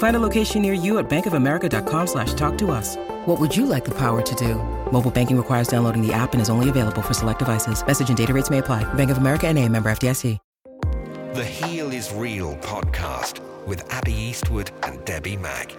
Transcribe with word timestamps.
Find 0.00 0.16
a 0.16 0.18
location 0.18 0.62
near 0.62 0.72
you 0.72 0.98
at 0.98 1.10
bankofamerica.com 1.10 2.06
slash 2.06 2.32
talk 2.32 2.56
to 2.56 2.70
us. 2.70 2.96
What 3.26 3.38
would 3.38 3.54
you 3.54 3.66
like 3.66 3.84
the 3.84 3.90
power 3.90 4.22
to 4.22 4.34
do? 4.34 4.54
Mobile 4.90 5.10
banking 5.10 5.36
requires 5.36 5.68
downloading 5.68 6.00
the 6.00 6.10
app 6.14 6.32
and 6.32 6.40
is 6.40 6.48
only 6.48 6.70
available 6.70 7.02
for 7.02 7.12
select 7.12 7.38
devices. 7.38 7.86
Message 7.86 8.08
and 8.08 8.16
data 8.16 8.32
rates 8.32 8.48
may 8.48 8.58
apply. 8.58 8.82
Bank 8.94 9.10
of 9.10 9.18
America 9.18 9.46
and 9.46 9.58
a 9.58 9.68
member 9.68 9.90
FDIC. 9.90 10.38
The 11.34 11.44
Heal 11.44 11.92
is 11.92 12.12
Real 12.14 12.56
podcast 12.56 13.40
with 13.66 13.86
Abby 13.92 14.14
Eastwood 14.14 14.70
and 14.82 15.04
Debbie 15.04 15.36
Mack. 15.36 15.76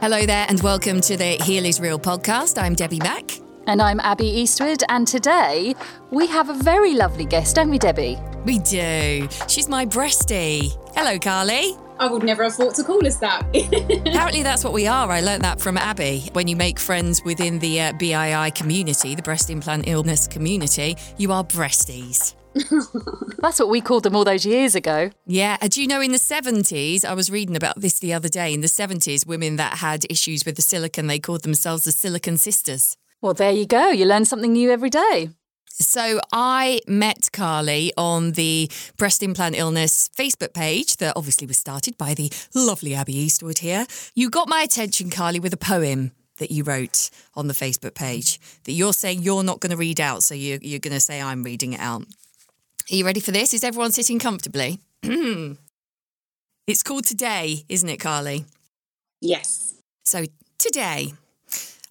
Hello 0.00 0.26
there, 0.26 0.44
and 0.48 0.60
welcome 0.60 1.00
to 1.02 1.16
the 1.16 1.42
Heal 1.42 1.64
is 1.64 1.80
Real 1.80 1.98
podcast. 1.98 2.60
I'm 2.60 2.74
Debbie 2.74 2.98
Mack. 2.98 3.40
And 3.68 3.80
I'm 3.80 4.00
Abby 4.00 4.26
Eastwood, 4.26 4.82
and 4.88 5.06
today 5.06 5.76
we 6.10 6.26
have 6.26 6.50
a 6.50 6.54
very 6.54 6.94
lovely 6.94 7.24
guest, 7.24 7.54
don't 7.54 7.70
we, 7.70 7.78
Debbie? 7.78 8.18
We 8.44 8.58
do. 8.58 9.28
She's 9.46 9.68
my 9.68 9.86
breastie. 9.86 10.76
Hello, 10.94 11.18
Carly. 11.20 11.76
I 11.98 12.06
would 12.06 12.22
never 12.22 12.44
have 12.44 12.54
thought 12.54 12.74
to 12.76 12.84
call 12.84 13.06
us 13.06 13.16
that. 13.16 13.46
Apparently, 14.06 14.42
that's 14.42 14.64
what 14.64 14.72
we 14.72 14.86
are. 14.86 15.10
I 15.10 15.20
learnt 15.20 15.42
that 15.42 15.60
from 15.60 15.76
Abby. 15.76 16.28
When 16.32 16.48
you 16.48 16.56
make 16.56 16.78
friends 16.78 17.22
within 17.24 17.58
the 17.58 17.80
uh, 17.80 17.92
BII 17.94 18.54
community, 18.54 19.14
the 19.14 19.22
breast 19.22 19.50
implant 19.50 19.88
illness 19.88 20.26
community, 20.26 20.96
you 21.16 21.32
are 21.32 21.44
breasties. 21.44 22.34
That's 23.38 23.60
what 23.60 23.68
we 23.68 23.80
called 23.80 24.02
them 24.02 24.16
all 24.16 24.24
those 24.24 24.44
years 24.44 24.74
ago. 24.74 25.10
Yeah. 25.26 25.56
Do 25.58 25.80
you 25.80 25.86
know 25.86 26.00
in 26.00 26.12
the 26.12 26.18
70s, 26.18 27.04
I 27.04 27.14
was 27.14 27.30
reading 27.30 27.56
about 27.56 27.80
this 27.80 27.98
the 27.98 28.12
other 28.12 28.28
day, 28.28 28.52
in 28.52 28.62
the 28.62 28.68
70s, 28.68 29.26
women 29.26 29.56
that 29.56 29.78
had 29.78 30.04
issues 30.10 30.44
with 30.44 30.56
the 30.56 30.62
silicon, 30.62 31.06
they 31.06 31.18
called 31.18 31.42
themselves 31.42 31.84
the 31.84 31.92
silicon 31.92 32.36
sisters. 32.36 32.96
Well, 33.20 33.34
there 33.34 33.52
you 33.52 33.66
go. 33.66 33.90
You 33.90 34.06
learn 34.06 34.24
something 34.24 34.52
new 34.52 34.70
every 34.70 34.90
day. 34.90 35.30
So 35.80 36.20
I 36.32 36.80
met 36.88 37.30
Carly 37.32 37.92
on 37.96 38.32
the 38.32 38.70
breast 38.96 39.22
implant 39.22 39.56
illness 39.56 40.10
Facebook 40.16 40.52
page 40.52 40.96
that 40.96 41.12
obviously 41.16 41.46
was 41.46 41.56
started 41.56 41.96
by 41.96 42.14
the 42.14 42.32
lovely 42.54 42.94
Abby 42.94 43.16
Eastwood 43.16 43.58
here. 43.58 43.86
You 44.14 44.28
got 44.28 44.48
my 44.48 44.62
attention, 44.62 45.08
Carly, 45.08 45.38
with 45.38 45.52
a 45.54 45.58
poem 45.58 46.10
that 46.38 46.50
you 46.50 46.64
wrote 46.64 47.10
on 47.34 47.46
the 47.46 47.54
Facebook 47.54 47.94
page 47.94 48.40
that 48.64 48.72
you're 48.72 48.92
saying 48.92 49.22
you're 49.22 49.44
not 49.44 49.60
going 49.60 49.70
to 49.70 49.76
read 49.76 50.00
out. 50.00 50.22
So 50.22 50.34
you, 50.34 50.58
you're 50.62 50.78
going 50.80 50.94
to 50.94 51.00
say 51.00 51.20
I'm 51.22 51.42
reading 51.42 51.74
it 51.74 51.80
out. 51.80 52.02
Are 52.90 52.94
you 52.94 53.04
ready 53.04 53.20
for 53.20 53.30
this? 53.32 53.54
Is 53.54 53.62
everyone 53.62 53.92
sitting 53.92 54.18
comfortably? 54.18 54.80
it's 55.02 56.82
called 56.82 57.04
Today, 57.04 57.64
isn't 57.68 57.88
it, 57.88 57.98
Carly? 57.98 58.46
yes. 59.20 59.74
So 60.04 60.24
today, 60.56 61.12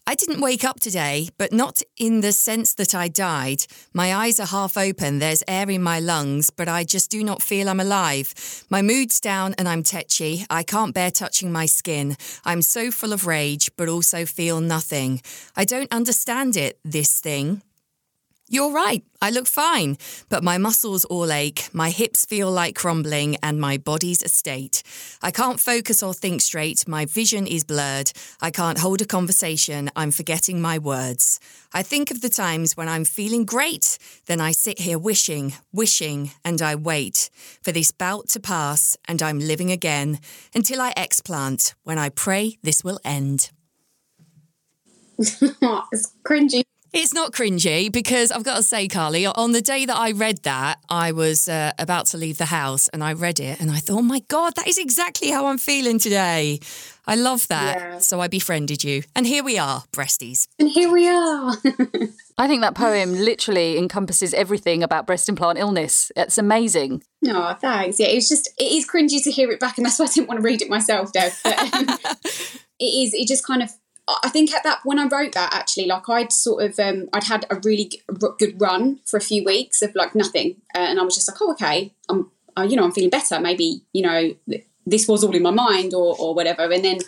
I 0.09 0.16
didn't 0.16 0.40
wake 0.40 0.63
up 0.63 0.79
today, 0.79 1.28
but 1.38 1.51
not 1.51 1.81
in 1.97 2.22
the 2.22 2.31
sense 2.31 2.73
that 2.75 2.95
I 2.95 3.09
died. 3.09 3.66
My 3.94 4.16
eyes 4.16 4.40
are 4.40 4.47
half 4.47 4.78
open, 4.78 5.19
there's 5.19 5.44
air 5.50 5.69
in 5.69 5.84
my 5.84 6.00
lungs, 6.00 6.50
but 6.50 6.69
I 6.69 6.85
just 6.85 7.12
do 7.12 7.25
not 7.25 7.41
feel 7.41 7.68
I'm 7.68 7.81
alive. 7.81 8.34
My 8.69 8.81
mood's 8.81 9.19
down 9.19 9.53
and 9.57 9.67
I'm 9.67 9.84
tetchy. 9.84 10.46
I 10.50 10.63
can't 10.63 10.94
bear 10.94 11.12
touching 11.12 11.51
my 11.51 11.66
skin. 11.66 12.16
I'm 12.46 12.62
so 12.62 12.90
full 12.90 13.12
of 13.12 13.28
rage, 13.28 13.69
but 13.75 13.90
also 13.90 14.25
feel 14.25 14.62
nothing. 14.62 15.22
I 15.57 15.66
don't 15.66 15.91
understand 15.91 16.56
it, 16.56 16.79
this 16.85 17.19
thing. 17.19 17.62
You're 18.50 18.72
right, 18.72 19.03
I 19.22 19.30
look 19.30 19.46
fine, 19.46 19.97
but 20.30 20.41
my 20.41 20.58
muscles 20.58 21.03
all 21.03 21.34
ache, 21.34 21.68
my 21.74 21.90
hips 21.90 22.24
feel 22.24 22.50
like 22.50 22.75
crumbling, 22.75 23.35
and 23.44 23.59
my 23.59 23.75
body's 23.75 24.24
a 24.24 24.30
state. 24.30 24.84
I 25.22 25.31
can't 25.31 25.59
focus 25.59 26.02
or 26.02 26.13
think 26.13 26.40
straight, 26.40 26.88
my 26.88 27.03
vision 27.03 27.46
is 27.46 27.66
blurred. 27.66 28.13
I 28.40 28.52
can't 28.52 28.78
hold 28.78 29.02
a 29.02 29.06
conversation, 29.06 29.91
I'm 29.97 30.12
forgetting 30.12 30.62
my 30.62 30.78
words. 30.78 31.41
I 31.74 31.84
think 31.84 32.09
of 32.09 32.22
the 32.22 32.30
times 32.30 32.78
when 32.78 32.88
I'm 32.88 33.03
feeling 33.03 33.44
great, 33.44 33.97
then 34.28 34.40
I 34.40 34.52
sit 34.52 34.79
here 34.79 34.97
wishing, 34.97 35.53
wishing, 35.74 36.31
and 36.46 36.62
I 36.62 36.75
wait 36.75 37.29
for 37.62 37.74
this 37.74 37.91
bout 37.91 38.29
to 38.29 38.40
pass, 38.40 38.96
and 39.09 39.22
I'm 39.22 39.40
living 39.40 39.72
again 39.72 40.19
until 40.56 40.79
I 40.79 40.94
explant 40.94 41.74
when 41.84 41.97
I 41.97 42.08
pray 42.08 42.59
this 42.64 42.81
will 42.81 43.02
end. 43.03 43.52
it's 45.18 46.14
cringy. 46.24 46.64
It's 46.93 47.13
not 47.13 47.31
cringy 47.31 47.91
because 47.91 48.31
I've 48.31 48.43
got 48.43 48.57
to 48.57 48.63
say, 48.63 48.87
Carly, 48.87 49.25
on 49.25 49.51
the 49.51 49.61
day 49.61 49.85
that 49.85 49.95
I 49.95 50.11
read 50.11 50.39
that, 50.43 50.79
I 50.89 51.11
was 51.11 51.49
uh, 51.49 51.71
about 51.77 52.07
to 52.07 52.17
leave 52.17 52.37
the 52.37 52.45
house 52.45 52.87
and 52.89 53.03
I 53.03 53.13
read 53.13 53.39
it 53.39 53.59
and 53.59 53.71
I 53.71 53.77
thought, 53.77 53.99
oh 53.99 54.01
my 54.01 54.19
God, 54.27 54.55
that 54.55 54.67
is 54.67 54.77
exactly 54.77 55.29
how 55.29 55.47
I'm 55.47 55.57
feeling 55.57 55.99
today. 55.99 56.59
I 57.05 57.15
love 57.15 57.47
that. 57.47 57.77
Yeah. 57.77 57.97
So 57.99 58.19
I 58.19 58.27
befriended 58.27 58.83
you. 58.83 59.03
And 59.15 59.25
here 59.25 59.43
we 59.43 59.57
are, 59.57 59.83
breasties. 59.93 60.47
And 60.59 60.69
here 60.69 60.91
we 60.91 61.07
are. 61.07 61.55
I 62.37 62.47
think 62.47 62.61
that 62.61 62.75
poem 62.75 63.13
literally 63.13 63.77
encompasses 63.77 64.33
everything 64.33 64.83
about 64.83 65.07
breast 65.07 65.29
implant 65.29 65.57
illness. 65.57 66.11
It's 66.15 66.37
amazing. 66.37 67.03
no, 67.21 67.55
thanks. 67.59 67.99
Yeah, 67.99 68.07
it's 68.07 68.27
just, 68.27 68.49
it 68.57 68.71
is 68.71 68.87
cringy 68.87 69.23
to 69.23 69.31
hear 69.31 69.49
it 69.51 69.59
back, 69.59 69.77
and 69.77 69.85
that's 69.85 69.99
why 69.99 70.05
I 70.05 70.09
didn't 70.09 70.27
want 70.27 70.39
to 70.39 70.43
read 70.43 70.61
it 70.61 70.69
myself, 70.69 71.13
Deb. 71.13 71.31
But 71.43 71.57
um, 71.73 71.87
it 72.79 72.83
is, 72.83 73.13
it 73.13 73.27
just 73.27 73.45
kind 73.45 73.63
of, 73.63 73.71
I 74.07 74.29
think 74.29 74.53
at 74.53 74.63
that, 74.63 74.79
when 74.85 75.00
I 75.00 75.07
wrote 75.07 75.34
that, 75.34 75.53
actually, 75.53 75.85
like 75.85 76.07
I'd 76.07 76.31
sort 76.31 76.63
of, 76.63 76.79
um, 76.79 77.09
I'd 77.12 77.25
had 77.25 77.45
a 77.50 77.59
really 77.63 77.91
good 78.40 78.59
run 78.59 79.00
for 79.06 79.18
a 79.18 79.22
few 79.22 79.44
weeks 79.44 79.81
of 79.81 79.94
like 79.95 80.16
nothing. 80.16 80.62
Uh, 80.73 80.79
and 80.79 81.00
I 81.00 81.03
was 81.03 81.16
just 81.16 81.29
like, 81.29 81.41
oh, 81.41 81.51
okay, 81.51 81.94
I'm, 82.07 82.31
uh, 82.57 82.63
you 82.63 82.78
know, 82.78 82.85
I'm 82.85 82.94
feeling 82.94 83.09
better. 83.09 83.40
Maybe, 83.40 83.81
you 83.91 84.03
know, 84.03 84.34
th- 84.50 84.66
this 84.85 85.07
was 85.07 85.23
all 85.23 85.35
in 85.35 85.44
my 85.44 85.51
mind 85.51 85.94
or, 85.94 86.16
or 86.17 86.34
whatever. 86.34 86.72
And 86.72 86.85
then, 86.85 87.00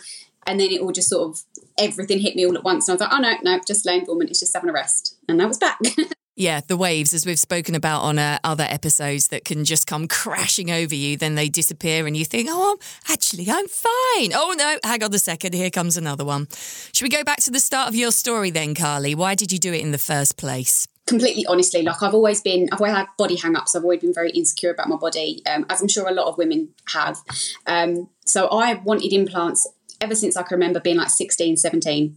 and 0.46 0.60
then 0.60 0.70
it 0.70 0.82
all 0.82 0.92
just 0.92 1.08
sort 1.08 1.30
of, 1.30 1.42
everything 1.78 2.20
hit 2.20 2.36
me 2.36 2.46
all 2.46 2.56
at 2.56 2.64
once. 2.64 2.86
And 2.86 2.92
I 2.92 2.94
was 2.94 3.00
like, 3.00 3.18
oh, 3.18 3.22
no, 3.22 3.56
no, 3.56 3.60
just 3.66 3.86
laying 3.86 4.04
dormant. 4.04 4.30
It's 4.30 4.40
just 4.40 4.54
having 4.54 4.68
a 4.68 4.74
rest. 4.74 5.16
And 5.26 5.40
that 5.40 5.48
was 5.48 5.58
back. 5.58 5.78
Yeah, 6.36 6.60
the 6.66 6.76
waves, 6.76 7.12
as 7.12 7.26
we've 7.26 7.38
spoken 7.38 7.74
about 7.74 8.02
on 8.02 8.18
uh, 8.18 8.38
other 8.44 8.64
episodes, 8.68 9.28
that 9.28 9.44
can 9.44 9.64
just 9.64 9.86
come 9.86 10.08
crashing 10.08 10.70
over 10.70 10.94
you, 10.94 11.16
then 11.16 11.34
they 11.34 11.48
disappear, 11.48 12.06
and 12.06 12.16
you 12.16 12.24
think, 12.24 12.48
oh, 12.50 12.72
I'm, 12.72 13.12
actually, 13.12 13.50
I'm 13.50 13.66
fine. 13.68 14.32
Oh, 14.34 14.54
no, 14.56 14.78
hang 14.84 15.02
on 15.02 15.12
a 15.12 15.18
second, 15.18 15.54
here 15.54 15.70
comes 15.70 15.96
another 15.96 16.24
one. 16.24 16.48
Should 16.92 17.02
we 17.02 17.08
go 17.08 17.24
back 17.24 17.40
to 17.40 17.50
the 17.50 17.60
start 17.60 17.88
of 17.88 17.94
your 17.94 18.12
story 18.12 18.50
then, 18.50 18.74
Carly? 18.74 19.14
Why 19.14 19.34
did 19.34 19.52
you 19.52 19.58
do 19.58 19.72
it 19.72 19.80
in 19.80 19.90
the 19.90 19.98
first 19.98 20.36
place? 20.36 20.86
completely 21.06 21.44
honestly 21.46 21.82
like 21.82 22.00
i've 22.04 22.14
always 22.14 22.40
been 22.40 22.68
i've 22.70 22.80
always 22.80 22.94
had 22.94 23.06
body 23.18 23.34
hang-ups 23.34 23.74
i've 23.74 23.82
always 23.82 24.00
been 24.00 24.14
very 24.14 24.30
insecure 24.30 24.70
about 24.70 24.88
my 24.88 24.94
body 24.94 25.42
um, 25.50 25.66
as 25.68 25.80
i'm 25.80 25.88
sure 25.88 26.06
a 26.06 26.12
lot 26.12 26.28
of 26.28 26.38
women 26.38 26.68
have 26.92 27.18
um, 27.66 28.08
so 28.24 28.46
i 28.46 28.74
wanted 28.74 29.12
implants 29.12 29.66
ever 30.00 30.14
since 30.14 30.36
i 30.36 30.42
can 30.44 30.54
remember 30.54 30.78
being 30.78 30.98
like 30.98 31.10
16 31.10 31.56
17 31.56 32.16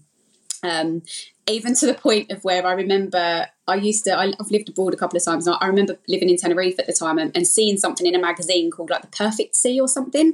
um, 0.62 1.01
even 1.48 1.75
to 1.75 1.86
the 1.86 1.94
point 1.94 2.31
of 2.31 2.44
where 2.44 2.66
I 2.66 2.74
remember 2.74 3.48
I 3.68 3.75
used 3.75 4.04
to, 4.06 4.18
I, 4.18 4.34
I've 4.40 4.51
lived 4.51 4.69
abroad 4.69 4.94
a 4.94 4.98
couple 4.98 5.18
of 5.18 5.24
times. 5.24 5.48
And 5.48 5.56
I 5.60 5.68
remember 5.68 5.98
living 6.07 6.30
in 6.30 6.38
Tenerife 6.38 6.80
at 6.80 6.88
the 6.88 6.94
time 6.94 7.18
and, 7.18 7.31
and 7.36 7.48
seeing 7.48 7.78
something 7.78 8.06
in 8.06 8.16
a 8.16 8.19
magazine 8.19 8.69
called 8.69 8.90
like 8.90 9.01
The 9.01 9.07
Perfect 9.07 9.56
Sea 9.56 9.80
or 9.80 9.88
something 9.88 10.34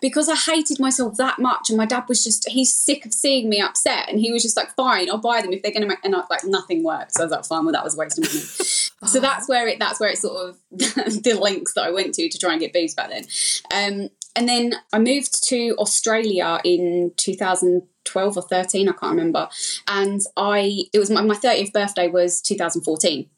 because 0.00 0.28
I 0.28 0.34
hated 0.34 0.80
myself 0.80 1.16
that 1.18 1.38
much. 1.38 1.68
And 1.68 1.76
my 1.76 1.84
dad 1.84 2.04
was 2.08 2.24
just, 2.24 2.48
he's 2.48 2.74
sick 2.74 3.04
of 3.04 3.12
seeing 3.12 3.50
me 3.50 3.60
upset. 3.60 4.08
And 4.08 4.18
he 4.18 4.32
was 4.32 4.42
just 4.42 4.56
like, 4.56 4.74
fine, 4.76 5.10
I'll 5.10 5.18
buy 5.18 5.42
them 5.42 5.52
if 5.52 5.62
they're 5.62 5.72
going 5.72 5.82
to 5.82 5.88
make, 5.88 5.98
and 6.04 6.16
I, 6.16 6.22
like 6.30 6.44
nothing 6.44 6.82
worked. 6.82 7.14
So 7.14 7.22
I 7.22 7.24
was 7.26 7.32
like, 7.32 7.44
fine, 7.44 7.64
well, 7.64 7.72
that 7.72 7.84
was 7.84 7.94
a 7.94 7.98
waste 7.98 8.18
of 8.18 8.24
money. 8.24 8.40
so 9.12 9.20
that's 9.20 9.46
where 9.46 9.68
it, 9.68 9.78
that's 9.78 10.00
where 10.00 10.10
it 10.10 10.18
sort 10.18 10.48
of, 10.48 10.56
the 10.70 11.38
links 11.40 11.74
that 11.74 11.84
I 11.84 11.90
went 11.90 12.14
to 12.14 12.28
to 12.28 12.38
try 12.38 12.52
and 12.52 12.60
get 12.60 12.72
boobs 12.72 12.94
back 12.94 13.10
then. 13.10 13.26
Um, 13.74 14.08
and 14.36 14.48
then 14.48 14.74
I 14.92 14.98
moved 14.98 15.42
to 15.48 15.74
Australia 15.78 16.60
in 16.64 17.12
2012 17.16 18.36
or 18.36 18.42
13, 18.42 18.88
I 18.88 18.92
can't 18.92 19.12
remember. 19.12 19.48
And 19.88 20.20
I, 20.36 20.84
it 20.92 20.98
was 20.98 21.10
my, 21.10 21.22
my 21.22 21.34
30th 21.34 21.72
birthday 21.72 22.08
was 22.08 22.40
2014. 22.40 23.28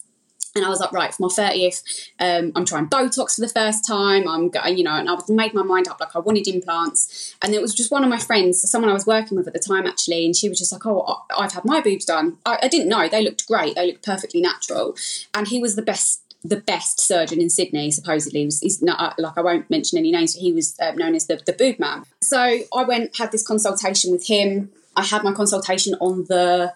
and 0.55 0.65
I 0.65 0.69
was 0.69 0.81
like, 0.81 0.93
right, 0.93 1.15
for 1.15 1.23
my 1.23 1.29
30th, 1.29 2.11
um, 2.21 2.53
I'm 2.55 2.67
trying 2.67 2.89
Botox 2.89 3.37
for 3.37 3.41
the 3.41 3.49
first 3.49 3.87
time. 3.87 4.29
I'm, 4.29 4.51
going, 4.51 4.77
you 4.77 4.85
know, 4.85 4.95
and 4.95 5.09
I 5.09 5.15
was 5.15 5.31
made 5.31 5.55
my 5.55 5.63
mind 5.63 5.89
up 5.89 5.99
like 5.99 6.15
I 6.15 6.19
wanted 6.19 6.47
implants. 6.47 7.35
And 7.41 7.55
it 7.55 7.63
was 7.63 7.75
just 7.75 7.91
one 7.91 8.05
of 8.05 8.11
my 8.11 8.19
friends, 8.19 8.69
someone 8.71 8.91
I 8.91 8.95
was 8.95 9.07
working 9.07 9.39
with 9.39 9.47
at 9.47 9.55
the 9.55 9.59
time 9.59 9.87
actually, 9.87 10.27
and 10.27 10.37
she 10.37 10.51
was 10.51 10.59
just 10.59 10.73
like, 10.73 10.85
oh, 10.85 11.25
I've 11.37 11.53
had 11.53 11.65
my 11.65 11.81
boobs 11.81 12.05
done. 12.05 12.37
I, 12.45 12.59
I 12.65 12.69
didn't 12.69 12.89
know. 12.89 13.09
They 13.09 13.23
looked 13.23 13.47
great. 13.47 13.77
They 13.77 13.87
looked 13.87 14.05
perfectly 14.05 14.43
natural. 14.43 14.95
And 15.33 15.49
he 15.49 15.59
was 15.59 15.75
the 15.75 15.83
best 15.83 16.22
the 16.45 16.57
best 16.57 17.01
surgeon 17.01 17.41
in 17.41 17.51
Sydney, 17.51 17.91
supposedly. 17.91 18.45
Was, 18.45 18.61
he's 18.61 18.83
not, 18.83 19.01
uh, 19.01 19.15
like, 19.19 19.37
I 19.37 19.43
won't 19.43 19.71
mention 19.71 19.99
any 19.99 20.11
names, 20.11 20.35
but 20.35 20.43
he 20.43 20.53
was 20.53 20.77
uh, 20.81 20.93
known 20.93 21.15
as 21.15 21.27
the, 21.27 21.41
the 21.45 21.53
boob 21.53 21.79
man. 21.79 22.05
So 22.23 22.39
I 22.41 22.85
went, 22.85 23.17
had 23.17 23.33
this 23.33 23.47
consultation 23.47 24.11
with 24.11 24.27
him. 24.27 24.71
I 24.97 25.05
had 25.05 25.23
my 25.25 25.33
consultation 25.33 25.95
on 26.01 26.25
the 26.25 26.75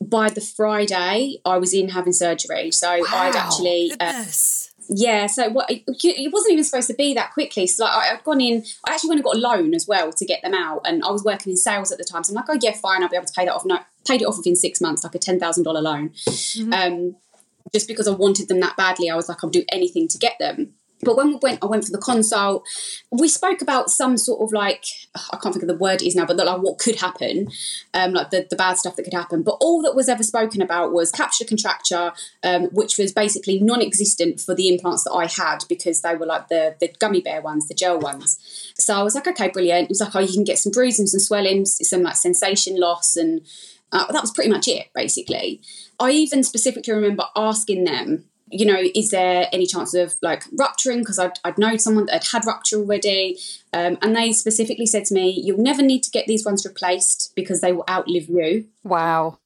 by 0.00 0.28
the 0.28 0.40
Friday, 0.40 1.40
I 1.44 1.58
was 1.58 1.74
in 1.74 1.90
having 1.90 2.12
surgery. 2.12 2.70
So 2.70 2.88
wow, 2.88 3.06
I'd 3.10 3.36
actually. 3.36 3.92
Uh, 3.98 4.24
yeah, 4.90 5.26
so 5.26 5.50
what 5.50 5.66
it 5.68 6.32
wasn't 6.32 6.52
even 6.52 6.64
supposed 6.64 6.86
to 6.88 6.94
be 6.94 7.12
that 7.14 7.34
quickly. 7.34 7.66
So 7.66 7.84
like 7.84 7.94
I'd 7.94 8.24
gone 8.24 8.40
in, 8.40 8.64
I 8.86 8.94
actually 8.94 9.08
went 9.10 9.18
and 9.18 9.24
got 9.24 9.36
a 9.36 9.38
loan 9.38 9.74
as 9.74 9.86
well 9.86 10.12
to 10.12 10.24
get 10.24 10.40
them 10.42 10.54
out, 10.54 10.82
and 10.86 11.04
I 11.04 11.10
was 11.10 11.24
working 11.24 11.50
in 11.50 11.56
sales 11.56 11.92
at 11.92 11.98
the 11.98 12.04
time. 12.04 12.24
So 12.24 12.30
I'm 12.30 12.36
like, 12.36 12.46
oh 12.48 12.58
yeah, 12.62 12.72
fine, 12.72 13.02
I'll 13.02 13.08
be 13.08 13.16
able 13.16 13.26
to 13.26 13.32
pay 13.34 13.44
that 13.44 13.54
off. 13.54 13.66
No, 13.66 13.80
paid 14.06 14.22
it 14.22 14.24
off 14.24 14.38
within 14.38 14.56
six 14.56 14.80
months, 14.80 15.04
like 15.04 15.14
a 15.14 15.18
ten 15.18 15.38
thousand 15.38 15.64
dollar 15.64 15.82
loan. 15.82 16.10
Mm-hmm. 16.10 16.72
Um, 16.72 17.16
just 17.72 17.88
because 17.88 18.08
I 18.08 18.12
wanted 18.12 18.48
them 18.48 18.60
that 18.60 18.76
badly, 18.76 19.10
I 19.10 19.16
was 19.16 19.28
like, 19.28 19.42
I'll 19.42 19.50
do 19.50 19.64
anything 19.70 20.08
to 20.08 20.18
get 20.18 20.36
them. 20.38 20.74
But 21.02 21.16
when 21.16 21.28
we 21.28 21.38
went, 21.40 21.62
I 21.62 21.66
went 21.66 21.84
for 21.84 21.92
the 21.92 21.98
consult. 21.98 22.66
We 23.10 23.28
spoke 23.28 23.62
about 23.62 23.90
some 23.90 24.16
sort 24.16 24.42
of 24.42 24.52
like 24.52 24.84
I 25.32 25.36
can't 25.36 25.54
think 25.54 25.62
of 25.62 25.68
the 25.68 25.76
word 25.76 26.02
is 26.02 26.16
now, 26.16 26.26
but 26.26 26.36
like 26.36 26.60
what 26.60 26.78
could 26.78 26.96
happen, 26.96 27.48
um, 27.94 28.12
like 28.12 28.30
the, 28.30 28.46
the 28.48 28.56
bad 28.56 28.78
stuff 28.78 28.96
that 28.96 29.04
could 29.04 29.14
happen. 29.14 29.42
But 29.42 29.58
all 29.60 29.82
that 29.82 29.94
was 29.94 30.08
ever 30.08 30.22
spoken 30.22 30.60
about 30.60 30.92
was 30.92 31.12
capsular 31.12 31.48
contracture, 31.48 32.12
um, 32.42 32.64
which 32.72 32.98
was 32.98 33.12
basically 33.12 33.60
non-existent 33.60 34.40
for 34.40 34.54
the 34.54 34.68
implants 34.68 35.04
that 35.04 35.12
I 35.12 35.26
had 35.26 35.64
because 35.68 36.00
they 36.00 36.16
were 36.16 36.26
like 36.26 36.48
the 36.48 36.76
the 36.80 36.92
gummy 36.98 37.20
bear 37.20 37.40
ones, 37.40 37.68
the 37.68 37.74
gel 37.74 37.98
ones. 37.98 38.72
So 38.78 38.94
I 38.94 39.02
was 39.02 39.14
like, 39.14 39.28
okay, 39.28 39.48
brilliant. 39.48 39.84
It 39.84 39.90
was 39.90 40.00
like, 40.00 40.14
oh, 40.14 40.20
you 40.20 40.32
can 40.32 40.44
get 40.44 40.58
some 40.58 40.72
bruising, 40.72 41.06
some 41.06 41.20
swelling, 41.20 41.64
some 41.64 42.02
like 42.02 42.16
sensation 42.16 42.78
loss, 42.78 43.16
and 43.16 43.46
uh, 43.92 44.10
that 44.12 44.22
was 44.22 44.30
pretty 44.30 44.50
much 44.50 44.68
it, 44.68 44.88
basically. 44.94 45.60
I 45.98 46.10
even 46.10 46.42
specifically 46.42 46.92
remember 46.92 47.24
asking 47.36 47.84
them 47.84 48.24
you 48.50 48.66
know, 48.66 48.80
is 48.94 49.10
there 49.10 49.48
any 49.52 49.66
chance 49.66 49.94
of 49.94 50.16
like 50.22 50.44
rupturing? 50.58 51.00
Because 51.00 51.18
I'd, 51.18 51.38
I'd 51.44 51.58
known 51.58 51.78
someone 51.78 52.06
that 52.06 52.24
had 52.24 52.26
had 52.32 52.46
rupture 52.46 52.76
already. 52.76 53.38
Um, 53.72 53.98
and 54.02 54.16
they 54.16 54.32
specifically 54.32 54.86
said 54.86 55.04
to 55.06 55.14
me, 55.14 55.30
you'll 55.30 55.62
never 55.62 55.82
need 55.82 56.02
to 56.04 56.10
get 56.10 56.26
these 56.26 56.44
ones 56.44 56.64
replaced 56.64 57.32
because 57.34 57.60
they 57.60 57.72
will 57.72 57.84
outlive 57.88 58.28
you. 58.28 58.66
Wow. 58.84 59.38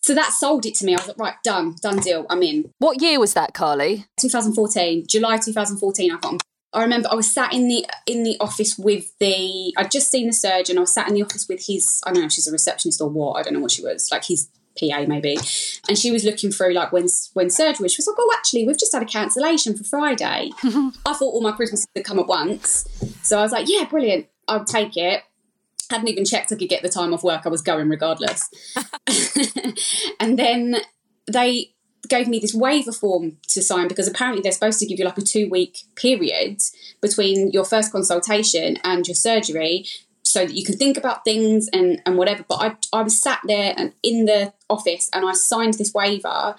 So 0.00 0.14
that 0.14 0.32
sold 0.32 0.64
it 0.64 0.74
to 0.76 0.86
me. 0.86 0.94
I 0.94 0.98
was 0.98 1.08
like, 1.08 1.18
right, 1.18 1.34
done, 1.42 1.76
done 1.82 1.98
deal. 1.98 2.24
I'm 2.30 2.42
in. 2.42 2.70
What 2.78 3.02
year 3.02 3.18
was 3.18 3.34
that, 3.34 3.52
Carly? 3.52 4.06
2014, 4.18 5.06
July 5.06 5.38
2014. 5.38 6.12
I 6.12 6.16
got. 6.16 6.42
I 6.72 6.82
remember 6.82 7.08
I 7.10 7.14
was 7.14 7.30
sat 7.30 7.54
in 7.54 7.68
the 7.68 7.86
in 8.06 8.24
the 8.24 8.36
office 8.40 8.78
with 8.78 9.16
the. 9.18 9.72
I'd 9.76 9.90
just 9.90 10.10
seen 10.10 10.26
the 10.26 10.32
surgeon. 10.32 10.76
I 10.76 10.82
was 10.82 10.92
sat 10.92 11.08
in 11.08 11.14
the 11.14 11.22
office 11.22 11.48
with 11.48 11.66
his. 11.66 12.02
I 12.04 12.12
don't 12.12 12.20
know 12.20 12.26
if 12.26 12.32
she's 12.32 12.46
a 12.46 12.52
receptionist 12.52 13.00
or 13.00 13.08
what. 13.08 13.34
I 13.34 13.42
don't 13.42 13.54
know 13.54 13.60
what 13.60 13.70
she 13.70 13.82
was. 13.82 14.08
Like 14.12 14.24
his 14.24 14.48
PA 14.78 15.04
maybe, 15.08 15.36
and 15.88 15.98
she 15.98 16.10
was 16.10 16.24
looking 16.24 16.50
through 16.50 16.74
like 16.74 16.92
when 16.92 17.08
when 17.32 17.48
surgery. 17.48 17.88
She 17.88 17.98
was 17.98 18.06
like, 18.06 18.16
"Oh, 18.18 18.34
actually, 18.36 18.66
we've 18.66 18.78
just 18.78 18.92
had 18.92 19.02
a 19.02 19.06
cancellation 19.06 19.76
for 19.76 19.84
Friday." 19.84 20.50
I 20.62 21.14
thought 21.14 21.22
all 21.22 21.40
my 21.40 21.52
Christmas 21.52 21.86
had 21.96 22.04
come 22.04 22.18
at 22.18 22.26
once, 22.26 22.86
so 23.22 23.38
I 23.38 23.42
was 23.42 23.52
like, 23.52 23.66
"Yeah, 23.68 23.84
brilliant. 23.84 24.26
I'll 24.46 24.64
take 24.64 24.96
it." 24.96 25.22
Hadn't 25.90 26.08
even 26.08 26.26
checked 26.26 26.52
I 26.52 26.56
could 26.56 26.68
get 26.68 26.82
the 26.82 26.90
time 26.90 27.14
off 27.14 27.24
work. 27.24 27.46
I 27.46 27.48
was 27.48 27.62
going 27.62 27.88
regardless. 27.88 28.50
and 30.20 30.38
then 30.38 30.76
they 31.32 31.70
gave 32.08 32.28
me 32.28 32.38
this 32.38 32.54
waiver 32.54 32.92
form 32.92 33.36
to 33.48 33.62
sign 33.62 33.88
because 33.88 34.08
apparently 34.08 34.42
they're 34.42 34.52
supposed 34.52 34.80
to 34.80 34.86
give 34.86 34.98
you 34.98 35.04
like 35.04 35.18
a 35.18 35.22
two 35.22 35.48
week 35.48 35.84
period 35.94 36.60
between 37.00 37.50
your 37.50 37.64
first 37.64 37.92
consultation 37.92 38.78
and 38.84 39.06
your 39.06 39.14
surgery 39.14 39.84
so 40.22 40.44
that 40.44 40.54
you 40.54 40.64
can 40.64 40.76
think 40.76 40.96
about 40.96 41.24
things 41.24 41.68
and, 41.72 42.02
and 42.04 42.18
whatever. 42.18 42.44
But 42.48 42.56
I, 42.56 42.98
I 42.98 43.02
was 43.02 43.20
sat 43.20 43.40
there 43.46 43.74
and 43.76 43.92
in 44.02 44.26
the 44.26 44.52
office 44.68 45.08
and 45.12 45.26
I 45.26 45.32
signed 45.32 45.74
this 45.74 45.94
waiver 45.94 46.54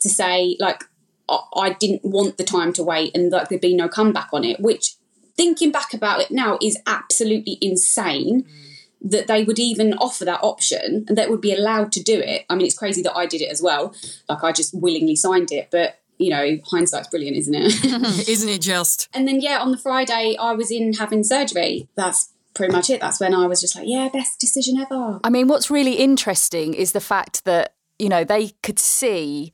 to 0.00 0.08
say, 0.08 0.56
like, 0.60 0.84
I 1.28 1.74
didn't 1.78 2.04
want 2.04 2.36
the 2.36 2.44
time 2.44 2.74
to 2.74 2.82
wait 2.82 3.16
and 3.16 3.32
like 3.32 3.48
there'd 3.48 3.60
be 3.60 3.74
no 3.74 3.88
comeback 3.88 4.28
on 4.32 4.44
it, 4.44 4.60
which 4.60 4.96
thinking 5.36 5.72
back 5.72 5.94
about 5.94 6.20
it 6.20 6.30
now 6.30 6.58
is 6.60 6.78
absolutely 6.86 7.58
insane. 7.60 8.42
Mm. 8.42 8.63
That 9.06 9.26
they 9.26 9.44
would 9.44 9.58
even 9.58 9.92
offer 9.94 10.24
that 10.24 10.40
option 10.42 11.04
and 11.06 11.18
that 11.18 11.28
would 11.28 11.42
be 11.42 11.52
allowed 11.54 11.92
to 11.92 12.02
do 12.02 12.18
it. 12.18 12.46
I 12.48 12.54
mean, 12.54 12.66
it's 12.66 12.76
crazy 12.76 13.02
that 13.02 13.14
I 13.14 13.26
did 13.26 13.42
it 13.42 13.50
as 13.50 13.60
well. 13.60 13.94
Like, 14.30 14.42
I 14.42 14.50
just 14.50 14.74
willingly 14.74 15.14
signed 15.14 15.52
it, 15.52 15.68
but 15.70 16.00
you 16.18 16.30
know, 16.30 16.58
hindsight's 16.64 17.08
brilliant, 17.08 17.36
isn't 17.36 17.54
it? 17.54 17.84
isn't 18.28 18.48
it 18.48 18.60
just? 18.60 19.08
And 19.12 19.26
then, 19.26 19.40
yeah, 19.40 19.58
on 19.58 19.72
the 19.72 19.78
Friday, 19.78 20.36
I 20.40 20.52
was 20.52 20.70
in 20.70 20.94
having 20.94 21.24
surgery. 21.24 21.88
That's 21.96 22.32
pretty 22.54 22.72
much 22.72 22.88
it. 22.88 23.00
That's 23.00 23.20
when 23.20 23.34
I 23.34 23.46
was 23.46 23.60
just 23.60 23.76
like, 23.76 23.86
yeah, 23.86 24.08
best 24.12 24.38
decision 24.38 24.78
ever. 24.78 25.20
I 25.22 25.30
mean, 25.30 25.48
what's 25.48 25.70
really 25.70 25.94
interesting 25.94 26.74
is 26.74 26.92
the 26.92 27.00
fact 27.00 27.44
that, 27.44 27.74
you 27.98 28.08
know, 28.08 28.24
they 28.24 28.52
could 28.62 28.78
see 28.78 29.52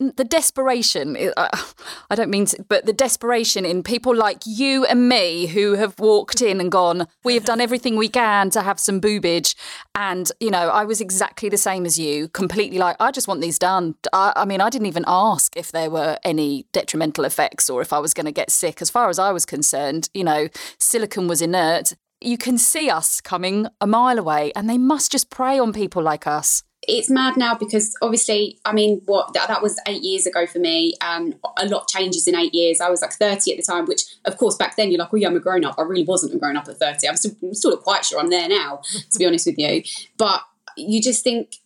the 0.00 0.24
desperation 0.24 1.16
uh, 1.36 1.48
i 2.10 2.14
don't 2.14 2.30
mean 2.30 2.46
to, 2.46 2.64
but 2.68 2.84
the 2.86 2.92
desperation 2.92 3.64
in 3.64 3.82
people 3.82 4.14
like 4.14 4.42
you 4.44 4.84
and 4.86 5.08
me 5.08 5.46
who 5.46 5.74
have 5.74 5.98
walked 5.98 6.42
in 6.42 6.60
and 6.60 6.72
gone 6.72 7.06
we 7.22 7.34
have 7.34 7.44
done 7.44 7.60
everything 7.60 7.96
we 7.96 8.08
can 8.08 8.50
to 8.50 8.62
have 8.62 8.78
some 8.78 9.00
boobage. 9.00 9.54
And 9.94 10.30
you 10.40 10.50
know 10.50 10.68
i 10.70 10.84
was 10.84 11.00
exactly 11.00 11.48
the 11.48 11.56
same 11.56 11.86
as 11.86 11.98
you 11.98 12.28
completely 12.28 12.78
like 12.78 12.96
i 13.00 13.10
just 13.10 13.28
want 13.28 13.40
these 13.40 13.58
done. 13.58 13.94
I, 14.12 14.32
I 14.36 14.44
mean 14.44 14.60
i 14.60 14.70
didn't 14.70 14.86
even 14.86 15.04
ask 15.06 15.56
if 15.56 15.70
there 15.72 15.90
were 15.90 16.18
any 16.24 16.66
detrimental 16.72 17.24
effects 17.24 17.70
or 17.70 17.80
if 17.80 17.92
i 17.92 17.98
was 17.98 18.14
going 18.14 18.26
to 18.26 18.32
get 18.32 18.50
sick. 18.50 18.82
As 18.82 18.90
far 18.90 19.08
as 19.08 19.18
i 19.18 19.30
was 19.30 19.46
concerned 19.46 20.08
you 20.14 20.24
know 20.24 20.48
silicon 20.78 21.28
was 21.28 21.40
inert. 21.40 21.94
You 22.20 22.38
can 22.38 22.56
see 22.56 22.88
us 22.88 23.20
coming 23.20 23.66
a 23.80 23.86
mile 23.86 24.18
away 24.18 24.52
and 24.56 24.68
they 24.68 24.78
must 24.78 25.12
just 25.12 25.30
prey 25.30 25.58
on 25.58 25.72
people 25.72 26.02
like 26.02 26.26
us 26.26 26.62
it's 26.88 27.10
mad 27.10 27.36
now 27.36 27.54
because 27.54 27.96
obviously 28.02 28.58
i 28.64 28.72
mean 28.72 29.00
what 29.06 29.32
that, 29.34 29.48
that, 29.48 29.62
was 29.62 29.80
eight 29.86 30.02
years 30.02 30.26
ago 30.26 30.46
for 30.46 30.58
me 30.58 30.94
and 31.00 31.34
a 31.58 31.66
lot 31.66 31.88
changes 31.88 32.26
in 32.26 32.34
eight 32.34 32.54
years 32.54 32.80
i 32.80 32.88
was 32.88 33.02
like 33.02 33.12
30 33.12 33.52
at 33.52 33.56
the 33.56 33.62
time 33.62 33.86
which 33.86 34.02
of 34.24 34.36
course 34.36 34.56
back 34.56 34.76
then 34.76 34.90
you're 34.90 34.98
like 34.98 35.12
oh 35.12 35.16
yeah 35.16 35.28
i'm 35.28 35.36
a 35.36 35.40
grown-up 35.40 35.74
i 35.78 35.82
really 35.82 36.04
wasn't 36.04 36.34
a 36.34 36.38
grown-up 36.38 36.68
at 36.68 36.76
30 36.76 37.08
i'm 37.08 37.16
still, 37.16 37.32
I'm 37.42 37.54
still 37.54 37.70
not 37.72 37.82
quite 37.82 38.04
sure 38.04 38.20
i'm 38.20 38.30
there 38.30 38.48
now 38.48 38.80
to 39.10 39.18
be 39.18 39.26
honest 39.26 39.46
with 39.46 39.58
you 39.58 39.82
but 40.16 40.42
you 40.76 41.00
just 41.00 41.22
think 41.22 41.56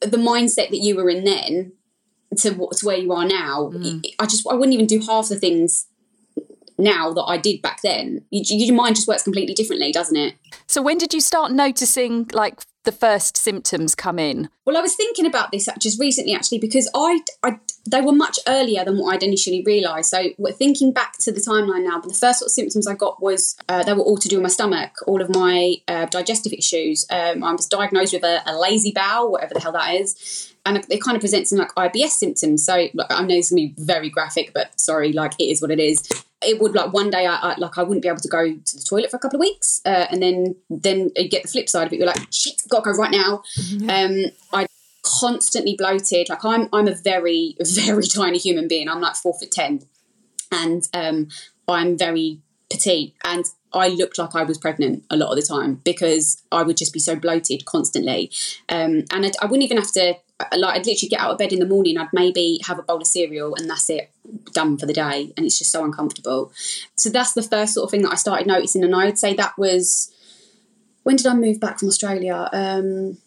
the 0.00 0.18
mindset 0.18 0.70
that 0.70 0.80
you 0.80 0.96
were 0.96 1.08
in 1.08 1.24
then 1.24 1.72
to, 2.38 2.50
to 2.50 2.86
where 2.86 2.96
you 2.96 3.12
are 3.12 3.24
now 3.24 3.70
mm. 3.72 4.04
i 4.18 4.26
just 4.26 4.46
i 4.50 4.54
wouldn't 4.54 4.74
even 4.74 4.86
do 4.86 5.00
half 5.00 5.28
the 5.28 5.38
things 5.38 5.86
now 6.76 7.12
that 7.12 7.22
I 7.22 7.36
did 7.36 7.62
back 7.62 7.80
then. 7.82 8.24
You, 8.30 8.42
your 8.44 8.74
mind 8.74 8.96
just 8.96 9.06
works 9.06 9.22
completely 9.22 9.54
differently, 9.54 9.92
doesn't 9.92 10.16
it? 10.16 10.34
So 10.66 10.82
when 10.82 10.98
did 10.98 11.14
you 11.14 11.20
start 11.20 11.52
noticing 11.52 12.28
like 12.32 12.62
the 12.84 12.92
first 12.92 13.36
symptoms 13.36 13.94
come 13.94 14.18
in? 14.18 14.48
Well, 14.64 14.76
I 14.76 14.80
was 14.80 14.94
thinking 14.94 15.26
about 15.26 15.50
this 15.52 15.68
just 15.78 16.00
recently, 16.00 16.34
actually, 16.34 16.58
because 16.58 16.88
I, 16.94 17.20
I 17.42 17.58
they 17.86 18.00
were 18.00 18.12
much 18.12 18.38
earlier 18.46 18.84
than 18.84 18.98
what 18.98 19.14
I'd 19.14 19.22
initially 19.22 19.62
realised. 19.64 20.10
So, 20.10 20.30
we're 20.38 20.52
thinking 20.52 20.92
back 20.92 21.18
to 21.18 21.32
the 21.32 21.40
timeline 21.40 21.84
now, 21.84 22.00
but 22.00 22.08
the 22.08 22.18
first 22.18 22.38
sort 22.38 22.48
of 22.48 22.52
symptoms 22.52 22.86
I 22.86 22.94
got 22.94 23.22
was 23.22 23.56
uh, 23.68 23.82
they 23.82 23.92
were 23.92 24.02
all 24.02 24.18
to 24.18 24.28
do 24.28 24.36
with 24.36 24.44
my 24.44 24.48
stomach, 24.48 24.92
all 25.06 25.20
of 25.20 25.28
my 25.34 25.76
uh, 25.88 26.06
digestive 26.06 26.52
issues. 26.52 27.06
Um, 27.10 27.42
I 27.44 27.52
was 27.52 27.66
diagnosed 27.66 28.12
with 28.12 28.24
a, 28.24 28.42
a 28.46 28.56
lazy 28.58 28.92
bowel, 28.92 29.32
whatever 29.32 29.54
the 29.54 29.60
hell 29.60 29.72
that 29.72 29.94
is 29.94 30.54
and 30.66 30.84
it 30.88 31.02
kind 31.02 31.16
of 31.16 31.20
presents 31.20 31.52
in 31.52 31.58
like 31.58 31.74
IBS 31.74 32.10
symptoms. 32.10 32.64
So 32.64 32.74
I 32.74 33.22
know 33.22 33.26
this 33.26 33.48
can 33.50 33.56
be 33.56 33.74
very 33.76 34.08
graphic, 34.08 34.52
but 34.54 34.78
sorry, 34.80 35.12
like 35.12 35.34
it 35.38 35.44
is 35.44 35.60
what 35.60 35.70
it 35.70 35.78
is. 35.80 36.08
It 36.44 36.60
would 36.60 36.74
like 36.74 36.92
one 36.92 37.10
day 37.10 37.26
I, 37.26 37.34
I 37.36 37.54
like 37.56 37.78
I 37.78 37.82
wouldn't 37.82 38.02
be 38.02 38.08
able 38.08 38.20
to 38.20 38.28
go 38.28 38.44
to 38.44 38.76
the 38.76 38.82
toilet 38.82 39.10
for 39.10 39.16
a 39.16 39.20
couple 39.20 39.38
of 39.38 39.40
weeks, 39.40 39.80
uh, 39.84 40.06
and 40.10 40.22
then 40.22 40.56
then 40.70 41.10
you 41.16 41.28
get 41.28 41.42
the 41.42 41.48
flip 41.48 41.68
side 41.68 41.86
of 41.86 41.92
it. 41.92 41.96
You're 41.96 42.06
like, 42.06 42.26
shit, 42.32 42.62
got 42.68 42.84
to 42.84 42.92
go 42.92 42.96
right 42.96 43.10
now. 43.10 43.42
Mm-hmm. 43.58 43.90
Um, 43.90 44.30
I 44.52 44.66
constantly 45.02 45.74
bloated. 45.76 46.28
Like 46.28 46.44
I'm 46.44 46.68
I'm 46.72 46.88
a 46.88 46.94
very 46.94 47.56
very 47.60 48.06
tiny 48.06 48.38
human 48.38 48.68
being. 48.68 48.88
I'm 48.88 49.00
like 49.00 49.16
four 49.16 49.34
foot 49.38 49.50
ten, 49.50 49.82
and 50.52 50.82
um, 50.94 51.28
I'm 51.68 51.96
very 51.96 52.40
petite 52.70 53.14
and 53.24 53.44
I 53.74 53.88
looked 53.88 54.18
like 54.18 54.34
I 54.34 54.44
was 54.44 54.56
pregnant 54.56 55.04
a 55.10 55.16
lot 55.16 55.30
of 55.30 55.36
the 55.36 55.42
time 55.42 55.80
because 55.84 56.42
I 56.52 56.62
would 56.62 56.76
just 56.76 56.92
be 56.92 57.00
so 57.00 57.16
bloated 57.16 57.64
constantly. 57.64 58.30
Um, 58.68 59.04
and 59.10 59.32
I 59.40 59.46
would 59.46 59.58
not 59.58 59.64
even 59.64 59.76
have 59.78 59.92
to, 59.92 60.14
like, 60.56 60.76
I'd 60.76 60.86
literally 60.86 61.08
get 61.08 61.20
out 61.20 61.32
of 61.32 61.38
bed 61.38 61.52
in 61.52 61.58
the 61.58 61.66
morning, 61.66 61.98
I'd 61.98 62.12
maybe 62.12 62.60
have 62.64 62.78
a 62.78 62.82
bowl 62.82 63.00
of 63.00 63.06
cereal 63.06 63.54
and 63.54 63.68
that's 63.68 63.90
it, 63.90 64.10
done 64.52 64.78
for 64.78 64.86
the 64.86 64.92
day. 64.92 65.32
And 65.36 65.46
it's 65.46 65.58
just 65.58 65.72
so 65.72 65.84
uncomfortable. 65.84 66.52
So 66.94 67.10
that's 67.10 67.32
the 67.32 67.42
first 67.42 67.74
sort 67.74 67.84
of 67.84 67.90
thing 67.90 68.02
that 68.02 68.12
I 68.12 68.16
started 68.16 68.46
noticing. 68.46 68.84
And 68.84 68.94
I 68.94 69.06
would 69.06 69.18
say 69.18 69.34
that 69.34 69.58
was, 69.58 70.12
when 71.02 71.16
did 71.16 71.26
I 71.26 71.34
move 71.34 71.60
back 71.60 71.78
from 71.78 71.88
Australia? 71.88 72.48
Um, 72.52 73.18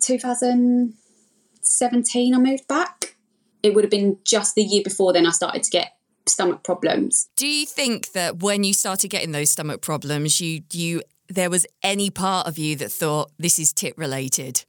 2017, 0.00 2.34
I 2.34 2.38
moved 2.38 2.68
back. 2.68 3.16
It 3.62 3.74
would 3.74 3.84
have 3.84 3.90
been 3.90 4.18
just 4.24 4.54
the 4.54 4.62
year 4.62 4.82
before 4.82 5.12
then 5.12 5.26
I 5.26 5.30
started 5.30 5.62
to 5.62 5.70
get 5.70 5.92
stomach 6.26 6.62
problems. 6.62 7.28
Do 7.36 7.46
you 7.46 7.66
think 7.66 8.12
that 8.12 8.42
when 8.42 8.64
you 8.64 8.74
started 8.74 9.08
getting 9.08 9.32
those 9.32 9.50
stomach 9.50 9.80
problems, 9.80 10.40
you 10.40 10.62
you 10.72 11.02
there 11.28 11.50
was 11.50 11.66
any 11.82 12.10
part 12.10 12.46
of 12.46 12.58
you 12.58 12.76
that 12.76 12.92
thought 12.92 13.30
this 13.38 13.58
is 13.58 13.72
tit 13.72 13.96
related? 13.96 14.64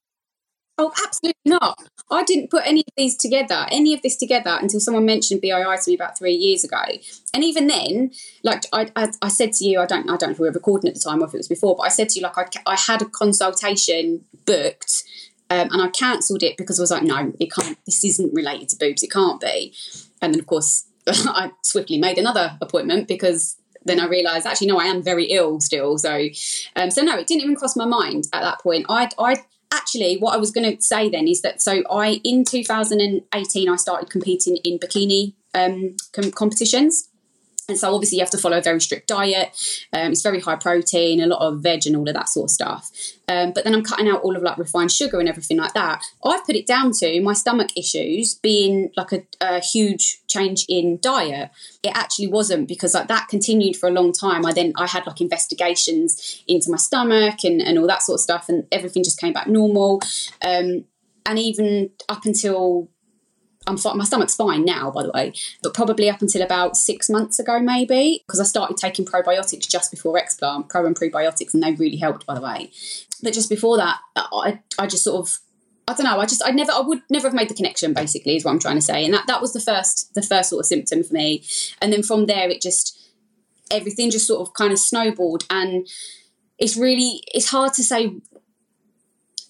Oh, 0.77 0.91
absolutely 1.05 1.39
not. 1.45 1.79
I 2.11 2.23
didn't 2.23 2.51
put 2.51 2.63
any 2.65 2.81
of 2.81 2.93
these 2.97 3.15
together, 3.15 3.65
any 3.71 3.93
of 3.93 4.01
this 4.01 4.17
together, 4.17 4.57
until 4.61 4.81
someone 4.81 5.05
mentioned 5.05 5.41
BII 5.41 5.83
to 5.83 5.91
me 5.91 5.95
about 5.95 6.17
three 6.17 6.33
years 6.33 6.63
ago. 6.65 6.81
And 7.33 7.43
even 7.43 7.67
then, 7.67 8.11
like 8.43 8.63
I, 8.73 8.91
I, 8.95 9.11
I 9.21 9.29
said 9.29 9.53
to 9.53 9.65
you, 9.65 9.79
I 9.79 9.85
don't, 9.85 10.09
I 10.09 10.17
don't 10.17 10.29
know 10.29 10.33
if 10.33 10.39
we 10.39 10.47
were 10.47 10.53
recording 10.53 10.89
at 10.89 10.95
the 10.95 10.99
time 10.99 11.21
or 11.21 11.27
if 11.27 11.33
it 11.33 11.37
was 11.37 11.47
before, 11.47 11.75
but 11.77 11.83
I 11.83 11.89
said 11.89 12.09
to 12.09 12.19
you, 12.19 12.23
like 12.23 12.37
I, 12.37 12.47
I 12.67 12.75
had 12.75 13.01
a 13.01 13.05
consultation 13.05 14.25
booked, 14.45 15.03
um, 15.49 15.69
and 15.71 15.81
I 15.81 15.87
cancelled 15.89 16.43
it 16.43 16.57
because 16.57 16.79
I 16.79 16.83
was 16.83 16.91
like, 16.91 17.03
no, 17.03 17.31
it 17.39 17.51
can't. 17.53 17.77
This 17.85 18.03
isn't 18.03 18.33
related 18.33 18.69
to 18.69 18.77
boobs. 18.77 19.03
It 19.03 19.11
can't 19.11 19.39
be. 19.39 19.73
And 20.21 20.33
then, 20.33 20.39
of 20.39 20.47
course, 20.47 20.85
I 21.07 21.51
swiftly 21.61 21.99
made 21.99 22.17
another 22.17 22.57
appointment 22.61 23.07
because 23.07 23.55
then 23.85 23.99
I 23.99 24.07
realised 24.07 24.47
actually 24.47 24.67
no, 24.67 24.79
I 24.79 24.85
am 24.85 25.03
very 25.03 25.25
ill 25.25 25.61
still. 25.61 25.97
So, 25.97 26.27
um, 26.75 26.91
so 26.91 27.03
no, 27.03 27.17
it 27.17 27.27
didn't 27.27 27.43
even 27.43 27.55
cross 27.55 27.75
my 27.75 27.85
mind 27.85 28.25
at 28.33 28.41
that 28.41 28.59
point. 28.59 28.87
I, 28.89 29.09
I 29.19 29.37
actually 29.71 30.17
what 30.17 30.33
I 30.33 30.37
was 30.37 30.51
going 30.51 30.75
to 30.75 30.81
say 30.81 31.09
then 31.09 31.27
is 31.27 31.41
that 31.41 31.61
so 31.61 31.83
I 31.89 32.21
in 32.23 32.43
2018 32.43 33.69
I 33.69 33.75
started 33.75 34.09
competing 34.09 34.57
in 34.57 34.79
bikini 34.79 35.33
um, 35.53 35.95
com- 36.13 36.31
competitions. 36.31 37.09
And 37.67 37.77
so 37.77 37.93
obviously 37.93 38.17
you 38.17 38.23
have 38.23 38.31
to 38.31 38.37
follow 38.37 38.57
a 38.57 38.61
very 38.61 38.79
strict 38.79 39.07
diet. 39.07 39.49
Um, 39.91 40.11
it's 40.11 40.21
very 40.21 40.39
high 40.39 40.55
protein, 40.55 41.21
a 41.21 41.27
lot 41.27 41.41
of 41.41 41.61
veg 41.61 41.87
and 41.87 41.95
all 41.95 42.07
of 42.07 42.13
that 42.13 42.29
sort 42.29 42.45
of 42.45 42.51
stuff. 42.51 42.91
Um, 43.27 43.53
but 43.53 43.63
then 43.63 43.73
I'm 43.73 43.83
cutting 43.83 44.07
out 44.07 44.21
all 44.21 44.35
of 44.35 44.43
like 44.43 44.57
refined 44.57 44.91
sugar 44.91 45.19
and 45.19 45.27
everything 45.27 45.57
like 45.57 45.73
that. 45.73 46.03
I've 46.23 46.45
put 46.45 46.55
it 46.55 46.67
down 46.67 46.91
to 46.99 47.21
my 47.21 47.33
stomach 47.33 47.69
issues 47.75 48.35
being 48.35 48.91
like 48.95 49.11
a, 49.11 49.23
a 49.41 49.59
huge 49.61 50.19
change 50.27 50.65
in 50.69 50.99
diet. 51.01 51.49
It 51.81 51.95
actually 51.95 52.27
wasn't 52.27 52.67
because 52.67 52.93
like 52.93 53.07
that 53.07 53.27
continued 53.29 53.77
for 53.77 53.89
a 53.89 53.91
long 53.91 54.13
time. 54.13 54.45
I 54.45 54.53
then 54.53 54.73
I 54.77 54.85
had 54.85 55.07
like 55.07 55.21
investigations 55.21 56.43
into 56.47 56.69
my 56.69 56.77
stomach 56.77 57.43
and, 57.43 57.61
and 57.61 57.79
all 57.79 57.87
that 57.87 58.03
sort 58.03 58.17
of 58.17 58.21
stuff, 58.21 58.47
and 58.47 58.67
everything 58.71 59.03
just 59.03 59.19
came 59.19 59.33
back 59.33 59.47
normal. 59.47 60.01
Um, 60.43 60.85
and 61.25 61.39
even 61.39 61.89
up 62.07 62.25
until 62.25 62.89
I'm. 63.67 63.77
My 63.95 64.03
stomach's 64.03 64.35
fine 64.35 64.63
now, 64.65 64.91
by 64.91 65.03
the 65.03 65.11
way, 65.11 65.33
but 65.63 65.73
probably 65.73 66.09
up 66.09 66.21
until 66.21 66.41
about 66.41 66.77
six 66.77 67.09
months 67.09 67.39
ago, 67.39 67.59
maybe, 67.59 68.23
because 68.25 68.39
I 68.39 68.43
started 68.43 68.77
taking 68.77 69.05
probiotics 69.05 69.67
just 69.67 69.91
before 69.91 70.19
explant, 70.19 70.69
pro 70.69 70.85
and 70.85 70.95
prebiotics, 70.95 71.53
and 71.53 71.63
they 71.63 71.73
really 71.73 71.97
helped, 71.97 72.25
by 72.25 72.35
the 72.35 72.41
way. 72.41 72.71
But 73.23 73.33
just 73.33 73.49
before 73.49 73.77
that, 73.77 73.99
I, 74.15 74.59
I 74.77 74.87
just 74.87 75.03
sort 75.03 75.19
of, 75.19 75.39
I 75.87 75.93
don't 75.93 76.05
know, 76.05 76.19
I 76.19 76.25
just, 76.25 76.43
I 76.45 76.51
never, 76.51 76.71
I 76.71 76.81
would 76.81 77.01
never 77.09 77.27
have 77.27 77.35
made 77.35 77.49
the 77.49 77.55
connection. 77.55 77.93
Basically, 77.93 78.35
is 78.35 78.45
what 78.45 78.51
I'm 78.51 78.59
trying 78.59 78.75
to 78.75 78.81
say, 78.81 79.03
and 79.03 79.13
that 79.13 79.27
that 79.27 79.41
was 79.41 79.53
the 79.53 79.59
first, 79.59 80.13
the 80.13 80.21
first 80.21 80.49
sort 80.49 80.59
of 80.59 80.65
symptom 80.65 81.03
for 81.03 81.13
me, 81.13 81.43
and 81.81 81.91
then 81.91 82.03
from 82.03 82.27
there, 82.27 82.49
it 82.49 82.61
just, 82.61 82.99
everything 83.71 84.11
just 84.11 84.27
sort 84.27 84.47
of 84.47 84.53
kind 84.53 84.73
of 84.73 84.79
snowballed, 84.79 85.45
and 85.49 85.87
it's 86.57 86.77
really, 86.77 87.23
it's 87.33 87.49
hard 87.49 87.73
to 87.73 87.83
say 87.83 88.15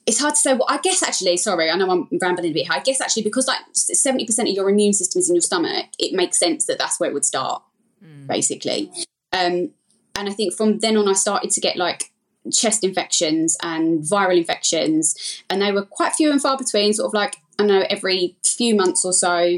it's 0.06 0.20
hard 0.20 0.36
to 0.36 0.40
say. 0.40 0.54
Well, 0.54 0.68
I 0.70 0.78
guess 0.78 1.02
actually, 1.02 1.38
sorry, 1.38 1.70
I 1.70 1.76
know 1.76 1.90
I'm 1.90 2.08
rambling 2.22 2.52
a 2.52 2.54
bit 2.54 2.68
here. 2.68 2.74
I 2.74 2.80
guess 2.80 3.02
actually, 3.02 3.24
because 3.24 3.48
like 3.48 3.60
70% 3.74 4.50
of 4.50 4.56
your 4.56 4.70
immune 4.70 4.94
system 4.94 5.20
is 5.20 5.30
in 5.30 5.36
your 5.36 5.42
stomach, 5.42 5.88
it 5.98 6.14
makes 6.14 6.38
sense 6.38 6.66
that 6.66 6.78
that's 6.78 7.00
where 7.00 7.10
it 7.10 7.14
would 7.14 7.26
start, 7.26 7.64
mm. 8.04 8.28
basically. 8.28 8.92
Um, 9.34 9.72
and 10.16 10.30
I 10.30 10.32
think 10.32 10.54
from 10.54 10.80
then 10.80 10.96
on, 10.98 11.08
I 11.08 11.14
started 11.14 11.50
to 11.52 11.60
get 11.60 11.76
like 11.76 12.12
chest 12.54 12.84
infections 12.84 13.58
and 13.64 14.02
viral 14.02 14.38
infections, 14.38 15.44
and 15.50 15.62
they 15.62 15.72
were 15.72 15.84
quite 15.84 16.14
few 16.14 16.32
and 16.32 16.42
far 16.42 16.58
between, 16.58 16.94
sort 16.94 17.08
of 17.08 17.14
like, 17.14 17.38
I 17.58 17.66
know, 17.66 17.84
every 17.90 18.38
few 18.44 18.76
months 18.76 19.04
or 19.06 19.14
so. 19.14 19.58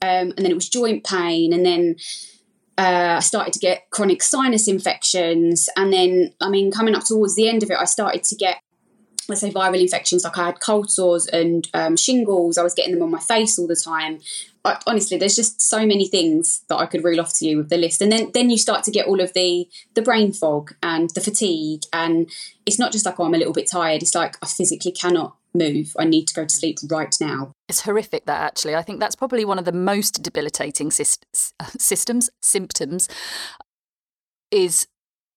Um, 0.00 0.32
and 0.32 0.38
then 0.38 0.50
it 0.50 0.54
was 0.54 0.68
joint 0.68 1.04
pain, 1.04 1.52
and 1.52 1.66
then 1.66 1.96
uh, 2.78 3.16
I 3.16 3.20
started 3.20 3.52
to 3.52 3.58
get 3.58 3.90
chronic 3.90 4.22
sinus 4.22 4.68
infections. 4.68 5.68
And 5.76 5.92
then, 5.92 6.32
I 6.40 6.48
mean, 6.48 6.72
coming 6.72 6.94
up 6.94 7.04
towards 7.04 7.36
the 7.36 7.48
end 7.48 7.62
of 7.62 7.70
it, 7.70 7.76
I 7.78 7.84
started 7.84 8.24
to 8.24 8.36
get 8.36 8.61
let's 9.32 9.40
say 9.40 9.50
viral 9.50 9.80
infections 9.80 10.24
like 10.24 10.36
i 10.36 10.46
had 10.46 10.60
cold 10.60 10.90
sores 10.90 11.26
and 11.26 11.68
um, 11.74 11.96
shingles 11.96 12.58
i 12.58 12.62
was 12.62 12.74
getting 12.74 12.92
them 12.92 13.02
on 13.02 13.10
my 13.10 13.20
face 13.20 13.58
all 13.58 13.66
the 13.66 13.76
time. 13.76 14.20
I, 14.64 14.80
honestly 14.86 15.16
there's 15.18 15.34
just 15.34 15.60
so 15.60 15.86
many 15.86 16.06
things 16.06 16.62
that 16.68 16.76
i 16.76 16.86
could 16.86 17.02
reel 17.02 17.20
off 17.20 17.36
to 17.38 17.46
you 17.46 17.58
with 17.58 17.70
the 17.70 17.76
list. 17.76 18.00
And 18.02 18.12
then 18.12 18.30
then 18.32 18.50
you 18.50 18.58
start 18.58 18.84
to 18.84 18.90
get 18.90 19.06
all 19.06 19.20
of 19.20 19.32
the 19.32 19.68
the 19.94 20.02
brain 20.02 20.32
fog 20.32 20.74
and 20.82 21.10
the 21.10 21.20
fatigue. 21.20 21.82
And 21.92 22.30
it's 22.66 22.78
not 22.78 22.92
just 22.92 23.04
like 23.04 23.18
oh 23.18 23.24
i'm 23.24 23.34
a 23.34 23.38
little 23.38 23.52
bit 23.52 23.68
tired. 23.70 24.02
It's 24.02 24.14
like 24.14 24.36
i 24.42 24.46
physically 24.46 24.92
cannot 24.92 25.36
move. 25.54 25.94
I 25.98 26.04
need 26.04 26.28
to 26.28 26.34
go 26.34 26.44
to 26.44 26.54
sleep 26.54 26.78
right 26.90 27.14
now. 27.20 27.52
It's 27.68 27.82
horrific 27.82 28.26
that 28.26 28.40
actually. 28.40 28.74
I 28.74 28.82
think 28.82 29.00
that's 29.00 29.16
probably 29.16 29.44
one 29.44 29.58
of 29.58 29.64
the 29.64 29.72
most 29.72 30.22
debilitating 30.22 30.90
syst- 30.90 31.24
systems 31.78 32.30
symptoms 32.40 33.08
is 34.50 34.86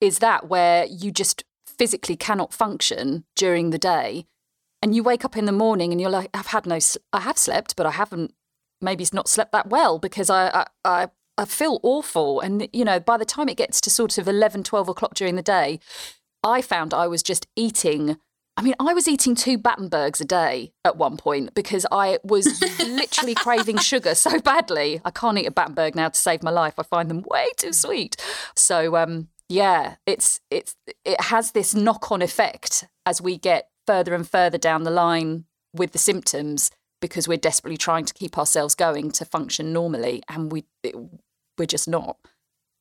is 0.01 0.19
that 0.19 0.49
where 0.49 0.85
you 0.85 1.11
just 1.11 1.43
physically 1.77 2.15
cannot 2.15 2.53
function 2.53 3.23
during 3.35 3.69
the 3.69 3.77
day 3.77 4.25
and 4.81 4.95
you 4.95 5.03
wake 5.03 5.25
up 5.25 5.35
in 5.35 5.45
the 5.45 5.51
morning 5.51 5.91
and 5.91 5.99
you're 5.99 6.09
like 6.09 6.29
i've 6.33 6.47
had 6.47 6.65
no 6.65 6.79
i 7.13 7.19
have 7.21 7.37
slept 7.37 7.75
but 7.75 7.85
i 7.85 7.91
haven't 7.91 8.33
maybe 8.81 9.03
it's 9.03 9.13
not 9.13 9.29
slept 9.29 9.51
that 9.51 9.67
well 9.67 9.99
because 9.99 10.29
i 10.29 10.65
i 10.83 11.07
i 11.37 11.45
feel 11.45 11.79
awful 11.83 12.39
and 12.39 12.67
you 12.71 12.85
know 12.85 12.99
by 12.99 13.17
the 13.17 13.25
time 13.25 13.49
it 13.49 13.57
gets 13.57 13.81
to 13.81 13.89
sort 13.89 14.17
of 14.17 14.27
11 14.27 14.63
12 14.63 14.89
o'clock 14.89 15.13
during 15.13 15.35
the 15.35 15.41
day 15.41 15.79
i 16.43 16.61
found 16.61 16.93
i 16.93 17.07
was 17.07 17.23
just 17.23 17.47
eating 17.55 18.17
I 18.57 18.61
mean, 18.61 18.75
I 18.79 18.93
was 18.93 19.07
eating 19.07 19.35
two 19.35 19.57
Battenbergs 19.57 20.21
a 20.21 20.25
day 20.25 20.71
at 20.85 20.95
one 20.95 21.17
point 21.17 21.53
because 21.55 21.85
I 21.91 22.19
was 22.23 22.45
literally 22.79 23.35
craving 23.35 23.79
sugar 23.79 24.15
so 24.15 24.39
badly. 24.39 25.01
I 25.03 25.11
can't 25.11 25.37
eat 25.37 25.45
a 25.45 25.51
Battenberg 25.51 25.93
now 25.93 26.07
to 26.07 26.17
save 26.17 26.41
my 26.41 26.51
life. 26.51 26.75
I 26.77 26.83
find 26.83 27.09
them 27.09 27.25
way 27.29 27.47
too 27.57 27.73
sweet. 27.73 28.15
So, 28.55 28.95
um, 28.95 29.27
yeah, 29.49 29.95
it's 30.05 30.39
it's 30.49 30.75
it 31.03 31.21
has 31.21 31.51
this 31.51 31.75
knock-on 31.75 32.21
effect 32.21 32.85
as 33.05 33.21
we 33.21 33.37
get 33.37 33.69
further 33.85 34.13
and 34.13 34.27
further 34.27 34.57
down 34.57 34.83
the 34.83 34.91
line 34.91 35.45
with 35.73 35.91
the 35.91 35.97
symptoms 35.97 36.71
because 37.01 37.27
we're 37.27 37.37
desperately 37.37 37.77
trying 37.77 38.05
to 38.05 38.13
keep 38.13 38.37
ourselves 38.37 38.73
going 38.73 39.11
to 39.11 39.25
function 39.25 39.71
normally 39.73 40.23
and 40.29 40.51
we 40.51 40.63
we're 41.57 41.65
just 41.65 41.87
not 41.87 42.17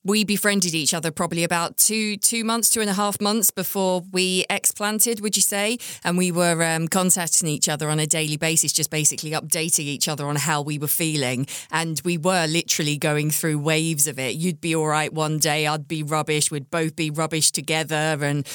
we 0.05 0.23
befriended 0.23 0.75
each 0.75 0.93
other 0.93 1.11
probably 1.11 1.45
about 1.45 1.79
two 1.79 2.17
two 2.19 2.45
months, 2.45 2.69
two 2.69 2.83
and 2.83 2.91
a 2.91 2.95
half 2.95 3.21
months 3.21 3.51
before 3.51 4.03
we 4.13 4.45
explanted, 4.51 5.21
would 5.21 5.35
you 5.35 5.43
say? 5.43 5.79
And 6.05 6.19
we 6.19 6.31
were 6.31 6.63
um, 6.63 6.89
contacting 6.89 7.49
each 7.49 7.69
other 7.69 7.89
on 7.89 7.99
a 7.99 8.07
daily 8.07 8.37
basis, 8.37 8.73
just 8.73 8.91
basically 8.91 9.31
updating 9.31 9.87
each 9.87 10.07
other 10.07 10.27
on 10.27 10.37
how 10.37 10.61
we 10.61 10.79
were 10.79 10.89
feeling. 10.89 11.47
And 11.73 12.01
we 12.05 12.19
were 12.19 12.47
literally 12.47 12.99
going 12.99 13.31
through 13.31 13.59
waves 13.59 14.07
of 14.07 14.19
it. 14.19 14.37
You'd 14.37 14.61
be 14.61 14.77
all 14.77 14.87
right 14.87 15.13
one 15.13 15.39
day, 15.39 15.67
I'd 15.67 15.89
be 15.89 16.03
rubbish. 16.03 16.51
We'd 16.51 16.71
both 16.71 16.95
be 16.95 17.11
rubbish 17.11 17.51
together, 17.51 18.19
and 18.21 18.47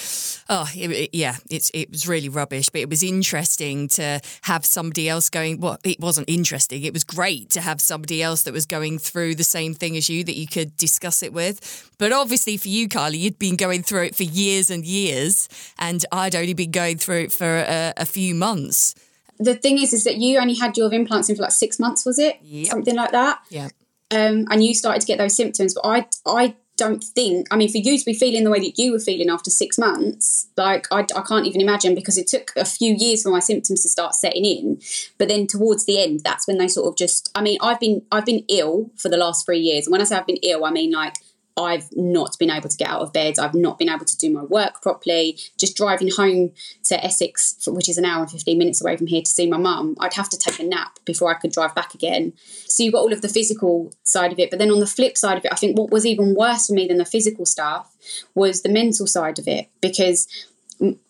oh, 0.49 0.69
it, 0.75 0.91
it, 0.91 1.09
yeah, 1.13 1.37
it's 1.49 1.71
it 1.73 1.89
was 1.89 2.07
really 2.07 2.29
rubbish. 2.29 2.69
But 2.69 2.81
it 2.81 2.89
was 2.89 3.01
interesting 3.01 3.87
to 3.89 4.21
have 4.43 4.65
somebody 4.65 5.09
else 5.09 5.29
going. 5.29 5.59
Well, 5.59 5.79
it 5.83 5.99
wasn't 5.99 6.29
interesting. 6.29 6.83
It 6.83 6.93
was 6.93 7.03
great 7.03 7.49
to 7.51 7.61
have 7.61 7.81
somebody 7.81 8.21
else 8.21 8.43
that 8.43 8.53
was 8.53 8.67
going 8.67 8.99
through 8.99 9.33
the 9.35 9.43
same 9.43 9.73
thing 9.73 9.97
as 9.97 10.09
you 10.09 10.23
that 10.25 10.35
you 10.35 10.45
could 10.45 10.77
discuss 10.77 11.23
it 11.23 11.33
with 11.33 11.38
with. 11.39 11.91
But 11.97 12.11
obviously, 12.11 12.57
for 12.57 12.67
you, 12.67 12.87
Carly, 12.87 13.17
you'd 13.17 13.39
been 13.39 13.55
going 13.55 13.83
through 13.83 14.03
it 14.03 14.15
for 14.15 14.23
years 14.23 14.69
and 14.69 14.85
years, 14.85 15.49
and 15.79 16.05
I'd 16.11 16.35
only 16.35 16.53
been 16.53 16.71
going 16.71 16.97
through 16.97 17.21
it 17.23 17.31
for 17.31 17.57
a, 17.59 17.93
a 17.97 18.05
few 18.05 18.35
months. 18.35 18.93
The 19.39 19.55
thing 19.55 19.79
is, 19.79 19.93
is 19.93 20.03
that 20.03 20.17
you 20.17 20.37
only 20.37 20.55
had 20.55 20.77
your 20.77 20.93
implants 20.93 21.29
in 21.29 21.35
for 21.35 21.43
like 21.43 21.51
six 21.51 21.79
months, 21.79 22.05
was 22.05 22.19
it? 22.19 22.39
Yep. 22.43 22.67
Something 22.67 22.95
like 22.95 23.11
that. 23.11 23.39
Yeah. 23.49 23.69
Um, 24.11 24.45
and 24.49 24.63
you 24.63 24.73
started 24.73 25.01
to 25.01 25.07
get 25.07 25.17
those 25.17 25.35
symptoms, 25.35 25.73
but 25.73 25.87
I, 25.87 26.07
I 26.25 26.55
don't 26.79 27.03
think. 27.03 27.47
I 27.51 27.57
mean, 27.57 27.69
for 27.69 27.77
you 27.77 27.97
to 27.97 28.05
be 28.05 28.13
feeling 28.13 28.43
the 28.43 28.49
way 28.49 28.59
that 28.59 28.79
you 28.79 28.91
were 28.91 28.99
feeling 28.99 29.29
after 29.29 29.51
six 29.51 29.77
months, 29.77 30.47
like 30.57 30.87
I, 30.91 31.01
I 31.15 31.21
can't 31.21 31.45
even 31.45 31.61
imagine 31.61 31.93
because 31.93 32.17
it 32.17 32.27
took 32.27 32.51
a 32.55 32.65
few 32.65 32.95
years 32.97 33.23
for 33.23 33.29
my 33.29 33.39
symptoms 33.39 33.83
to 33.83 33.89
start 33.89 34.15
setting 34.15 34.45
in. 34.45 34.81
But 35.17 35.27
then 35.27 35.45
towards 35.45 35.85
the 35.85 36.01
end, 36.01 36.21
that's 36.23 36.47
when 36.47 36.57
they 36.57 36.67
sort 36.67 36.87
of 36.87 36.97
just. 36.97 37.29
I 37.35 37.41
mean, 37.41 37.59
I've 37.61 37.79
been 37.79 38.01
I've 38.11 38.25
been 38.25 38.45
ill 38.47 38.91
for 38.95 39.09
the 39.09 39.17
last 39.17 39.45
three 39.45 39.59
years, 39.59 39.85
and 39.85 39.91
when 39.91 40.01
I 40.01 40.05
say 40.05 40.15
I've 40.15 40.25
been 40.25 40.37
ill, 40.37 40.65
I 40.65 40.71
mean 40.71 40.91
like 40.91 41.15
I've 41.57 41.89
not 41.91 42.37
been 42.39 42.49
able 42.49 42.69
to 42.69 42.77
get 42.77 42.89
out 42.89 43.01
of 43.01 43.11
bed. 43.11 43.37
I've 43.37 43.53
not 43.53 43.77
been 43.77 43.89
able 43.89 44.05
to 44.05 44.17
do 44.17 44.31
my 44.31 44.43
work 44.43 44.81
properly. 44.81 45.37
Just 45.57 45.75
driving 45.75 46.09
home 46.09 46.51
to 46.85 47.03
Essex, 47.03 47.67
which 47.67 47.89
is 47.89 47.97
an 47.97 48.05
hour 48.05 48.21
and 48.21 48.31
15 48.31 48.57
minutes 48.57 48.81
away 48.81 48.95
from 48.95 49.07
here 49.07 49.21
to 49.21 49.29
see 49.29 49.47
my 49.47 49.57
mum, 49.57 49.95
I'd 49.99 50.13
have 50.13 50.29
to 50.29 50.37
take 50.37 50.59
a 50.59 50.63
nap 50.63 50.99
before 51.05 51.29
I 51.29 51.39
could 51.39 51.51
drive 51.51 51.75
back 51.75 51.93
again. 51.93 52.33
So 52.65 52.83
you've 52.83 52.93
got 52.93 53.01
all 53.01 53.13
of 53.13 53.21
the 53.21 53.27
physical 53.27 53.93
side 54.03 54.31
of 54.31 54.39
it. 54.39 54.49
But 54.49 54.59
then 54.59 54.71
on 54.71 54.79
the 54.79 54.87
flip 54.87 55.17
side 55.17 55.37
of 55.37 55.45
it, 55.45 55.51
I 55.51 55.55
think 55.55 55.77
what 55.77 55.91
was 55.91 56.05
even 56.05 56.35
worse 56.35 56.67
for 56.67 56.73
me 56.73 56.87
than 56.87 56.97
the 56.97 57.05
physical 57.05 57.45
stuff 57.45 57.95
was 58.35 58.61
the 58.61 58.69
mental 58.69 59.07
side 59.07 59.39
of 59.39 59.47
it 59.47 59.69
because 59.81 60.27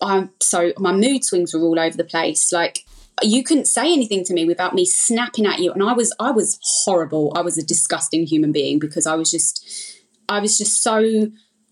I'm 0.02 0.32
so 0.42 0.74
my 0.80 0.92
mood 0.92 1.24
swings 1.24 1.54
were 1.54 1.62
all 1.62 1.80
over 1.80 1.96
the 1.96 2.04
place. 2.04 2.52
Like 2.52 2.86
you 3.22 3.44
couldn't 3.44 3.66
say 3.66 3.92
anything 3.92 4.24
to 4.24 4.34
me 4.34 4.46
without 4.46 4.74
me 4.74 4.86
snapping 4.86 5.46
at 5.46 5.60
you 5.60 5.74
and 5.74 5.84
i 5.84 5.92
was 5.92 6.14
i 6.20 6.32
was 6.32 6.58
horrible 6.62 7.34
i 7.36 7.42
was 7.42 7.58
a 7.58 7.64
disgusting 7.64 8.26
human 8.26 8.52
being 8.52 8.80
because 8.80 9.06
i 9.06 9.14
was 9.14 9.30
just 9.30 9.99
I 10.30 10.40
was 10.40 10.58
just 10.58 10.82
so 10.84 10.98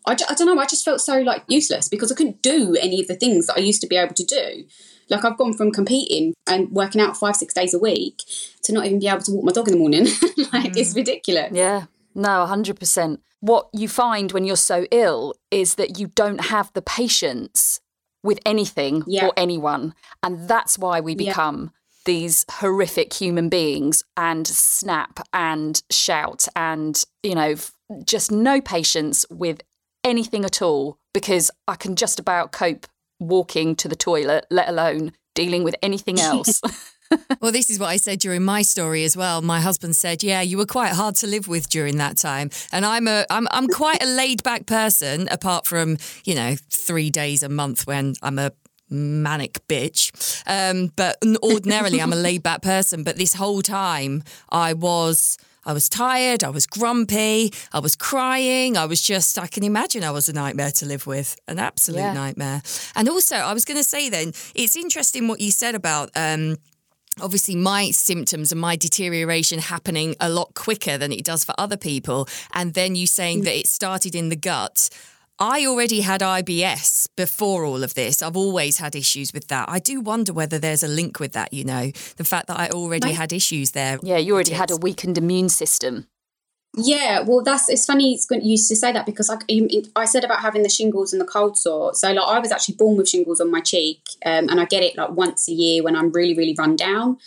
I, 0.06 0.12
I 0.14 0.34
don't 0.36 0.48
know 0.48 0.60
I 0.60 0.66
just 0.66 0.86
felt 0.86 1.02
so 1.02 1.20
like 1.22 1.44
useless 1.48 1.88
because 1.88 2.12
I 2.12 2.16
couldn't 2.16 2.42
do 2.42 2.76
any 2.82 3.02
of 3.02 3.08
the 3.08 3.16
things 3.16 3.48
that 3.48 3.58
I 3.58 3.62
used 3.62 3.82
to 3.82 3.88
be 3.88 3.96
able 3.96 4.14
to 4.16 4.26
do 4.26 4.66
like 5.10 5.24
I've 5.24 5.38
gone 5.38 5.54
from 5.54 5.72
competing 5.72 6.34
and 6.48 6.70
working 6.72 7.00
out 7.02 7.16
five 7.16 7.36
six 7.36 7.54
days 7.54 7.74
a 7.74 7.80
week 7.80 8.24
to 8.64 8.74
not 8.74 8.86
even 8.86 9.00
be 9.00 9.08
able 9.08 9.22
to 9.22 9.32
walk 9.32 9.46
my 9.46 9.52
dog 9.52 9.68
in 9.68 9.74
the 9.74 9.80
morning 9.80 10.04
like 10.54 10.74
mm. 10.74 10.78
it's 10.78 10.96
ridiculous 10.96 11.52
yeah 11.54 11.86
no 12.16 12.46
100% 12.50 13.20
what 13.40 13.70
you 13.74 13.88
find 13.88 14.32
when 14.32 14.44
you're 14.44 14.56
so 14.56 14.86
ill 14.92 15.36
is 15.52 15.76
that 15.76 16.00
you 16.00 16.08
don't 16.08 16.46
have 16.46 16.74
the 16.74 16.82
patience 16.82 17.80
with 18.24 18.40
anything 18.46 19.04
Yeah. 19.08 19.28
or 19.28 19.34
anyone. 19.38 19.94
And 20.24 20.48
that's 20.48 20.78
why 20.78 21.00
we 21.00 21.14
Yeah. 21.14 21.32
become 21.32 21.72
these 22.06 22.46
horrific 22.50 23.14
human 23.14 23.50
beings 23.50 24.04
and 24.16 24.48
snap 24.48 25.20
and 25.34 25.82
shout 25.92 26.48
and, 26.56 27.04
you 27.22 27.36
know, 27.36 27.56
just 28.04 28.32
no 28.32 28.62
patience 28.62 29.26
with 29.30 29.62
anything 30.04 30.46
at 30.46 30.62
all 30.62 30.98
because 31.14 31.52
I 31.68 31.76
can 31.76 31.96
just 31.96 32.20
about 32.20 32.52
cope 32.52 32.88
walking 33.20 33.76
to 33.78 33.88
the 33.88 33.96
toilet, 33.96 34.46
let 34.50 34.70
alone 34.70 35.14
dealing 35.36 35.64
with 35.64 35.76
anything 35.82 36.20
else. 36.20 36.62
Well, 37.42 37.52
this 37.52 37.70
is 37.70 37.80
what 37.80 37.88
I 37.88 37.96
said 37.96 38.20
during 38.20 38.44
my 38.44 38.62
story 38.64 39.06
as 39.06 39.16
well. 39.16 39.42
My 39.42 39.62
husband 39.62 39.96
said, 39.96 40.24
"Yeah, 40.24 40.42
you 40.42 40.58
were 40.58 40.66
quite 40.66 40.92
hard 40.92 41.16
to 41.16 41.28
live 41.28 41.48
with 41.48 41.70
during 41.70 41.96
that 41.98 42.18
time." 42.18 42.50
And 42.72 42.86
I'm 42.86 43.08
a 43.08 43.26
I'm 43.30 43.48
I'm 43.52 43.68
quite 43.68 44.04
a 44.04 44.06
laid 44.06 44.44
back 44.44 44.66
person 44.66 45.30
apart 45.30 45.66
from, 45.66 45.98
you 46.26 46.36
know, 46.36 46.56
3 46.70 47.10
days 47.10 47.44
a 47.44 47.50
month 47.50 47.88
when 47.88 48.16
I'm 48.22 48.38
a 48.38 48.52
manic 48.90 49.66
bitch. 49.68 50.12
Um, 50.48 50.92
but 50.96 51.18
ordinarily 51.42 52.02
I'm 52.02 52.14
a 52.14 52.18
laid 52.18 52.44
back 52.44 52.62
person, 52.62 53.04
but 53.04 53.16
this 53.18 53.34
whole 53.36 53.62
time 53.62 54.24
I 54.50 54.74
was 54.74 55.38
I 55.68 55.74
was 55.74 55.88
tired, 55.90 56.44
I 56.44 56.50
was 56.50 56.66
grumpy, 56.66 57.52
I 57.74 57.80
was 57.80 57.96
crying, 57.96 58.78
I 58.78 58.86
was 58.86 59.02
just 59.02 59.38
I 59.38 59.48
can 59.48 59.64
imagine 59.64 60.04
I 60.04 60.12
was 60.12 60.30
a 60.30 60.34
nightmare 60.34 60.72
to 60.80 60.86
live 60.86 61.06
with, 61.06 61.36
an 61.48 61.60
absolute 61.60 62.00
Yeah. 62.00 62.14
nightmare. 62.14 62.62
And 62.96 63.10
also, 63.10 63.36
I 63.36 63.54
was 63.54 63.66
going 63.66 63.78
to 63.78 63.84
say 63.96 64.10
then, 64.10 64.32
it's 64.56 64.76
interesting 64.76 65.28
what 65.28 65.40
you 65.42 65.52
said 65.52 65.76
about 65.76 66.10
um 66.16 66.56
obviously 67.20 67.56
my 67.56 67.90
symptoms 67.92 68.52
and 68.52 68.62
my 68.62 68.76
deterioration 68.76 69.60
happening 69.60 70.16
a 70.20 70.30
lot 70.30 70.54
quicker 70.54 70.98
than 71.00 71.12
it 71.12 71.24
does 71.26 71.44
for 71.44 71.56
other 71.58 71.78
people 71.78 72.28
and 72.54 72.76
then 72.76 72.96
you 72.96 73.08
saying 73.08 73.42
that 73.42 73.56
it 73.62 73.66
started 73.68 74.14
in 74.14 74.30
the 74.30 74.36
gut 74.36 74.90
I 75.40 75.68
already 75.68 76.02
had 76.02 76.22
IBS 76.22 77.10
before 77.16 77.64
all 77.64 77.84
of 77.84 77.94
this. 77.94 78.24
I've 78.24 78.36
always 78.36 78.80
had 78.80 78.96
issues 78.96 79.34
with 79.34 79.48
that. 79.50 79.70
I 79.70 79.78
do 79.78 80.02
wonder 80.02 80.34
whether 80.34 80.58
there's 80.58 80.82
a 80.82 80.88
link 80.88 81.20
with 81.20 81.34
that, 81.34 81.54
you 81.54 81.64
know, 81.64 81.92
the 82.16 82.24
fact 82.24 82.48
that 82.48 82.60
I 82.60 82.70
already 82.70 83.12
had 83.12 83.32
issues 83.32 83.72
there. 83.72 84.00
yeah, 84.02 84.18
you 84.18 84.34
already 84.34 84.54
had 84.54 84.72
a 84.72 84.78
weakened 84.78 85.18
immune 85.18 85.50
system. 85.50 86.08
Yeah, 86.76 87.22
well, 87.22 87.44
that's 87.44 87.70
it's 87.70 87.86
funny 87.86 88.14
it's 88.14 88.26
good 88.26 88.44
you 88.44 88.52
used 88.52 88.70
to 88.70 88.76
say 88.76 88.92
that 88.92 89.06
because 89.06 89.32
I, 89.32 89.38
I 89.96 90.06
said 90.06 90.24
about 90.24 90.42
having 90.42 90.62
the 90.62 90.70
shingles 90.70 91.12
and 91.12 91.20
the 91.20 91.26
cold 91.26 91.58
sore. 91.58 91.96
So 91.96 92.12
like 92.12 92.28
I 92.28 92.40
was 92.40 92.52
actually 92.52 92.76
born 92.76 92.98
with 92.98 93.10
shingles 93.10 93.42
on 93.42 93.50
my 93.50 93.62
cheek, 93.62 94.02
um, 94.26 94.48
and 94.50 94.60
I 94.60 94.66
get 94.66 94.84
it 94.84 94.96
like 94.96 95.12
once 95.12 95.48
a 95.48 95.54
year 95.54 95.82
when 95.82 95.96
I'm 95.96 96.12
really 96.12 96.36
really 96.36 96.56
run 96.58 96.76
down. 96.76 97.18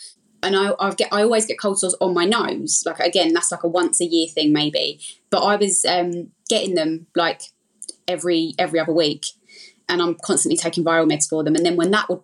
And 0.43 0.55
I 0.57 0.73
I 0.79 0.95
get 0.95 1.13
I 1.13 1.23
always 1.23 1.47
get 1.47 1.59
cold 1.59 1.81
sores 1.81 1.97
on 2.01 2.15
my 2.15 2.27
nose. 2.27 2.85
Like 2.87 3.01
again, 3.01 3.33
that's 3.33 3.51
like 3.51 3.65
a 3.65 3.69
once 3.69 4.01
a 4.01 4.05
year 4.05 4.29
thing 4.29 4.53
maybe. 4.53 5.01
But 5.31 5.41
I 5.41 5.57
was 5.57 5.85
um, 5.85 6.31
getting 6.49 6.77
them 6.77 7.09
like 7.17 7.43
every 8.11 8.55
every 8.59 8.79
other 8.79 8.93
week, 8.93 9.27
and 9.89 10.03
I'm 10.03 10.17
constantly 10.23 10.57
taking 10.57 10.85
viral 10.85 11.11
meds 11.11 11.29
for 11.29 11.43
them. 11.43 11.55
And 11.55 11.65
then 11.65 11.77
when 11.77 11.91
that 11.93 12.09
would 12.09 12.21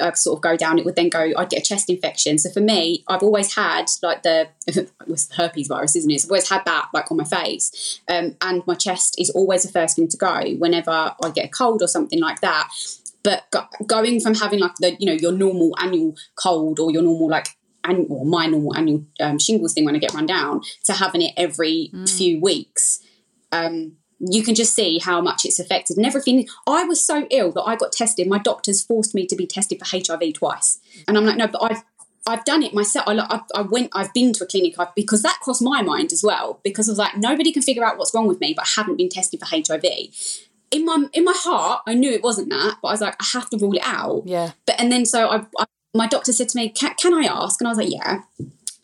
uh, 0.00 0.12
sort 0.12 0.38
of 0.38 0.42
go 0.42 0.56
down, 0.56 0.78
it 0.78 0.84
would 0.84 0.96
then 0.96 1.08
go. 1.08 1.32
I'd 1.36 1.50
get 1.50 1.60
a 1.60 1.64
chest 1.64 1.90
infection. 1.90 2.38
So 2.38 2.50
for 2.50 2.60
me, 2.60 3.04
I've 3.08 3.22
always 3.22 3.54
had 3.54 3.86
like 4.02 4.22
the 4.22 4.48
it 4.66 4.90
was 5.06 5.30
herpes 5.32 5.68
virus, 5.68 5.96
isn't 5.96 6.10
it? 6.10 6.20
So 6.20 6.26
I've 6.26 6.30
always 6.30 6.48
had 6.48 6.64
that 6.64 6.88
like 6.94 7.10
on 7.10 7.18
my 7.18 7.24
face, 7.24 8.00
um, 8.08 8.36
and 8.40 8.66
my 8.66 8.74
chest 8.74 9.16
is 9.18 9.30
always 9.30 9.62
the 9.62 9.72
first 9.72 9.96
thing 9.96 10.08
to 10.08 10.16
go 10.16 10.54
whenever 10.58 10.90
I 10.90 11.30
get 11.34 11.46
a 11.46 11.48
cold 11.48 11.82
or 11.82 11.88
something 11.88 12.20
like 12.20 12.40
that. 12.40 12.68
But 13.22 13.44
go- 13.50 13.66
going 13.86 14.20
from 14.20 14.34
having 14.34 14.60
like 14.60 14.76
the 14.76 14.96
you 14.98 15.06
know 15.06 15.18
your 15.20 15.32
normal 15.32 15.74
annual 15.78 16.16
cold 16.36 16.80
or 16.80 16.90
your 16.90 17.02
normal 17.02 17.28
like 17.28 17.48
annual 17.84 18.06
or 18.10 18.26
my 18.26 18.46
normal 18.46 18.76
annual 18.76 19.04
um, 19.20 19.38
shingles 19.38 19.74
thing 19.74 19.84
when 19.84 19.94
I 19.94 19.98
get 19.98 20.14
run 20.14 20.26
down 20.26 20.62
to 20.84 20.92
having 20.92 21.22
it 21.22 21.32
every 21.36 21.90
few 22.06 22.40
weeks 22.40 23.00
um, 23.52 23.96
you 24.20 24.42
can 24.42 24.54
just 24.54 24.74
see 24.74 24.98
how 24.98 25.20
much 25.20 25.44
it's 25.44 25.60
affected 25.60 25.96
and 25.96 26.06
everything. 26.06 26.48
I 26.66 26.84
was 26.84 27.02
so 27.02 27.26
ill 27.30 27.52
that 27.52 27.62
I 27.62 27.76
got 27.76 27.92
tested. 27.92 28.26
My 28.26 28.38
doctors 28.38 28.82
forced 28.82 29.14
me 29.14 29.26
to 29.26 29.36
be 29.36 29.46
tested 29.46 29.78
for 29.78 29.86
HIV 29.86 30.34
twice, 30.34 30.78
and 31.06 31.16
I'm 31.16 31.24
like, 31.24 31.36
no, 31.36 31.46
but 31.46 31.62
I've 31.62 31.82
I've 32.26 32.44
done 32.44 32.62
it 32.62 32.74
myself. 32.74 33.06
I, 33.08 33.40
I, 33.54 33.62
went, 33.62 33.90
I've 33.94 34.12
been 34.12 34.34
to 34.34 34.44
a 34.44 34.46
clinic 34.46 34.74
I've, 34.78 34.94
because 34.94 35.22
that 35.22 35.38
crossed 35.40 35.62
my 35.62 35.80
mind 35.80 36.12
as 36.12 36.22
well. 36.22 36.60
Because 36.62 36.88
I 36.88 36.92
was 36.92 36.98
like, 36.98 37.16
nobody 37.16 37.52
can 37.52 37.62
figure 37.62 37.84
out 37.84 37.96
what's 37.96 38.12
wrong 38.14 38.28
with 38.28 38.38
me, 38.38 38.52
but 38.54 38.66
I 38.66 38.80
haven't 38.80 38.96
been 38.96 39.08
tested 39.08 39.40
for 39.40 39.46
HIV. 39.46 39.84
In 40.70 40.84
my 40.84 41.06
in 41.14 41.24
my 41.24 41.32
heart, 41.34 41.82
I 41.86 41.94
knew 41.94 42.12
it 42.12 42.22
wasn't 42.22 42.50
that, 42.50 42.76
but 42.82 42.88
I 42.88 42.92
was 42.92 43.00
like, 43.00 43.16
I 43.18 43.26
have 43.32 43.48
to 43.50 43.56
rule 43.56 43.74
it 43.74 43.82
out. 43.82 44.24
Yeah. 44.26 44.52
But 44.66 44.78
and 44.78 44.92
then 44.92 45.06
so 45.06 45.28
I, 45.28 45.46
I 45.58 45.64
my 45.94 46.06
doctor 46.06 46.32
said 46.32 46.50
to 46.50 46.56
me, 46.58 46.68
can, 46.68 46.94
can 46.94 47.14
I 47.14 47.26
ask? 47.26 47.60
And 47.60 47.68
I 47.68 47.70
was 47.70 47.78
like, 47.78 47.90
yeah. 47.90 48.20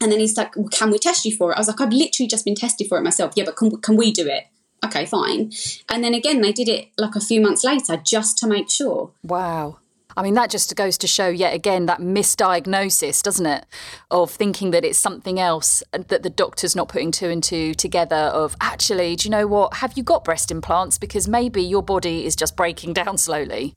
And 0.01 0.11
then 0.11 0.21
he's 0.21 0.37
like, 0.37 0.57
well, 0.57 0.69
can 0.69 0.91
we 0.91 0.99
test 0.99 1.25
you 1.25 1.37
for 1.37 1.53
it? 1.53 1.57
I 1.57 1.61
was 1.61 1.69
like, 1.69 1.81
I've 1.81 1.93
literally 1.93 2.27
just 2.27 2.45
been 2.45 2.55
tested 2.55 2.89
for 2.89 2.99
it 2.99 3.03
myself. 3.03 3.35
Yeah, 3.37 3.45
but 3.45 3.57
can, 3.57 3.77
can 3.83 3.97
we 3.97 4.11
do 4.11 4.27
it? 4.27 4.47
Okay, 4.85 5.07
fine. 5.07 5.53
And 5.89 6.05
then 6.05 6.15
again, 6.15 6.41
they 6.41 6.53
did 6.53 6.69
it 6.69 6.89
like 6.99 7.15
a 7.15 7.21
few 7.21 7.41
months 7.41 7.65
later 7.65 7.97
just 7.97 8.37
to 8.39 8.47
make 8.47 8.71
sure. 8.71 9.11
Wow. 9.23 9.79
I 10.17 10.23
mean, 10.23 10.35
that 10.35 10.51
just 10.51 10.75
goes 10.77 10.97
to 10.99 11.07
show 11.07 11.29
yet 11.29 11.55
again 11.55 11.87
that 11.87 12.01
misdiagnosis, 12.01 13.23
doesn't 13.23 13.47
it? 13.47 13.67
Of 14.11 14.31
thinking 14.31 14.71
that 14.71 14.85
it's 14.85 14.99
something 14.99 15.41
else 15.41 15.83
that 15.93 16.23
the 16.23 16.31
doctor's 16.31 16.77
not 16.77 16.89
putting 16.89 17.11
two 17.11 17.29
and 17.29 17.43
two 17.43 17.75
together. 17.75 18.15
Of 18.15 18.55
actually, 18.61 19.17
do 19.17 19.27
you 19.27 19.31
know 19.31 19.47
what? 19.47 19.75
Have 19.75 19.97
you 19.97 20.05
got 20.05 20.25
breast 20.25 20.51
implants? 20.51 20.99
Because 20.99 21.27
maybe 21.27 21.63
your 21.63 21.83
body 21.83 22.27
is 22.27 22.37
just 22.37 22.57
breaking 22.57 22.93
down 22.93 23.19
slowly. 23.19 23.75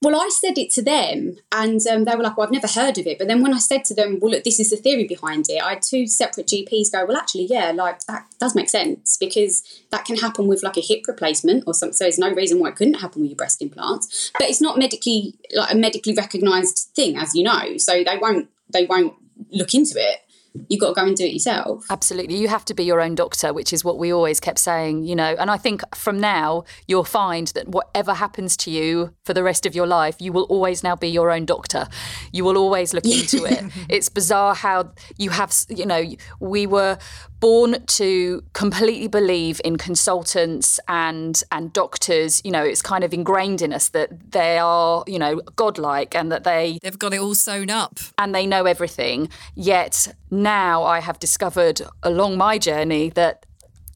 Well, 0.00 0.14
I 0.14 0.28
said 0.28 0.58
it 0.58 0.70
to 0.72 0.82
them, 0.82 1.38
and 1.50 1.80
um, 1.88 2.04
they 2.04 2.14
were 2.14 2.22
like, 2.22 2.36
"Well, 2.36 2.46
I've 2.46 2.52
never 2.52 2.68
heard 2.68 2.98
of 2.98 3.06
it." 3.06 3.18
But 3.18 3.26
then 3.26 3.42
when 3.42 3.52
I 3.52 3.58
said 3.58 3.84
to 3.86 3.94
them, 3.94 4.18
"Well, 4.20 4.30
look, 4.30 4.44
this 4.44 4.60
is 4.60 4.70
the 4.70 4.76
theory 4.76 5.08
behind 5.08 5.46
it," 5.48 5.60
I 5.60 5.70
had 5.70 5.82
two 5.82 6.06
separate 6.06 6.46
GPs 6.46 6.92
go, 6.92 7.04
"Well, 7.04 7.16
actually, 7.16 7.46
yeah, 7.46 7.72
like 7.72 8.04
that 8.06 8.26
does 8.38 8.54
make 8.54 8.68
sense 8.68 9.16
because 9.16 9.62
that 9.90 10.04
can 10.04 10.16
happen 10.16 10.46
with 10.46 10.62
like 10.62 10.76
a 10.76 10.80
hip 10.80 11.06
replacement 11.08 11.64
or 11.66 11.74
something. 11.74 11.94
So 11.94 12.04
there's 12.04 12.18
no 12.18 12.32
reason 12.32 12.60
why 12.60 12.68
it 12.68 12.76
couldn't 12.76 13.00
happen 13.00 13.22
with 13.22 13.30
your 13.30 13.36
breast 13.36 13.60
implants. 13.60 14.30
But 14.38 14.48
it's 14.48 14.60
not 14.60 14.78
medically 14.78 15.34
like 15.52 15.72
a 15.72 15.76
medically 15.76 16.14
recognised 16.14 16.90
thing, 16.94 17.16
as 17.16 17.34
you 17.34 17.42
know. 17.42 17.76
So 17.78 18.04
they 18.04 18.18
won't 18.18 18.48
they 18.72 18.86
won't 18.86 19.14
look 19.50 19.74
into 19.74 19.94
it. 19.96 20.20
You've 20.68 20.80
got 20.80 20.88
to 20.88 20.94
go 20.94 21.06
and 21.06 21.16
do 21.16 21.24
it 21.24 21.32
yourself. 21.32 21.86
Absolutely. 21.90 22.36
You 22.36 22.48
have 22.48 22.64
to 22.66 22.74
be 22.74 22.84
your 22.84 23.00
own 23.00 23.14
doctor, 23.14 23.52
which 23.52 23.72
is 23.72 23.84
what 23.84 23.98
we 23.98 24.12
always 24.12 24.40
kept 24.40 24.58
saying, 24.58 25.04
you 25.04 25.14
know. 25.14 25.36
And 25.38 25.50
I 25.50 25.56
think 25.56 25.82
from 25.94 26.18
now, 26.20 26.64
you'll 26.86 27.04
find 27.04 27.48
that 27.48 27.68
whatever 27.68 28.14
happens 28.14 28.56
to 28.58 28.70
you 28.70 29.14
for 29.24 29.34
the 29.34 29.42
rest 29.42 29.66
of 29.66 29.74
your 29.74 29.86
life, 29.86 30.16
you 30.20 30.32
will 30.32 30.44
always 30.44 30.82
now 30.82 30.96
be 30.96 31.08
your 31.08 31.30
own 31.30 31.44
doctor. 31.44 31.88
You 32.32 32.44
will 32.44 32.56
always 32.56 32.92
look 32.92 33.04
into 33.04 33.44
it. 33.44 33.64
It's 33.88 34.08
bizarre 34.08 34.54
how 34.54 34.92
you 35.16 35.30
have, 35.30 35.54
you 35.68 35.86
know, 35.86 36.04
we 36.40 36.66
were 36.66 36.98
born 37.40 37.84
to 37.86 38.42
completely 38.52 39.08
believe 39.08 39.60
in 39.64 39.76
consultants 39.76 40.80
and 40.88 41.42
and 41.52 41.72
doctors 41.72 42.40
you 42.44 42.50
know 42.50 42.62
it's 42.62 42.82
kind 42.82 43.04
of 43.04 43.12
ingrained 43.12 43.62
in 43.62 43.72
us 43.72 43.88
that 43.90 44.08
they 44.32 44.58
are 44.58 45.04
you 45.06 45.18
know 45.18 45.40
godlike 45.56 46.14
and 46.14 46.32
that 46.32 46.44
they 46.44 46.78
They've 46.82 46.98
got 46.98 47.14
it 47.14 47.20
all 47.20 47.34
sewn 47.34 47.70
up. 47.70 47.98
and 48.18 48.34
they 48.34 48.46
know 48.46 48.64
everything. 48.64 49.28
Yet 49.54 50.08
now 50.30 50.82
I 50.84 51.00
have 51.00 51.18
discovered 51.18 51.80
along 52.02 52.36
my 52.38 52.58
journey 52.58 53.10
that 53.10 53.44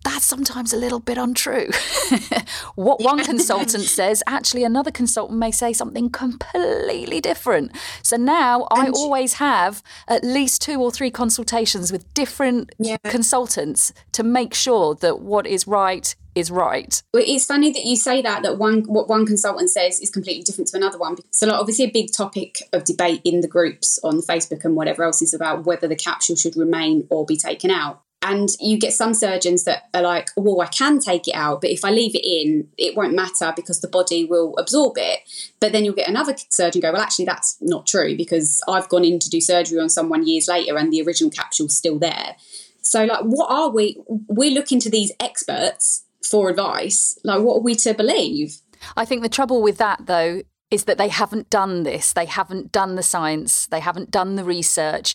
that's 0.05 0.25
sometimes 0.25 0.73
a 0.73 0.77
little 0.77 1.01
bit 1.01 1.19
untrue. 1.19 1.71
what 2.75 3.01
one 3.01 3.25
consultant 3.25 3.85
says, 3.85 4.23
actually, 4.27 4.65
another 4.65 4.91
consultant 4.91 5.39
may 5.39 5.51
say 5.51 5.73
something 5.73 6.11
completely 6.11 7.21
different. 7.21 7.73
So 8.03 8.17
now 8.17 8.67
I 8.71 8.89
always 8.89 9.35
have 9.35 9.83
at 10.09 10.25
least 10.25 10.63
two 10.63 10.81
or 10.81 10.91
three 10.91 11.11
consultations 11.11 11.93
with 11.93 12.13
different 12.15 12.73
consultants 13.05 13.93
to 14.13 14.23
make 14.23 14.55
sure 14.55 14.95
that 14.97 15.21
what 15.21 15.47
is 15.47 15.67
right 15.67 16.15
is 16.35 16.51
right. 16.51 17.03
Well, 17.13 17.23
it's 17.27 17.45
funny 17.45 17.73
that 17.73 17.85
you 17.85 17.97
say 17.97 18.23
that 18.23 18.43
that 18.43 18.59
one 18.59 18.83
what 18.85 19.09
one 19.09 19.27
consultant 19.27 19.71
says 19.71 20.01
is 20.01 20.11
completely 20.11 20.43
different 20.43 20.69
to 20.69 20.77
another 20.77 20.99
one. 20.99 21.17
So, 21.31 21.47
like, 21.47 21.61
obviously, 21.61 21.85
a 21.85 21.91
big 21.91 22.13
topic 22.13 22.57
of 22.73 22.85
debate 22.85 23.21
in 23.25 23.41
the 23.41 23.49
groups 23.49 23.99
on 24.03 24.21
Facebook 24.21 24.65
and 24.65 24.75
whatever 24.75 25.05
else 25.05 25.21
is 25.21 25.35
about 25.35 25.65
whether 25.65 25.89
the 25.89 25.97
capsule 25.97 26.37
should 26.37 26.57
remain 26.57 27.07
or 27.11 27.27
be 27.27 27.37
taken 27.37 27.71
out. 27.71 28.03
And 28.23 28.49
you 28.61 28.79
get 28.79 28.93
some 28.93 29.15
surgeons 29.15 29.65
that 29.65 29.89
are 29.93 30.03
like, 30.03 30.29
"Well, 30.37 30.61
I 30.61 30.67
can 30.67 31.01
take 31.01 31.27
it 31.27 31.35
out, 31.35 31.61
but 31.61 31.71
if 31.71 31.85
I 31.85 31.91
leave 31.91 32.15
it 32.15 32.25
in, 32.25 32.69
it 32.79 32.97
won't 32.97 33.15
matter 33.15 33.53
because 33.55 33.81
the 33.81 33.89
body 33.89 34.25
will 34.25 34.55
absorb 34.59 34.97
it." 34.97 35.21
But 35.59 35.73
then 35.73 35.85
you'll 35.85 35.95
get 35.95 36.09
another 36.09 36.37
surgeon 36.49 36.81
go, 36.81 36.93
"Well, 36.93 37.03
actually, 37.03 37.25
that's 37.25 37.57
not 37.61 37.87
true 37.87 38.17
because 38.17 38.61
I've 38.69 38.89
gone 38.89 39.05
in 39.05 39.19
to 39.19 39.29
do 39.29 39.41
surgery 39.41 39.81
on 39.81 39.89
someone 39.89 40.27
years 40.27 40.47
later, 40.49 40.79
and 40.79 40.93
the 40.93 41.03
original 41.03 41.31
capsule's 41.31 41.77
still 41.77 41.99
there." 41.99 42.37
So, 42.81 43.05
like, 43.05 43.23
what 43.23 43.51
are 43.51 43.71
we? 43.71 44.01
We're 44.29 44.55
looking 44.55 44.81
to 44.81 44.91
these 44.91 45.13
experts 45.19 46.05
for 46.25 46.49
advice. 46.49 47.19
Like, 47.25 47.43
what 47.43 47.57
are 47.57 47.63
we 47.63 47.75
to 47.77 47.95
believe? 47.95 48.59
I 48.97 49.05
think 49.05 49.23
the 49.23 49.29
trouble 49.29 49.63
with 49.63 49.79
that, 49.79 50.07
though, 50.07 50.43
is 50.71 50.85
that 50.85 50.99
they 50.99 51.09
haven't 51.09 51.51
done 51.51 51.83
this. 51.83 52.13
They 52.13 52.27
haven't 52.27 52.73
done 52.73 52.95
the 52.95 53.03
science. 53.03 53.67
They 53.67 53.81
haven't 53.81 54.11
done 54.11 54.37
the 54.37 54.45
research. 54.45 55.15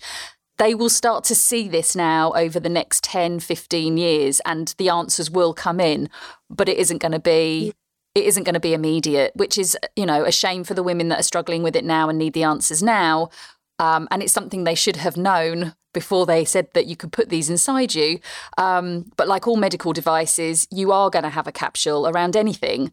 They 0.58 0.74
will 0.74 0.90
start 0.90 1.24
to 1.26 1.36
see 1.36 1.68
this 1.68 1.96
now 1.96 2.34
over 2.34 2.60
the 2.60 2.70
next 2.70 3.04
10, 3.04 3.40
15 3.40 3.98
years, 3.98 4.40
and 4.46 4.74
the 4.78 4.90
answers 4.90 5.30
will 5.30 5.54
come 5.54 5.80
in, 5.80 6.10
but 6.50 6.68
it 6.68 6.78
isn't 6.78 7.00
going 7.00 7.12
to 7.12 7.20
be. 7.20 7.74
It 8.16 8.26
isn't 8.26 8.46
going 8.46 8.56
to 8.56 8.60
be 8.60 8.74
immediate, 8.74 9.34
which 9.36 9.60
is, 9.60 9.78
you 9.96 10.04
know, 10.04 10.26
a 10.26 10.32
shame 10.32 10.64
for 10.64 10.74
the 10.74 10.82
women 10.82 11.10
that 11.10 11.20
are 11.20 11.24
struggling 11.24 11.62
with 11.62 11.76
it 11.76 11.86
now 11.86 12.10
and 12.10 12.18
need 12.18 12.34
the 12.34 12.42
answers 12.42 12.82
now. 12.82 13.30
Um, 13.78 14.08
and 14.10 14.24
it's 14.24 14.34
something 14.34 14.64
they 14.64 14.74
should 14.74 14.96
have 14.96 15.18
known 15.18 15.76
before 15.94 16.26
they 16.26 16.44
said 16.44 16.68
that 16.74 16.88
you 16.88 16.96
could 16.96 17.12
put 17.12 17.30
these 17.30 17.50
inside 17.50 17.94
you. 17.94 18.20
Um, 18.58 19.12
but 19.18 19.28
like 19.28 19.48
all 19.48 19.56
medical 19.56 19.94
devices, 19.94 20.68
you 20.72 20.92
are 20.92 21.12
going 21.12 21.24
to 21.24 21.30
have 21.30 21.48
a 21.48 21.52
capsule 21.52 22.08
around 22.08 22.36
anything. 22.36 22.92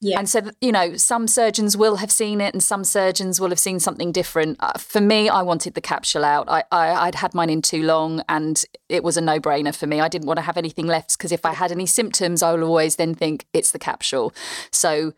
Yeah. 0.00 0.18
And 0.18 0.28
so, 0.28 0.42
you 0.60 0.72
know, 0.72 0.96
some 0.96 1.26
surgeons 1.26 1.76
will 1.76 1.96
have 1.96 2.10
seen 2.10 2.40
it 2.40 2.52
and 2.52 2.62
some 2.62 2.84
surgeons 2.84 3.40
will 3.40 3.48
have 3.48 3.58
seen 3.58 3.80
something 3.80 4.12
different. 4.12 4.58
Uh, 4.60 4.72
for 4.78 5.00
me, 5.00 5.28
I 5.28 5.40
wanted 5.40 5.74
the 5.74 5.80
capsule 5.80 6.24
out. 6.24 6.48
I, 6.48 6.64
I, 6.70 7.06
would 7.06 7.14
had 7.14 7.34
mine 7.34 7.48
in 7.48 7.62
too 7.62 7.82
long 7.82 8.22
and 8.28 8.62
it 8.90 9.02
was 9.02 9.16
a 9.16 9.22
no 9.22 9.40
brainer 9.40 9.74
for 9.74 9.86
me. 9.86 10.00
I 10.00 10.08
didn't 10.08 10.26
want 10.26 10.36
to 10.36 10.42
have 10.42 10.58
anything 10.58 10.86
left 10.86 11.16
because 11.16 11.32
if 11.32 11.46
I 11.46 11.54
had 11.54 11.72
any 11.72 11.86
symptoms, 11.86 12.42
I 12.42 12.52
would 12.52 12.62
always 12.62 12.96
then 12.96 13.14
think 13.14 13.46
it's 13.54 13.70
the 13.70 13.78
capsule. 13.78 14.34
So 14.70 15.14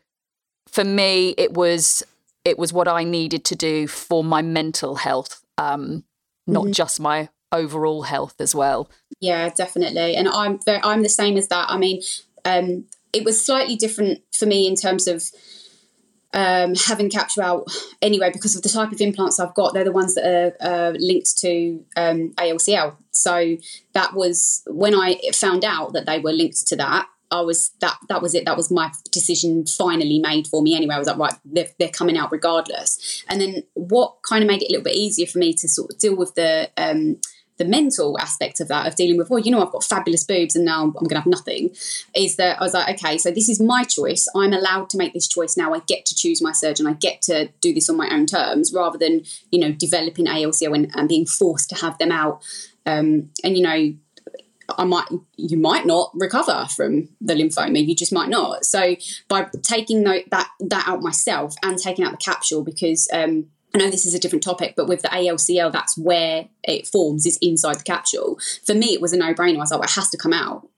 for 0.69 0.85
me, 0.85 1.35
it 1.37 1.55
was 1.55 2.05
it 2.45 2.59
was 2.59 2.73
what 2.73 2.89
I 2.89 3.05
needed 3.05 3.45
to 3.47 3.57
do 3.57 3.89
for 3.89 4.23
my 4.23 4.43
mental 4.43 4.97
health, 4.97 5.43
um, 5.59 6.05
not 6.47 6.65
mm-hmm. 6.65 6.73
just 6.73 7.01
my 7.01 7.29
overall 7.53 8.03
health 8.03 8.41
as 8.41 8.55
well. 8.55 8.91
Yeah, 9.21 9.49
definitely. 9.51 10.15
And 10.15 10.29
I'm 10.29 10.61
very, 10.65 10.81
I'm 10.83 11.03
the 11.03 11.09
same 11.09 11.37
as 11.37 11.49
that. 11.49 11.69
I 11.69 11.77
mean, 11.77 12.01
um, 12.45 12.87
it 13.13 13.25
was 13.25 13.45
slightly 13.45 13.77
different 13.77 14.21
for 14.39 14.47
me 14.47 14.67
in 14.67 14.75
terms 14.75 15.07
of 15.07 15.25
um, 16.35 16.75
having 16.75 17.09
capture 17.11 17.43
out 17.43 17.67
anyway 18.03 18.31
because 18.31 18.55
of 18.55 18.63
the 18.63 18.69
type 18.69 18.93
of 18.93 19.01
implants 19.01 19.41
I've 19.41 19.55
got. 19.55 19.75
They're 19.75 19.85
the 19.85 19.93
ones 19.93 20.15
that 20.15 20.27
are 20.27 20.55
uh, 20.61 20.91
linked 20.99 21.39
to 21.39 21.85
um, 21.97 22.33
ALCL. 22.37 22.97
So 23.11 23.57
that 23.95 24.15
was 24.15 24.63
when 24.67 24.95
I 24.95 25.19
found 25.33 25.65
out 25.65 25.93
that 25.95 26.07
they 26.07 26.19
were 26.19 26.33
linked 26.33 26.67
to 26.69 26.77
that. 26.77 27.09
I 27.31 27.43
was 27.43 27.73
that 27.81 27.99
that 28.09 28.23
was 28.23 28.35
it. 28.35 28.47
That 28.47 28.57
was 28.57 28.71
my 28.71 28.91
decision 29.13 29.67
finally 29.67 30.19
made 30.19 30.47
for 30.47 30.63
me 30.63 30.75
anyway. 30.75 30.95
I 30.95 30.99
was 30.99 31.09
like, 31.09 31.19
right, 31.19 31.35
they're, 31.45 31.69
they're 31.79 31.91
coming 31.91 32.17
out 32.17 32.33
regardless. 32.33 33.23
And 33.29 33.39
then 33.41 33.65
what 33.75 34.17
kind 34.27 34.43
of 34.43 34.49
made 34.49 34.63
it 34.63 34.71
a 34.71 34.73
little 34.73 34.85
bit 34.85 34.97
easier 34.97 35.27
for 35.27 35.39
me 35.39 35.53
to 35.55 35.69
sort 35.69 35.91
of 35.93 35.99
deal 35.99 36.17
with 36.17 36.35
the 36.37 36.71
um, 36.79 37.21
the 37.59 37.65
mental 37.65 38.19
aspect 38.19 38.61
of 38.61 38.69
that 38.69 38.87
of 38.87 38.95
dealing 38.95 39.19
with, 39.19 39.31
well, 39.31 39.41
you 39.41 39.51
know, 39.51 39.63
I've 39.65 39.73
got 39.73 39.85
fabulous 39.85 40.25
boobs 40.25 40.57
and 40.57 40.65
now 40.65 40.83
I'm 40.85 40.93
going 40.93 41.09
to 41.11 41.17
have 41.17 41.27
nothing, 41.27 41.71
is 42.15 42.37
that 42.37 42.61
I 42.61 42.65
was 42.65 42.75
like, 42.75 42.97
okay, 42.97 43.19
so 43.19 43.31
this 43.31 43.49
is 43.49 43.61
my 43.61 43.85
choice. 43.85 44.27
I'm 44.35 44.53
allowed 44.53 44.89
to 44.91 44.97
make 44.97 45.13
this 45.13 45.29
choice 45.29 45.57
now. 45.57 45.75
I 45.75 45.81
get 45.81 46.07
to 46.07 46.15
choose 46.15 46.41
my 46.41 46.53
surgeon. 46.53 46.87
I 46.87 46.95
get 46.95 47.21
to 47.23 47.49
do 47.61 47.75
this 47.75 47.91
on 47.91 47.97
my 47.97 48.09
own 48.11 48.27
terms 48.27 48.73
rather 48.73 48.97
than, 48.97 49.23
you 49.51 49.61
know, 49.61 49.73
developing 49.73 50.27
ALCL 50.27 50.75
and, 50.75 50.91
and 50.95 51.09
being 51.09 51.27
forced 51.27 51.69
to 51.71 51.77
have 51.77 51.99
them 51.99 52.13
out. 52.13 52.43
Um, 52.87 53.31
and, 53.45 53.57
you 53.57 53.63
know, 53.63 53.95
I 54.77 54.85
might, 54.85 55.09
you 55.37 55.57
might 55.57 55.87
not 55.87 56.11
recover 56.15 56.67
from 56.77 57.09
the 57.21 57.35
lymphoma. 57.35 57.87
You 57.87 57.95
just 57.95 58.13
might 58.13 58.29
not. 58.29 58.67
So 58.67 58.97
by 59.27 59.49
taking 59.63 60.05
that 60.05 60.49
that 60.61 60.85
out 60.87 61.01
myself 61.01 61.55
and 61.63 61.79
taking 61.79 62.05
out 62.05 62.11
the 62.13 62.19
capsule, 62.19 62.63
because 62.63 63.09
um, 63.13 63.47
I 63.75 63.79
know 63.79 63.91
this 63.91 64.07
is 64.07 64.15
a 64.15 64.19
different 64.19 64.43
topic, 64.43 64.75
but 64.77 64.89
with 64.89 65.03
the 65.03 65.09
ALCL, 65.09 65.73
that's 65.73 65.97
where 65.99 66.49
it 66.65 66.87
forms, 66.87 67.27
is 67.27 67.39
inside 67.43 67.79
the 67.79 67.85
capsule. 67.85 68.39
For 68.65 68.75
me, 68.75 68.95
it 68.95 69.01
was 69.01 69.13
a 69.13 69.19
no 69.19 69.35
brainer. 69.35 69.57
I 69.57 69.61
was 69.61 69.71
like, 69.71 69.81
well, 69.81 69.89
it 69.89 69.95
has 69.95 70.09
to 70.11 70.17
come 70.17 70.33
out 70.33 70.69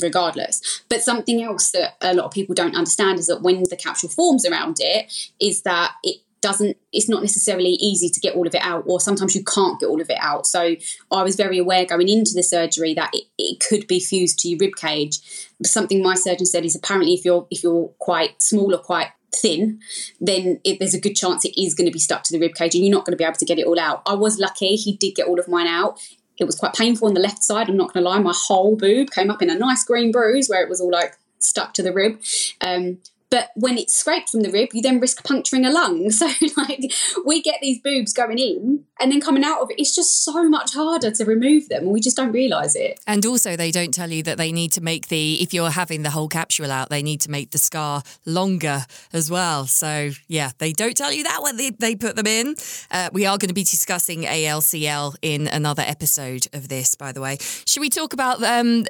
regardless. 0.00 0.82
But 0.88 1.02
something 1.02 1.42
else 1.42 1.70
that 1.72 1.96
a 2.00 2.14
lot 2.14 2.24
of 2.24 2.32
people 2.32 2.54
don't 2.54 2.76
understand 2.76 3.18
is 3.18 3.26
that 3.26 3.42
when 3.42 3.64
the 3.68 3.76
capsule 3.76 4.08
forms 4.08 4.46
around 4.46 4.76
it, 4.80 5.12
is 5.38 5.62
that 5.62 5.92
it 6.02 6.22
doesn't 6.40 6.76
it's 6.92 7.08
not 7.08 7.22
necessarily 7.22 7.70
easy 7.74 8.08
to 8.08 8.18
get 8.18 8.34
all 8.34 8.48
of 8.48 8.54
it 8.54 8.62
out 8.62 8.82
or 8.88 9.00
sometimes 9.00 9.34
you 9.34 9.44
can't 9.44 9.78
get 9.78 9.86
all 9.86 10.00
of 10.00 10.10
it 10.10 10.18
out 10.20 10.44
so 10.44 10.74
i 11.12 11.22
was 11.22 11.36
very 11.36 11.56
aware 11.56 11.86
going 11.86 12.08
into 12.08 12.32
the 12.34 12.42
surgery 12.42 12.92
that 12.92 13.10
it, 13.12 13.26
it 13.38 13.60
could 13.60 13.86
be 13.86 14.00
fused 14.00 14.40
to 14.40 14.48
your 14.48 14.58
rib 14.58 14.74
cage 14.74 15.20
something 15.64 16.02
my 16.02 16.16
surgeon 16.16 16.44
said 16.44 16.64
is 16.64 16.74
apparently 16.74 17.14
if 17.14 17.24
you're 17.24 17.46
if 17.52 17.62
you're 17.62 17.86
quite 18.00 18.42
small 18.42 18.74
or 18.74 18.78
quite 18.78 19.06
thin, 19.34 19.80
then 20.20 20.60
it, 20.64 20.78
there's 20.78 20.94
a 20.94 21.00
good 21.00 21.14
chance 21.14 21.44
it 21.44 21.60
is 21.60 21.74
going 21.74 21.86
to 21.86 21.92
be 21.92 21.98
stuck 21.98 22.22
to 22.24 22.32
the 22.32 22.38
rib 22.38 22.54
cage 22.54 22.74
and 22.74 22.84
you're 22.84 22.94
not 22.94 23.04
going 23.04 23.12
to 23.12 23.16
be 23.16 23.24
able 23.24 23.36
to 23.36 23.44
get 23.44 23.58
it 23.58 23.66
all 23.66 23.78
out. 23.78 24.02
I 24.06 24.14
was 24.14 24.38
lucky; 24.38 24.76
he 24.76 24.96
did 24.96 25.14
get 25.14 25.26
all 25.26 25.40
of 25.40 25.48
mine 25.48 25.66
out. 25.66 26.00
It 26.38 26.44
was 26.44 26.56
quite 26.56 26.74
painful 26.74 27.08
on 27.08 27.14
the 27.14 27.20
left 27.20 27.42
side. 27.42 27.68
I'm 27.68 27.76
not 27.76 27.92
going 27.92 28.04
to 28.04 28.10
lie; 28.10 28.18
my 28.18 28.34
whole 28.34 28.76
boob 28.76 29.10
came 29.10 29.30
up 29.30 29.42
in 29.42 29.50
a 29.50 29.58
nice 29.58 29.84
green 29.84 30.12
bruise 30.12 30.48
where 30.48 30.62
it 30.62 30.68
was 30.68 30.80
all 30.80 30.90
like 30.90 31.16
stuck 31.38 31.74
to 31.74 31.82
the 31.82 31.92
rib. 31.92 32.20
Um, 32.60 32.98
but 33.32 33.50
when 33.54 33.78
it's 33.78 33.96
scraped 33.96 34.28
from 34.28 34.42
the 34.42 34.50
rib, 34.50 34.68
you 34.74 34.82
then 34.82 35.00
risk 35.00 35.24
puncturing 35.24 35.64
a 35.64 35.70
lung. 35.70 36.10
So, 36.22 36.28
like, 36.56 36.92
we 37.24 37.42
get 37.42 37.58
these 37.62 37.80
boobs 37.80 38.12
going 38.12 38.38
in 38.38 38.84
and 39.00 39.10
then 39.10 39.20
coming 39.20 39.42
out 39.42 39.60
of 39.62 39.70
it. 39.70 39.80
It's 39.80 39.94
just 39.94 40.22
so 40.24 40.48
much 40.48 40.74
harder 40.74 41.10
to 41.10 41.24
remove 41.24 41.68
them. 41.68 41.84
And 41.84 41.92
we 41.92 42.00
just 42.00 42.16
don't 42.16 42.32
realise 42.32 42.76
it. 42.76 43.00
And 43.06 43.24
also, 43.24 43.56
they 43.56 43.70
don't 43.70 43.92
tell 43.92 44.10
you 44.10 44.22
that 44.24 44.36
they 44.36 44.52
need 44.52 44.72
to 44.72 44.82
make 44.82 45.08
the, 45.08 45.42
if 45.42 45.54
you're 45.54 45.70
having 45.70 46.02
the 46.02 46.10
whole 46.10 46.28
capsule 46.28 46.70
out, 46.70 46.90
they 46.90 47.02
need 47.02 47.22
to 47.22 47.30
make 47.30 47.50
the 47.50 47.58
scar 47.58 48.02
longer 48.26 48.84
as 49.12 49.30
well. 49.30 49.66
So, 49.66 50.10
yeah, 50.28 50.50
they 50.58 50.72
don't 50.72 50.96
tell 50.96 51.12
you 51.12 51.24
that 51.24 51.42
when 51.42 51.56
they, 51.56 51.70
they 51.70 51.96
put 51.96 52.14
them 52.14 52.26
in. 52.26 52.54
Uh, 52.90 53.08
we 53.12 53.24
are 53.24 53.38
going 53.38 53.48
to 53.48 53.54
be 53.54 53.64
discussing 53.64 54.22
ALCL 54.22 55.16
in 55.22 55.48
another 55.48 55.82
episode 55.84 56.46
of 56.52 56.68
this, 56.68 56.94
by 56.94 57.10
the 57.10 57.22
way. 57.22 57.38
Should 57.40 57.80
we 57.80 57.90
talk 57.90 58.12
about, 58.12 58.42
um, 58.42 58.84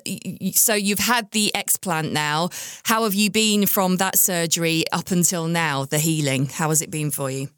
so 0.52 0.74
you've 0.74 0.98
had 0.98 1.31
the 1.31 1.52
explant 1.55 2.11
now. 2.11 2.50
How 2.85 3.05
have 3.05 3.14
you 3.14 3.31
been 3.31 3.66
from 3.66 3.96
that 3.98 4.18
surgery 4.33 4.85
up 4.92 5.11
until 5.11 5.47
now, 5.47 5.85
the 5.85 5.99
healing? 5.99 6.47
How 6.47 6.71
has 6.71 6.81
it 6.81 6.90
been 6.90 7.11
for 7.11 7.31
you? 7.31 7.49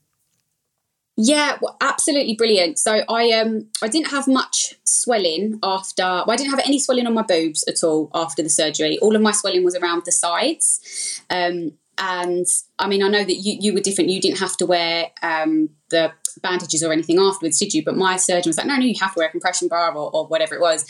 Yeah, 1.16 1.56
well, 1.62 1.76
absolutely 1.80 2.34
brilliant. 2.34 2.80
So 2.80 3.04
I 3.08 3.30
um 3.30 3.68
I 3.80 3.86
didn't 3.86 4.08
have 4.08 4.26
much 4.26 4.74
swelling 4.82 5.60
after. 5.62 6.02
Well, 6.02 6.32
I 6.32 6.36
didn't 6.36 6.50
have 6.50 6.66
any 6.66 6.80
swelling 6.80 7.06
on 7.06 7.14
my 7.14 7.22
boobs 7.22 7.62
at 7.68 7.84
all 7.84 8.10
after 8.12 8.42
the 8.42 8.48
surgery. 8.48 8.98
All 8.98 9.14
of 9.14 9.22
my 9.22 9.30
swelling 9.30 9.64
was 9.64 9.76
around 9.76 10.02
the 10.04 10.10
sides. 10.10 11.22
Um, 11.30 11.74
and 11.98 12.46
I 12.78 12.88
mean, 12.88 13.02
I 13.02 13.08
know 13.08 13.24
that 13.24 13.34
you, 13.34 13.56
you 13.60 13.74
were 13.74 13.80
different. 13.80 14.10
You 14.10 14.20
didn't 14.20 14.40
have 14.40 14.56
to 14.58 14.66
wear 14.66 15.10
um, 15.22 15.70
the 15.90 16.12
bandages 16.42 16.82
or 16.82 16.92
anything 16.92 17.18
afterwards, 17.18 17.58
did 17.58 17.72
you? 17.72 17.84
But 17.84 17.96
my 17.96 18.16
surgeon 18.16 18.50
was 18.50 18.58
like, 18.58 18.66
no, 18.66 18.76
no, 18.76 18.84
you 18.84 18.94
have 19.00 19.14
to 19.14 19.18
wear 19.18 19.28
a 19.28 19.30
compression 19.30 19.68
bar 19.68 19.94
or, 19.94 20.10
or 20.14 20.26
whatever 20.26 20.54
it 20.54 20.60
was. 20.60 20.84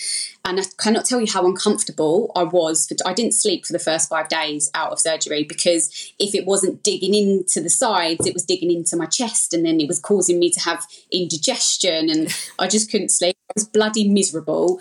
And 0.44 0.58
I 0.58 0.64
cannot 0.78 1.04
tell 1.04 1.20
you 1.20 1.30
how 1.30 1.46
uncomfortable 1.46 2.32
I 2.34 2.44
was. 2.44 2.86
For, 2.86 2.96
I 3.06 3.12
didn't 3.12 3.34
sleep 3.34 3.66
for 3.66 3.72
the 3.72 3.78
first 3.78 4.08
five 4.08 4.28
days 4.28 4.70
out 4.74 4.92
of 4.92 5.00
surgery 5.00 5.44
because 5.44 6.12
if 6.18 6.34
it 6.34 6.46
wasn't 6.46 6.82
digging 6.82 7.14
into 7.14 7.60
the 7.60 7.70
sides, 7.70 8.26
it 8.26 8.34
was 8.34 8.44
digging 8.44 8.70
into 8.70 8.96
my 8.96 9.06
chest 9.06 9.52
and 9.52 9.66
then 9.66 9.80
it 9.80 9.88
was 9.88 10.00
causing 10.00 10.38
me 10.38 10.50
to 10.50 10.60
have 10.60 10.86
indigestion 11.10 12.08
and 12.08 12.34
I 12.58 12.66
just 12.66 12.90
couldn't 12.90 13.10
sleep. 13.10 13.36
I 13.50 13.52
was 13.56 13.68
bloody 13.68 14.08
miserable. 14.08 14.80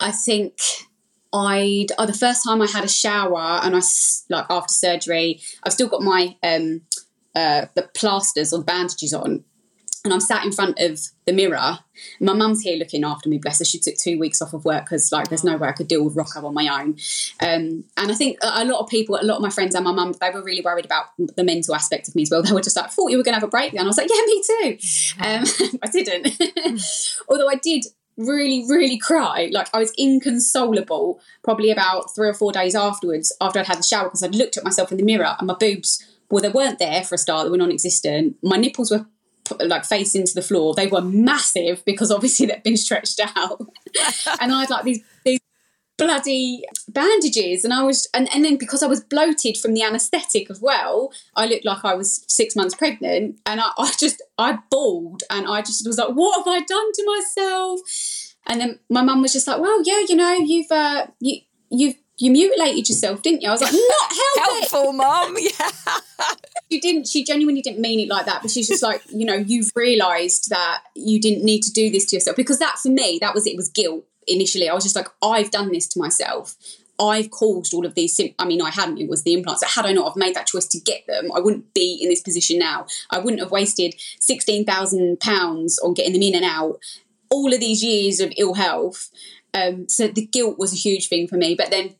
I 0.00 0.10
think 0.10 0.58
I'd 1.32 1.86
oh, 1.98 2.06
the 2.06 2.12
first 2.12 2.44
time 2.44 2.60
I 2.60 2.66
had 2.66 2.84
a 2.84 2.88
shower 2.88 3.60
and 3.62 3.74
I 3.74 3.80
like 4.28 4.46
after 4.50 4.72
surgery, 4.72 5.40
I've 5.62 5.72
still 5.72 5.88
got 5.88 6.02
my 6.02 6.36
um 6.42 6.82
uh 7.34 7.66
the 7.74 7.88
plasters 7.94 8.52
or 8.52 8.62
bandages 8.62 9.14
on, 9.14 9.44
and 10.04 10.12
I'm 10.12 10.20
sat 10.20 10.44
in 10.44 10.52
front 10.52 10.78
of 10.80 11.00
the 11.26 11.32
mirror. 11.32 11.78
My 12.20 12.32
mum's 12.32 12.62
here 12.62 12.76
looking 12.76 13.04
after 13.04 13.28
me, 13.28 13.38
bless 13.38 13.60
her. 13.60 13.64
She 13.64 13.78
took 13.78 13.94
two 13.96 14.18
weeks 14.18 14.42
off 14.42 14.52
of 14.52 14.64
work 14.64 14.84
because 14.84 15.12
like 15.12 15.28
there's 15.28 15.44
no 15.44 15.56
way 15.56 15.68
I 15.68 15.72
could 15.72 15.86
deal 15.86 16.04
with 16.04 16.16
Rocco 16.16 16.44
on 16.44 16.54
my 16.54 16.66
own. 16.80 16.96
Um, 17.40 17.84
and 17.96 18.10
I 18.10 18.14
think 18.14 18.38
a 18.42 18.64
lot 18.64 18.80
of 18.80 18.88
people, 18.88 19.16
a 19.20 19.24
lot 19.24 19.36
of 19.36 19.42
my 19.42 19.50
friends 19.50 19.74
and 19.76 19.84
my 19.84 19.92
mum, 19.92 20.14
they 20.20 20.30
were 20.30 20.42
really 20.42 20.62
worried 20.62 20.84
about 20.84 21.06
the 21.18 21.44
mental 21.44 21.74
aspect 21.74 22.08
of 22.08 22.16
me 22.16 22.22
as 22.22 22.30
well. 22.30 22.42
They 22.42 22.52
were 22.52 22.60
just 22.60 22.76
like, 22.76 22.90
thought 22.90 23.10
you 23.10 23.16
were 23.16 23.22
going 23.22 23.34
to 23.34 23.40
have 23.40 23.48
a 23.48 23.50
breakdown. 23.50 23.84
I 23.84 23.86
was 23.86 23.98
like, 23.98 24.10
yeah, 24.10 24.22
me 24.26 24.42
too. 24.42 24.78
Um, 25.20 25.78
I 25.82 25.88
didn't. 25.88 27.14
Although 27.28 27.48
I 27.48 27.54
did 27.54 27.84
really, 28.16 28.64
really 28.68 28.98
cry. 28.98 29.48
Like 29.52 29.68
I 29.74 29.78
was 29.78 29.92
inconsolable 29.96 31.20
probably 31.42 31.70
about 31.70 32.14
three 32.14 32.28
or 32.28 32.34
four 32.34 32.52
days 32.52 32.74
afterwards, 32.74 33.34
after 33.40 33.58
I'd 33.58 33.66
had 33.66 33.78
the 33.78 33.82
shower, 33.82 34.04
because 34.04 34.22
I'd 34.22 34.34
looked 34.34 34.56
at 34.56 34.64
myself 34.64 34.90
in 34.90 34.98
the 34.98 35.04
mirror 35.04 35.36
and 35.38 35.46
my 35.46 35.54
boobs, 35.54 36.04
well, 36.30 36.42
they 36.42 36.48
weren't 36.48 36.78
there 36.78 37.02
for 37.02 37.14
a 37.14 37.18
start, 37.18 37.44
they 37.44 37.50
were 37.50 37.56
non 37.56 37.70
existent. 37.70 38.36
My 38.42 38.56
nipples 38.56 38.90
were 38.90 39.06
like 39.60 39.84
facing 39.84 40.26
to 40.26 40.34
the 40.34 40.42
floor. 40.42 40.74
They 40.74 40.86
were 40.86 41.02
massive 41.02 41.84
because 41.84 42.10
obviously 42.10 42.46
they'd 42.46 42.62
been 42.62 42.76
stretched 42.76 43.20
out. 43.36 43.60
and 44.40 44.52
I 44.52 44.60
had 44.60 44.70
like 44.70 44.84
these, 44.84 45.00
these 45.24 45.40
bloody 46.06 46.64
bandages 46.88 47.64
and 47.64 47.72
I 47.72 47.82
was 47.82 48.08
and, 48.14 48.28
and 48.34 48.44
then 48.44 48.56
because 48.56 48.82
I 48.82 48.86
was 48.86 49.00
bloated 49.00 49.56
from 49.56 49.74
the 49.74 49.82
anaesthetic 49.82 50.50
as 50.50 50.60
well, 50.60 51.12
I 51.36 51.46
looked 51.46 51.64
like 51.64 51.84
I 51.84 51.94
was 51.94 52.24
six 52.28 52.56
months 52.56 52.74
pregnant 52.74 53.40
and 53.46 53.60
I, 53.60 53.70
I 53.78 53.92
just 53.98 54.22
I 54.38 54.58
bawled 54.70 55.22
and 55.30 55.46
I 55.46 55.60
just 55.60 55.86
was 55.86 55.98
like, 55.98 56.10
what 56.10 56.38
have 56.38 56.48
I 56.48 56.60
done 56.60 56.92
to 56.92 57.04
myself? 57.06 57.80
And 58.46 58.60
then 58.60 58.78
my 58.90 59.02
mum 59.02 59.22
was 59.22 59.32
just 59.32 59.46
like, 59.46 59.60
well, 59.60 59.82
yeah, 59.84 60.00
you 60.08 60.16
know, 60.16 60.32
you've 60.32 60.70
uh, 60.70 61.06
you 61.20 61.40
you've 61.70 61.96
you 62.18 62.30
mutilated 62.30 62.88
yourself, 62.88 63.22
didn't 63.22 63.42
you? 63.42 63.48
I 63.48 63.52
was 63.52 63.62
like, 63.62 63.72
not 63.72 64.12
helpful, 64.46 64.92
mum. 64.92 65.36
Yeah. 65.58 65.70
she 66.70 66.80
didn't. 66.80 67.08
She 67.08 67.24
genuinely 67.24 67.62
didn't 67.62 67.80
mean 67.80 67.98
it 67.98 68.08
like 68.08 68.26
that. 68.26 68.42
But 68.42 68.50
she's 68.50 68.68
just 68.68 68.82
like, 68.82 69.02
you 69.08 69.24
know, 69.26 69.34
you've 69.34 69.72
realised 69.74 70.50
that 70.50 70.82
you 70.94 71.20
didn't 71.20 71.44
need 71.44 71.62
to 71.62 71.72
do 71.72 71.90
this 71.90 72.06
to 72.06 72.16
yourself 72.16 72.36
because 72.36 72.60
that 72.60 72.78
for 72.78 72.90
me, 72.90 73.18
that 73.20 73.34
was 73.34 73.46
it 73.46 73.56
was 73.56 73.68
guilt 73.68 74.04
initially. 74.26 74.68
I 74.68 74.74
was 74.74 74.84
just 74.84 74.96
like, 74.96 75.08
I've 75.22 75.50
done 75.50 75.72
this 75.72 75.86
to 75.88 75.98
myself. 75.98 76.56
I've 77.00 77.30
caused 77.30 77.74
all 77.74 77.86
of 77.86 77.94
these. 77.94 78.20
I 78.38 78.44
mean, 78.44 78.62
I 78.62 78.70
hadn't. 78.70 78.98
It 78.98 79.08
was 79.08 79.22
the 79.22 79.32
implants. 79.32 79.64
Had 79.64 79.86
I 79.86 79.92
not 79.92 80.08
have 80.08 80.16
made 80.16 80.36
that 80.36 80.46
choice 80.46 80.66
to 80.68 80.78
get 80.78 81.06
them, 81.06 81.30
I 81.34 81.40
wouldn't 81.40 81.74
be 81.74 81.98
in 82.00 82.08
this 82.08 82.20
position 82.20 82.58
now. 82.58 82.86
I 83.10 83.18
wouldn't 83.18 83.40
have 83.40 83.50
wasted 83.50 83.94
sixteen 84.20 84.64
thousand 84.64 85.18
pounds 85.18 85.78
on 85.80 85.94
getting 85.94 86.12
them 86.12 86.22
in 86.22 86.34
and 86.34 86.44
out. 86.44 86.78
All 87.30 87.52
of 87.52 87.60
these 87.60 87.82
years 87.82 88.20
of 88.20 88.32
ill 88.36 88.54
health. 88.54 89.10
Um, 89.54 89.88
so 89.88 90.06
the 90.06 90.26
guilt 90.26 90.58
was 90.58 90.72
a 90.72 90.76
huge 90.76 91.08
thing 91.08 91.26
for 91.26 91.36
me. 91.36 91.54
But 91.54 91.70
then 91.70 91.96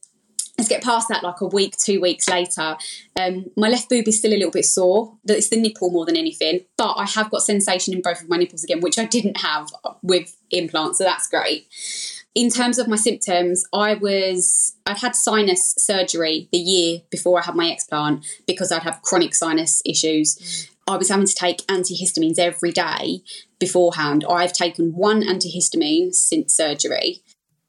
let's 0.62 0.68
get 0.68 0.82
past 0.82 1.08
that 1.08 1.24
like 1.24 1.40
a 1.40 1.46
week 1.46 1.76
two 1.76 2.00
weeks 2.00 2.28
later 2.28 2.76
um, 3.20 3.46
my 3.56 3.68
left 3.68 3.88
boob 3.88 4.06
is 4.06 4.16
still 4.16 4.32
a 4.32 4.38
little 4.38 4.52
bit 4.52 4.64
sore 4.64 5.18
it's 5.24 5.48
the 5.48 5.60
nipple 5.60 5.90
more 5.90 6.06
than 6.06 6.16
anything 6.16 6.60
but 6.76 6.94
i 6.94 7.04
have 7.04 7.28
got 7.30 7.42
sensation 7.42 7.92
in 7.92 8.00
both 8.00 8.22
of 8.22 8.28
my 8.28 8.36
nipples 8.36 8.62
again 8.62 8.80
which 8.80 8.96
i 8.96 9.04
didn't 9.04 9.38
have 9.38 9.68
with 10.02 10.36
implants 10.52 10.98
so 10.98 11.04
that's 11.04 11.26
great 11.26 11.66
in 12.34 12.48
terms 12.48 12.78
of 12.78 12.88
my 12.88 12.96
symptoms, 12.96 13.62
I 13.74 13.92
was 13.92 14.74
I'd 14.86 14.98
had 14.98 15.14
sinus 15.14 15.74
surgery 15.76 16.48
the 16.50 16.58
year 16.58 17.02
before 17.10 17.38
I 17.38 17.44
had 17.44 17.54
my 17.54 17.66
explant 17.66 18.24
because 18.46 18.72
I'd 18.72 18.84
have 18.84 19.02
chronic 19.02 19.34
sinus 19.34 19.82
issues. 19.84 20.70
I 20.88 20.96
was 20.96 21.10
having 21.10 21.26
to 21.26 21.34
take 21.34 21.66
antihistamines 21.66 22.38
every 22.38 22.72
day 22.72 23.22
beforehand. 23.58 24.24
I've 24.28 24.54
taken 24.54 24.94
one 24.94 25.22
antihistamine 25.22 26.14
since 26.14 26.56
surgery. 26.56 27.22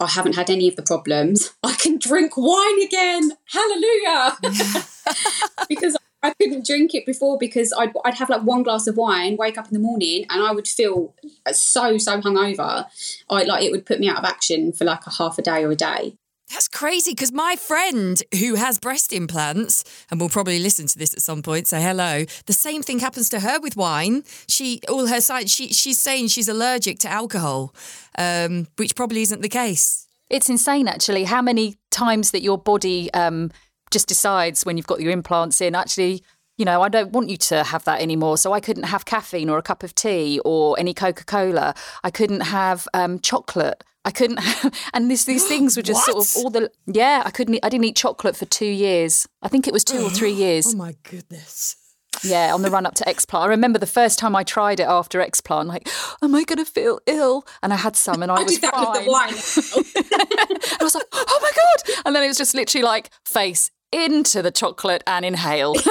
I 0.04 0.08
haven't 0.08 0.36
had 0.36 0.50
any 0.50 0.68
of 0.68 0.76
the 0.76 0.84
problems. 0.84 1.54
I 1.64 1.74
can 1.74 1.98
drink 1.98 2.34
wine 2.38 2.82
again. 2.82 3.32
Hallelujah. 3.46 4.38
because 5.70 5.98
I 6.22 6.34
couldn't 6.34 6.66
drink 6.66 6.96
it 6.96 7.06
before 7.06 7.38
because 7.38 7.74
I'd, 7.78 7.92
I'd 8.06 8.16
have 8.16 8.30
like 8.30 8.44
one 8.44 8.64
glass 8.64 8.88
of 8.88 8.96
wine, 8.96 9.36
wake 9.38 9.58
up 9.58 9.68
in 9.68 9.74
the 9.74 9.80
morning, 9.80 10.26
and 10.30 10.42
I 10.42 10.52
would 10.52 10.68
feel 10.68 11.14
so 11.52 11.98
so 11.98 12.22
hungover. 12.22 12.86
I 13.30 13.44
like 13.44 13.64
it 13.64 13.72
would 13.72 13.86
put 13.86 14.00
me 14.00 14.08
out 14.08 14.20
of 14.20 14.26
action 14.26 14.72
for 14.72 14.86
like 14.86 15.06
a 15.06 15.12
half 15.12 15.38
a 15.38 15.42
day 15.42 15.64
or 15.64 15.72
a 15.72 15.76
day. 15.76 16.16
That's 16.54 16.68
crazy 16.68 17.12
because 17.12 17.32
my 17.32 17.56
friend 17.56 18.22
who 18.40 18.54
has 18.56 18.78
breast 18.78 19.12
implants 19.12 19.84
and 20.12 20.22
will 20.22 20.30
probably 20.30 20.60
listen 20.60 20.86
to 20.86 21.00
this 21.00 21.12
at 21.12 21.22
some 21.22 21.42
point, 21.42 21.68
say 21.68 21.82
hello. 21.82 22.26
The 22.46 22.54
same 22.54 22.84
thing 22.84 23.00
happens 23.00 23.28
to 23.30 23.40
her 23.40 23.60
with 23.60 23.76
wine. 23.76 24.24
She 24.48 24.80
all 24.88 25.08
her 25.08 25.20
side 25.20 25.50
she 25.50 25.70
she's 25.70 26.00
saying 26.00 26.28
she's 26.28 26.48
allergic 26.48 27.00
to 27.00 27.10
alcohol, 27.10 27.74
um, 28.20 28.68
which 28.76 28.96
probably 28.96 29.24
isn't 29.24 29.42
the 29.42 29.50
case. 29.50 30.08
It's 30.30 30.48
insane, 30.48 30.88
actually, 30.88 31.24
how 31.24 31.42
many 31.42 31.76
times 31.90 32.32
that 32.32 32.44
your 32.44 32.60
body 32.60 33.12
um, 33.14 33.52
just 33.90 34.08
decides 34.08 34.64
when 34.64 34.78
you've 34.78 34.88
got 34.88 35.02
your 35.02 35.12
implants 35.12 35.60
in, 35.60 35.74
actually, 35.74 36.24
you 36.58 36.66
know, 36.66 36.82
I 36.82 36.90
don't 36.90 37.12
want 37.12 37.30
you 37.30 37.38
to 37.38 37.64
have 37.64 37.84
that 37.86 38.02
anymore. 38.02 38.38
So 38.38 38.54
I 38.54 38.60
couldn't 38.60 38.84
have 38.84 39.06
caffeine 39.06 39.50
or 39.50 39.58
a 39.58 39.62
cup 39.62 39.84
of 39.84 39.96
tea 39.96 40.40
or 40.46 40.78
any 40.80 40.94
Coca 40.94 41.24
Cola. 41.26 41.74
I 42.04 42.12
couldn't 42.12 42.42
have 42.42 42.88
um, 42.94 43.20
chocolate. 43.20 43.84
I 44.06 44.12
couldn't, 44.12 44.38
have, 44.40 44.74
and 44.94 45.10
this, 45.10 45.26
these 45.26 45.48
things 45.48 45.76
were 45.76 45.84
just 45.84 46.06
sort 46.06 46.18
of 46.18 46.32
all 46.38 46.50
the 46.50 46.72
yeah. 46.86 47.24
I 47.26 47.32
couldn't. 47.32 47.60
I 47.64 47.70
didn't 47.70 47.86
eat 47.86 47.96
chocolate 47.96 48.36
for 48.36 48.46
two 48.46 48.66
years. 48.66 49.28
I 49.42 49.48
think 49.48 49.68
it 49.68 49.74
was 49.74 49.84
two 49.84 50.04
or 50.04 50.10
three 50.10 50.32
years. 50.34 50.74
Oh 50.74 50.78
my 50.78 50.96
goodness. 51.04 51.78
Yeah, 52.24 52.54
on 52.54 52.62
the 52.62 52.70
run 52.70 52.86
up 52.86 52.96
to 52.96 53.04
Explant. 53.06 53.42
I 53.42 53.48
remember 53.48 53.80
the 53.80 53.88
first 53.88 54.20
time 54.20 54.36
I 54.36 54.44
tried 54.44 54.80
it 54.80 54.88
after 54.88 55.20
Explant, 55.20 55.66
like, 55.66 55.90
am 56.22 56.34
I 56.36 56.44
going 56.44 56.64
to 56.64 56.66
feel 56.66 57.00
ill? 57.06 57.46
And 57.62 57.74
I 57.74 57.76
had 57.76 57.98
some 57.98 58.22
and 58.22 58.32
I, 58.32 58.36
I 58.36 58.44
was 58.44 58.58
fine. 58.60 58.92
with 58.92 59.04
the 59.04 59.12
wine. 59.12 59.34
I 60.80 60.84
was 60.84 60.96
like, 60.96 61.06
oh 61.12 61.40
my 61.42 61.52
God. 61.54 62.02
And 62.06 62.16
then 62.16 62.24
it 62.24 62.28
was 62.28 62.38
just 62.38 62.54
literally 62.54 62.84
like 62.84 63.10
face 63.26 63.72
into 63.94 64.42
the 64.42 64.52
chocolate 64.52 65.04
and 65.08 65.24
inhale. 65.24 65.76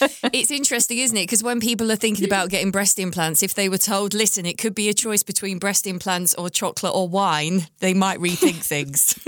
It's 0.32 0.50
interesting, 0.50 0.98
isn't 0.98 1.16
it? 1.16 1.22
Because 1.22 1.42
when 1.42 1.60
people 1.60 1.90
are 1.90 1.96
thinking 1.96 2.24
about 2.24 2.50
getting 2.50 2.70
breast 2.70 2.98
implants, 2.98 3.42
if 3.42 3.54
they 3.54 3.68
were 3.68 3.78
told, 3.78 4.14
listen, 4.14 4.46
it 4.46 4.58
could 4.58 4.74
be 4.74 4.88
a 4.88 4.94
choice 4.94 5.22
between 5.22 5.58
breast 5.58 5.86
implants 5.86 6.34
or 6.34 6.48
chocolate 6.48 6.94
or 6.94 7.08
wine, 7.08 7.66
they 7.80 7.94
might 7.94 8.18
rethink 8.20 8.56
things. 8.64 9.18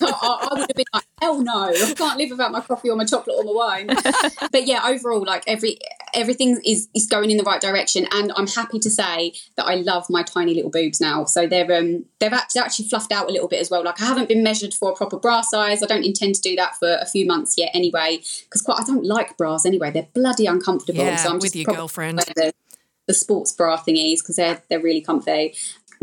No, 0.00 0.08
I, 0.08 0.48
I 0.50 0.54
would 0.54 0.70
have 0.70 0.76
been 0.76 0.84
like, 0.92 1.04
hell 1.20 1.40
no, 1.40 1.68
I 1.68 1.94
can't 1.96 2.18
live 2.18 2.30
without 2.30 2.52
my 2.52 2.60
coffee 2.60 2.90
or 2.90 2.96
my 2.96 3.04
chocolate 3.04 3.36
or 3.38 3.44
my 3.44 3.52
wine. 3.52 3.86
but 4.52 4.66
yeah, 4.66 4.82
overall, 4.86 5.24
like 5.24 5.44
every 5.46 5.78
everything 6.14 6.60
is 6.64 6.88
is 6.94 7.06
going 7.06 7.30
in 7.30 7.36
the 7.36 7.44
right 7.44 7.60
direction, 7.60 8.06
and 8.12 8.32
I'm 8.36 8.46
happy 8.46 8.78
to 8.80 8.90
say 8.90 9.32
that 9.56 9.66
I 9.66 9.76
love 9.76 10.06
my 10.10 10.22
tiny 10.22 10.54
little 10.54 10.70
boobs 10.70 11.00
now. 11.00 11.24
So 11.24 11.46
they're 11.46 11.72
um 11.72 12.04
they've 12.18 12.32
actually, 12.32 12.62
actually 12.62 12.88
fluffed 12.88 13.12
out 13.12 13.28
a 13.28 13.32
little 13.32 13.48
bit 13.48 13.60
as 13.60 13.70
well. 13.70 13.84
Like 13.84 14.00
I 14.00 14.06
haven't 14.06 14.28
been 14.28 14.42
measured 14.42 14.74
for 14.74 14.92
a 14.92 14.94
proper 14.94 15.18
bra 15.18 15.40
size. 15.42 15.82
I 15.82 15.86
don't 15.86 16.04
intend 16.04 16.34
to 16.36 16.40
do 16.40 16.56
that 16.56 16.76
for 16.76 16.98
a 17.00 17.06
few 17.06 17.26
months 17.26 17.37
yet, 17.56 17.70
anyway, 17.74 18.18
because 18.44 18.62
quite 18.62 18.80
I 18.80 18.84
don't 18.84 19.04
like 19.04 19.36
bras 19.36 19.66
anyway. 19.66 19.90
They're 19.90 20.08
bloody 20.14 20.46
uncomfortable. 20.46 21.04
Yeah, 21.04 21.16
so 21.16 21.30
I'm 21.30 21.34
with 21.36 21.52
just 21.52 21.56
your 21.56 21.74
girlfriend. 21.74 22.18
The, 22.18 22.52
the 23.06 23.14
sports 23.14 23.52
bra 23.52 23.76
thingies 23.78 24.18
because 24.18 24.36
they're 24.36 24.62
they're 24.68 24.82
really 24.82 25.00
comfy 25.00 25.54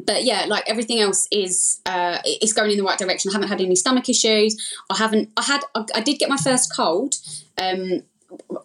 but 0.04 0.24
yeah, 0.24 0.46
like 0.48 0.64
everything 0.68 1.00
else 1.00 1.28
is 1.32 1.80
uh, 1.86 2.20
it's 2.26 2.54
going 2.54 2.72
in 2.72 2.78
the 2.78 2.84
right 2.84 2.98
direction. 2.98 3.32
I 3.32 3.34
haven't 3.34 3.50
had 3.50 3.62
any 3.62 3.76
stomach 3.76 4.10
issues. 4.10 4.56
I 4.90 4.98
haven't. 4.98 5.32
I 5.38 5.44
had. 5.44 5.62
I, 5.74 5.86
I 5.96 6.02
did 6.02 6.20
get 6.20 6.30
my 6.30 6.38
first 6.38 6.76
cold 6.76 7.16
um, 7.58 8.04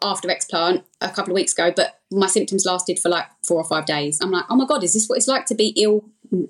after 0.02 0.28
explant 0.28 0.82
a 1.00 1.08
couple 1.08 1.32
of 1.32 1.36
weeks 1.36 1.52
ago, 1.52 1.72
but 1.74 2.00
my 2.10 2.26
symptoms 2.26 2.66
lasted 2.66 2.98
for 2.98 3.08
like 3.08 3.26
four 3.46 3.58
or 3.58 3.64
five 3.64 3.86
days. 3.86 4.18
I'm 4.20 4.30
like, 4.30 4.44
oh 4.50 4.56
my 4.56 4.66
god, 4.66 4.82
is 4.82 4.94
this 4.94 5.08
what 5.08 5.18
it's 5.18 5.28
like 5.28 5.46
to 5.46 5.54
be 5.54 5.68
ill 5.76 6.04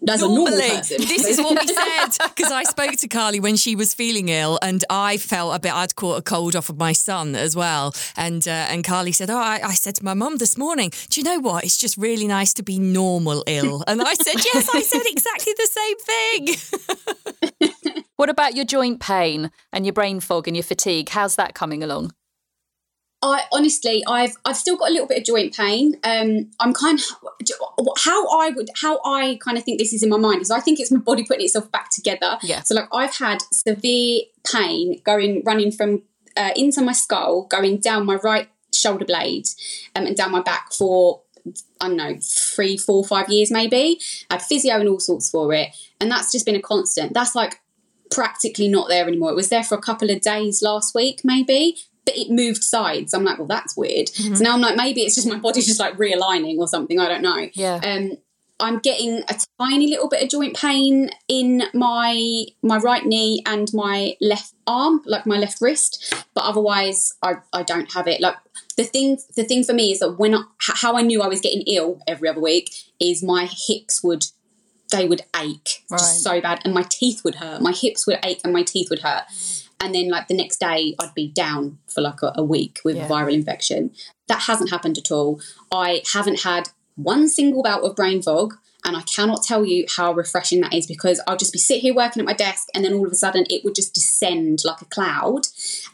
as 0.08 0.22
a 0.22 0.26
normal 0.26 0.44
Normally, 0.46 0.68
person? 0.68 0.98
this 0.98 1.26
is 1.26 1.38
what 1.38 1.58
we 1.58 1.66
said 1.74 2.28
because 2.34 2.52
I 2.52 2.64
spoke 2.64 2.92
to 2.96 3.08
Carly 3.08 3.40
when 3.40 3.56
she 3.56 3.74
was 3.74 3.94
feeling 3.94 4.28
ill, 4.28 4.58
and 4.62 4.84
I 4.90 5.16
felt 5.16 5.54
a 5.54 5.58
bit. 5.58 5.74
I'd 5.74 5.96
caught 5.96 6.18
a 6.18 6.22
cold 6.22 6.54
off 6.56 6.68
of 6.68 6.76
my 6.78 6.92
son 6.92 7.34
as 7.34 7.56
well, 7.56 7.94
and 8.16 8.46
uh, 8.46 8.66
and 8.70 8.84
Carly 8.84 9.12
said, 9.12 9.30
"Oh, 9.30 9.38
I, 9.38 9.60
I 9.62 9.74
said 9.74 9.94
to 9.96 10.04
my 10.04 10.14
mum 10.14 10.36
this 10.36 10.56
morning, 10.58 10.92
do 11.08 11.20
you 11.20 11.24
know 11.24 11.40
what? 11.40 11.64
It's 11.64 11.78
just 11.78 11.96
really 11.96 12.26
nice 12.26 12.52
to 12.54 12.62
be 12.62 12.78
normal 12.78 13.44
ill." 13.46 13.84
And 13.90 14.02
I 14.02 14.14
said, 14.14 14.36
"Yes, 14.44 14.68
I 14.72 14.82
said 14.82 15.02
exactly 15.06 15.52
the 15.56 15.68
same 15.78 15.98
thing." 17.58 17.72
what 18.16 18.28
about 18.28 18.54
your 18.54 18.64
joint 18.64 19.00
pain 19.00 19.50
and 19.72 19.84
your 19.84 19.92
brain 19.92 20.20
fog 20.20 20.46
and 20.46 20.56
your 20.56 20.62
fatigue? 20.62 21.08
How's 21.08 21.36
that 21.36 21.54
coming 21.54 21.82
along? 21.82 22.12
I 23.22 23.42
honestly, 23.52 24.02
I've 24.06 24.36
I've 24.44 24.56
still 24.56 24.76
got 24.76 24.88
a 24.88 24.92
little 24.92 25.06
bit 25.06 25.18
of 25.18 25.24
joint 25.24 25.54
pain. 25.54 25.96
Um, 26.04 26.50
I'm 26.58 26.72
kind 26.72 26.98
of 26.98 27.86
how 27.98 28.26
I 28.40 28.50
would 28.50 28.70
how 28.80 29.00
I 29.04 29.38
kind 29.42 29.58
of 29.58 29.64
think 29.64 29.78
this 29.78 29.92
is 29.92 30.02
in 30.02 30.08
my 30.08 30.16
mind 30.16 30.40
is 30.40 30.50
I 30.50 30.60
think 30.60 30.80
it's 30.80 30.90
my 30.90 31.00
body 31.00 31.24
putting 31.24 31.44
itself 31.44 31.70
back 31.70 31.90
together. 31.90 32.38
Yeah. 32.42 32.62
So 32.62 32.74
like 32.74 32.88
I've 32.92 33.16
had 33.16 33.42
severe 33.52 34.22
pain 34.50 35.02
going 35.04 35.42
running 35.44 35.70
from 35.70 36.02
uh, 36.36 36.50
into 36.56 36.80
my 36.80 36.92
skull, 36.92 37.46
going 37.50 37.78
down 37.78 38.06
my 38.06 38.16
right 38.16 38.48
shoulder 38.74 39.04
blade, 39.04 39.48
um, 39.94 40.06
and 40.06 40.16
down 40.16 40.30
my 40.30 40.40
back 40.40 40.72
for 40.72 41.20
I 41.80 41.88
don't 41.88 41.96
know 41.98 42.16
three, 42.22 42.78
four, 42.78 43.04
five 43.04 43.28
years 43.28 43.50
maybe. 43.50 44.00
I 44.30 44.34
had 44.34 44.42
physio 44.42 44.80
and 44.80 44.88
all 44.88 45.00
sorts 45.00 45.28
for 45.28 45.52
it, 45.52 45.68
and 46.00 46.10
that's 46.10 46.32
just 46.32 46.46
been 46.46 46.56
a 46.56 46.62
constant. 46.62 47.12
That's 47.12 47.34
like 47.34 47.60
practically 48.10 48.68
not 48.68 48.88
there 48.88 49.06
anymore. 49.06 49.30
It 49.30 49.36
was 49.36 49.50
there 49.50 49.62
for 49.62 49.74
a 49.74 49.80
couple 49.80 50.10
of 50.10 50.20
days 50.20 50.62
last 50.62 50.94
week, 50.94 51.20
maybe, 51.22 51.76
it 52.14 52.30
moved 52.30 52.62
sides. 52.64 53.14
I'm 53.14 53.24
like, 53.24 53.38
well, 53.38 53.46
that's 53.46 53.76
weird. 53.76 54.08
Mm-hmm. 54.08 54.34
So 54.34 54.44
now 54.44 54.54
I'm 54.54 54.60
like, 54.60 54.76
maybe 54.76 55.02
it's 55.02 55.14
just 55.14 55.28
my 55.28 55.38
body's 55.38 55.66
just 55.66 55.80
like 55.80 55.96
realigning 55.96 56.58
or 56.58 56.68
something. 56.68 56.98
I 56.98 57.08
don't 57.08 57.22
know. 57.22 57.48
Yeah. 57.54 57.80
Um, 57.82 58.16
I'm 58.62 58.78
getting 58.78 59.22
a 59.28 59.34
tiny 59.58 59.88
little 59.88 60.08
bit 60.08 60.22
of 60.22 60.28
joint 60.28 60.54
pain 60.54 61.10
in 61.28 61.62
my 61.72 62.44
my 62.62 62.76
right 62.76 63.04
knee 63.06 63.42
and 63.46 63.68
my 63.72 64.16
left 64.20 64.52
arm, 64.66 65.00
like 65.06 65.24
my 65.24 65.38
left 65.38 65.60
wrist. 65.62 66.14
But 66.34 66.44
otherwise, 66.44 67.14
I, 67.22 67.36
I 67.54 67.62
don't 67.62 67.92
have 67.94 68.06
it. 68.06 68.20
Like 68.20 68.36
the 68.76 68.84
thing 68.84 69.18
the 69.34 69.44
thing 69.44 69.64
for 69.64 69.72
me 69.72 69.92
is 69.92 70.00
that 70.00 70.18
when 70.18 70.34
I, 70.34 70.42
how 70.58 70.94
I 70.96 71.00
knew 71.02 71.22
I 71.22 71.26
was 71.28 71.40
getting 71.40 71.62
ill 71.62 72.02
every 72.06 72.28
other 72.28 72.40
week 72.40 72.70
is 73.00 73.22
my 73.22 73.48
hips 73.50 74.02
would 74.04 74.26
they 74.90 75.06
would 75.06 75.22
ache 75.40 75.84
Right. 75.88 75.98
just 75.98 76.22
so 76.22 76.40
bad, 76.40 76.60
and 76.64 76.74
my 76.74 76.82
teeth 76.82 77.22
would 77.24 77.36
hurt. 77.36 77.62
My 77.62 77.72
hips 77.72 78.06
would 78.06 78.18
ache 78.24 78.40
and 78.44 78.52
my 78.52 78.62
teeth 78.62 78.90
would 78.90 79.00
hurt. 79.00 79.22
And 79.82 79.94
then, 79.94 80.08
like 80.10 80.28
the 80.28 80.36
next 80.36 80.58
day, 80.60 80.94
I'd 80.98 81.14
be 81.14 81.28
down 81.28 81.78
for 81.86 82.00
like 82.02 82.22
a, 82.22 82.32
a 82.36 82.42
week 82.44 82.80
with 82.84 82.96
Yeah. 82.96 83.06
a 83.06 83.08
viral 83.08 83.32
infection. 83.32 83.92
That 84.28 84.40
hasn't 84.42 84.70
happened 84.70 84.98
at 84.98 85.10
all. 85.10 85.40
I 85.72 86.02
haven't 86.12 86.40
had 86.42 86.68
one 86.96 87.28
single 87.28 87.62
bout 87.62 87.82
of 87.82 87.96
brain 87.96 88.20
fog, 88.20 88.54
and 88.84 88.94
I 88.96 89.02
cannot 89.02 89.42
tell 89.42 89.64
you 89.64 89.86
how 89.96 90.12
refreshing 90.12 90.60
that 90.60 90.74
is 90.74 90.86
because 90.86 91.20
I'll 91.26 91.36
just 91.36 91.52
be 91.52 91.58
sit 91.58 91.80
here 91.80 91.94
working 91.94 92.20
at 92.20 92.26
my 92.26 92.34
desk, 92.34 92.68
and 92.74 92.84
then 92.84 92.92
all 92.92 93.06
of 93.06 93.12
a 93.12 93.16
sudden 93.16 93.46
it 93.48 93.64
would 93.64 93.74
just 93.74 93.94
descend 93.94 94.58
like 94.64 94.82
a 94.82 94.86
cloud, 94.86 95.46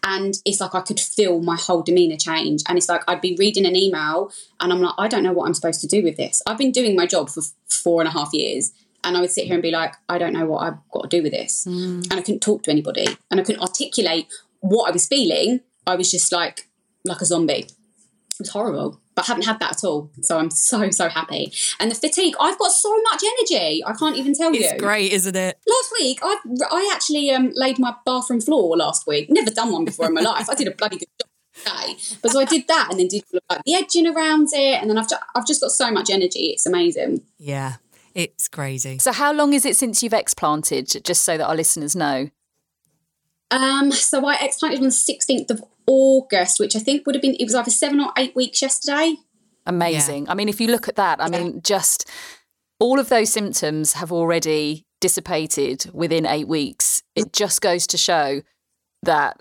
and 0.03 0.35
it's 0.44 0.61
like 0.61 0.75
I 0.75 0.81
could 0.81 0.99
feel 1.01 1.40
my 1.40 1.57
whole 1.57 1.83
demeanor 1.83 2.16
change. 2.16 2.62
And 2.68 2.77
it's 2.79 2.88
like 2.88 3.03
I'd 3.07 3.20
be 3.20 3.37
reading 3.38 3.66
an 3.66 3.77
email, 3.77 4.33
and 4.61 4.72
I'm 4.72 4.81
like, 4.81 4.94
I 4.99 5.07
don't 5.07 5.22
know 5.22 5.33
what 5.33 5.46
I'm 5.46 5.55
supposed 5.55 5.81
to 5.83 5.87
do 5.87 6.03
with 6.03 6.16
this. 6.16 6.42
I've 6.46 6.59
been 6.59 6.72
doing 6.72 6.96
my 6.96 7.07
job 7.07 7.31
for 7.31 7.42
four 7.68 8.01
and 8.01 8.09
a 8.09 8.12
half 8.12 8.31
years. 8.33 8.72
And 9.07 9.16
I 9.16 9.21
would 9.21 9.31
sit 9.31 9.47
here 9.47 9.55
and 9.55 9.62
be 9.62 9.71
like, 9.71 9.95
I 10.09 10.19
don't 10.19 10.33
know 10.33 10.45
what 10.45 10.64
I've 10.64 10.79
got 10.92 11.09
to 11.09 11.16
do 11.16 11.23
with 11.23 11.33
this. 11.33 11.64
And 11.64 12.12
I 12.12 12.21
couldn't 12.21 12.40
talk 12.40 12.64
to 12.64 12.71
anybody. 12.71 13.07
And 13.31 13.40
I 13.40 13.45
couldn't 13.45 13.62
articulate 13.62 14.27
what 14.61 14.88
I 14.88 14.92
was 14.92 15.07
feeling. 15.07 15.61
I 15.87 15.95
was 15.97 16.11
just 16.11 16.33
like 16.33 16.69
like 17.05 17.21
a 17.21 17.25
zombie. 17.25 17.66
It 17.69 18.40
was 18.40 18.51
horrible. 18.51 19.01
But 19.14 19.25
I 19.25 19.29
haven't 19.29 19.47
had 19.47 19.61
that 19.61 19.77
at 19.77 19.85
all. 19.85 20.11
So 20.21 20.38
I'm 20.38 20.51
so, 20.51 20.90
so 20.90 21.09
happy. 21.09 21.51
And 21.81 21.90
the 21.90 21.95
fatigue, 21.95 22.35
I've 22.38 22.59
got 22.59 22.71
so 22.71 22.95
much 23.11 23.23
energy. 23.25 23.83
I 23.83 23.95
can't 23.95 24.16
even 24.16 24.35
tell 24.35 24.51
It's 24.51 24.59
you. 24.59 24.66
It's 24.66 24.83
great, 24.83 25.11
isn't 25.12 25.35
it? 25.35 25.57
Last 25.66 25.92
week, 25.99 26.19
I 26.23 26.37
I 26.71 26.90
actually 26.92 27.31
um, 27.31 27.53
laid 27.55 27.79
my 27.79 27.95
bathroom 28.05 28.40
floor 28.40 28.77
last 28.77 29.07
week. 29.07 29.29
Never 29.31 29.51
done 29.51 29.73
one 29.73 29.85
before 29.87 30.07
in 30.07 30.14
my 30.14 30.21
life. 30.21 30.51
I 30.51 30.55
did 30.55 30.69
a 30.69 30.73
bloody 30.73 30.99
good 30.99 31.09
job 31.19 31.31
today. 31.55 31.97
But 32.21 32.33
so 32.33 32.40
I 32.40 32.45
did 32.45 32.69
that 32.69 32.88
and 32.90 33.01
then 33.01 33.09
did 33.09 33.23
like 33.49 33.62
the 33.64 33.75
edging 33.75 34.07
around 34.07 34.49
it. 34.53 34.83
And 34.83 34.90
then 34.90 34.99
I've 34.99 35.09
just, 35.09 35.23
I've 35.35 35.47
just 35.47 35.61
got 35.62 35.71
so 35.71 35.90
much 35.90 36.11
energy. 36.11 36.51
It's 36.51 36.66
amazing. 36.66 37.23
Yeah, 37.38 37.77
it's 38.16 38.48
crazy. 38.48 38.98
So, 38.98 39.12
how 39.12 39.33
long 39.33 39.52
is 39.52 39.66
it 39.66 39.76
since 39.76 40.02
you've 40.02 40.14
explanted, 40.14 41.05
just 41.05 41.22
so 41.22 41.37
that 41.37 41.46
our 41.46 41.55
listeners 41.55 41.94
know? 41.94 42.31
Um, 43.50 43.92
so 43.92 44.26
I 44.26 44.37
explanted 44.40 44.81
on 44.81 44.87
the 44.87 44.90
16th 44.90 45.50
of 45.50 45.62
August, 45.87 46.59
which 46.59 46.74
I 46.74 46.81
think 46.81 47.07
would 47.07 47.14
have 47.14 47.22
been, 47.22 47.37
it 47.38 47.44
was 47.44 47.55
either 47.55 47.70
seven 47.70 48.00
or 48.00 48.11
eight 48.18 48.35
weeks 48.35 48.61
yesterday. 48.61 49.16
Amazing. 49.66 50.29
I 50.29 50.35
mean, 50.35 50.48
if 50.48 50.61
you 50.61 50.68
look 50.68 50.88
at 50.88 50.96
that, 50.96 51.20
I 51.20 51.29
mean, 51.29 51.61
just 51.62 52.09
all 52.81 52.98
of 52.98 53.09
those 53.09 53.31
symptoms 53.31 53.92
have 53.92 54.11
already 54.11 54.87
dissipated 55.00 55.90
within 55.92 56.26
eight 56.26 56.48
weeks. 56.48 57.02
It 57.14 57.33
just 57.33 57.61
goes 57.61 57.87
to 57.88 57.98
show 57.98 58.42
that 59.02 59.40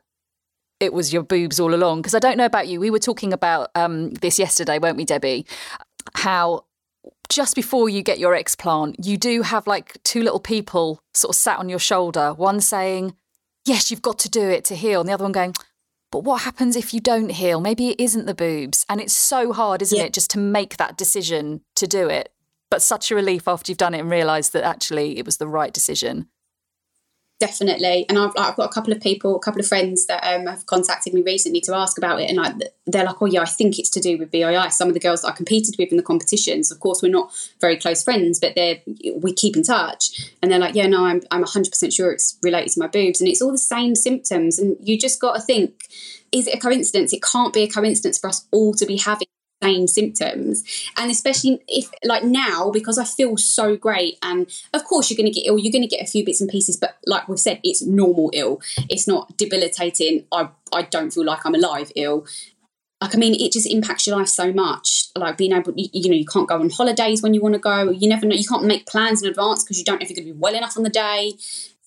it 0.80 0.94
was 0.94 1.14
your 1.14 1.24
boobs 1.24 1.60
all 1.60 1.74
along. 1.74 2.02
Because 2.02 2.14
I 2.14 2.20
don't 2.20 2.38
know 2.38 2.46
about 2.46 2.68
you, 2.68 2.80
we 2.80 2.90
were 2.90 3.00
talking 3.00 3.34
about 3.34 3.70
um, 3.74 4.12
this 4.12 4.38
yesterday, 4.38 4.80
weren't 4.80 4.98
we, 4.98 5.06
Debbie? 5.06 5.46
How 6.16 6.66
just 7.30 7.56
before 7.56 7.90
you 7.90 8.02
get 8.04 8.20
your 8.20 8.34
explant, 8.34 8.96
you 9.04 9.18
do 9.18 9.42
have 9.42 9.68
like 9.68 10.02
two 10.04 10.22
little 10.22 10.40
people 10.40 11.00
sort 11.14 11.36
of 11.36 11.40
sat 11.40 11.60
on 11.60 11.70
your 11.70 11.80
shoulder, 11.80 12.34
one 12.34 12.62
saying, 12.62 13.16
Yes, 13.66 13.90
you've 13.90 14.02
got 14.04 14.20
to 14.20 14.30
do 14.30 14.48
it 14.48 14.64
to 14.66 14.76
heal, 14.76 15.00
and 15.00 15.10
the 15.10 15.14
other 15.14 15.24
one 15.24 15.32
going, 15.32 15.54
But 16.12 16.24
what 16.24 16.44
happens 16.44 16.76
if 16.76 16.94
you 16.94 17.00
don't 17.00 17.30
heal? 17.30 17.60
Maybe 17.60 17.90
it 17.90 18.00
isn't 18.00 18.26
the 18.26 18.36
boobs. 18.36 18.86
And 18.88 19.02
it's 19.02 19.14
so 19.14 19.54
hard, 19.54 19.82
isn't 19.82 19.98
Yeah. 19.98 20.06
it, 20.06 20.14
just 20.14 20.30
to 20.32 20.40
make 20.40 20.78
that 20.78 20.98
decision 20.98 21.62
to 21.76 21.88
do 21.88 22.08
it. 22.10 22.32
But 22.70 22.82
such 22.82 23.12
a 23.12 23.16
relief 23.16 23.48
after 23.48 23.72
you've 23.72 23.78
done 23.78 23.94
it 23.94 24.00
and 24.00 24.10
realised 24.10 24.54
that 24.54 24.64
actually 24.64 25.18
it 25.18 25.26
was 25.26 25.38
the 25.38 25.48
right 25.48 25.74
decision. 25.74 26.30
Definitely. 27.40 28.06
And 28.08 28.18
I've, 28.18 28.32
I've 28.38 28.56
got 28.56 28.70
a 28.70 28.74
couple 28.74 28.94
of 28.94 29.02
people 29.02 29.36
a 29.36 29.40
couple 29.40 29.60
of 29.60 29.68
friends 29.68 30.06
that 30.08 30.24
um, 30.24 30.46
have 30.46 30.66
contacted 30.66 31.14
me 31.14 31.22
recently 31.22 31.62
to 31.62 31.76
ask 31.76 31.98
about 31.98 32.22
it 32.22 32.30
and 32.30 32.38
like 32.38 32.56
they're 32.88 33.06
like 33.06 33.22
oh 33.22 33.26
yeah 33.26 33.42
i 33.42 33.46
think 33.46 33.78
it's 33.78 33.90
to 33.90 34.00
do 34.00 34.18
with 34.18 34.32
BII 34.32 34.72
some 34.72 34.88
of 34.88 34.94
the 34.94 35.00
girls 35.00 35.22
that 35.22 35.30
i 35.30 35.32
competed 35.32 35.76
with 35.78 35.90
in 35.90 35.98
the 35.98 36.04
competitions 36.04 36.72
of 36.72 36.80
course 36.80 37.02
we're 37.02 37.12
not 37.12 37.32
very 37.60 37.76
close 37.78 38.04
friends 38.04 38.40
but 38.40 38.56
they're 38.56 38.78
we 39.18 39.34
keep 39.34 39.58
in 39.58 39.64
touch. 39.64 40.32
And 40.42 40.52
they're 40.52 40.60
like 40.60 40.76
yeah 40.76 40.88
no 40.88 41.06
i'm, 41.06 41.22
I'm 41.32 41.44
100% 41.44 41.94
sure 41.94 42.12
it's 42.12 42.38
related 42.42 42.72
to 42.74 42.80
my 42.80 42.88
boobs. 42.88 43.20
And 43.20 43.30
it's 43.30 43.42
all 43.42 43.52
the 43.52 43.58
same 43.58 43.96
symptoms 43.96 44.60
and 44.60 44.78
you 44.80 44.98
just 44.98 45.20
got 45.20 45.36
to 45.36 45.42
think 45.42 45.74
is 46.32 46.48
it 46.48 46.56
a 46.56 46.60
coincidence? 46.60 47.14
It 47.14 47.24
can't 47.24 47.54
be 47.54 47.64
a 47.64 47.70
coincidence 47.70 48.18
for 48.18 48.28
us 48.28 48.46
all 48.52 48.74
to 48.74 48.86
be 48.86 48.98
having 48.98 49.28
same 49.66 49.88
symptoms. 49.88 50.64
And 50.98 51.12
especially 51.12 51.62
if 51.68 51.90
like 52.04 52.24
now 52.24 52.70
because 52.72 52.98
i 52.98 53.04
feel 53.04 53.38
so 53.38 53.76
great 53.76 54.18
and 54.22 54.48
of 54.74 54.84
course 54.84 55.10
you're 55.10 55.18
going 55.18 55.32
to 55.32 55.40
get 55.40 55.48
ill 55.48 55.58
you're 55.58 55.72
going 55.72 55.88
to 55.88 55.96
get 55.96 56.02
a 56.02 56.10
few 56.10 56.24
bits 56.26 56.42
and 56.42 56.50
pieces 56.50 56.78
but 56.78 56.98
like 57.06 57.28
we've 57.28 57.40
said 57.40 57.60
it's 57.64 57.82
normal 57.82 58.30
ill. 58.34 58.62
It's 58.90 59.08
not 59.08 59.38
debilitating. 59.38 60.26
I 60.32 60.50
i 60.74 60.82
don't 60.84 61.12
feel 61.12 61.26
like 61.26 61.46
i'm 61.46 61.56
alive 61.56 61.92
ill. 61.96 62.26
Like 63.02 63.16
i 63.16 63.18
mean 63.18 63.36
it 63.36 63.52
just 63.52 63.70
impacts 63.70 64.08
your 64.08 64.18
life 64.18 64.28
so 64.28 64.52
much. 64.54 65.06
Like 65.16 65.38
being 65.38 65.54
able 65.54 65.74
you, 65.76 65.90
you 65.94 66.10
know 66.10 66.18
you 66.18 66.26
can't 66.26 66.48
go 66.48 66.60
on 66.60 66.70
holidays 66.70 67.22
when 67.22 67.34
you 67.34 67.42
want 67.42 67.56
to 67.56 67.60
go. 67.60 67.90
You 67.92 68.08
never 68.10 68.26
know 68.26 68.36
you 68.36 68.48
can't 68.48 68.66
make 68.66 68.86
plans 68.86 69.22
in 69.22 69.30
advance 69.30 69.64
because 69.64 69.78
you 69.78 69.86
don't 69.86 70.00
know 70.00 70.04
if 70.04 70.10
you're 70.10 70.16
going 70.16 70.28
to 70.28 70.34
be 70.34 70.40
well 70.40 70.56
enough 70.56 70.78
on 70.78 70.84
the 70.84 70.90
day. 70.90 71.34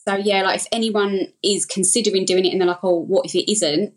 So 0.07 0.17
yeah 0.17 0.43
like 0.43 0.61
if 0.61 0.67
anyone 0.73 1.33
is 1.43 1.67
considering 1.67 2.25
doing 2.25 2.45
it 2.45 2.51
and 2.51 2.61
they're 2.61 2.69
like 2.69 2.83
oh 2.83 3.01
what 3.01 3.27
if 3.27 3.35
it 3.35 3.51
isn't? 3.51 3.95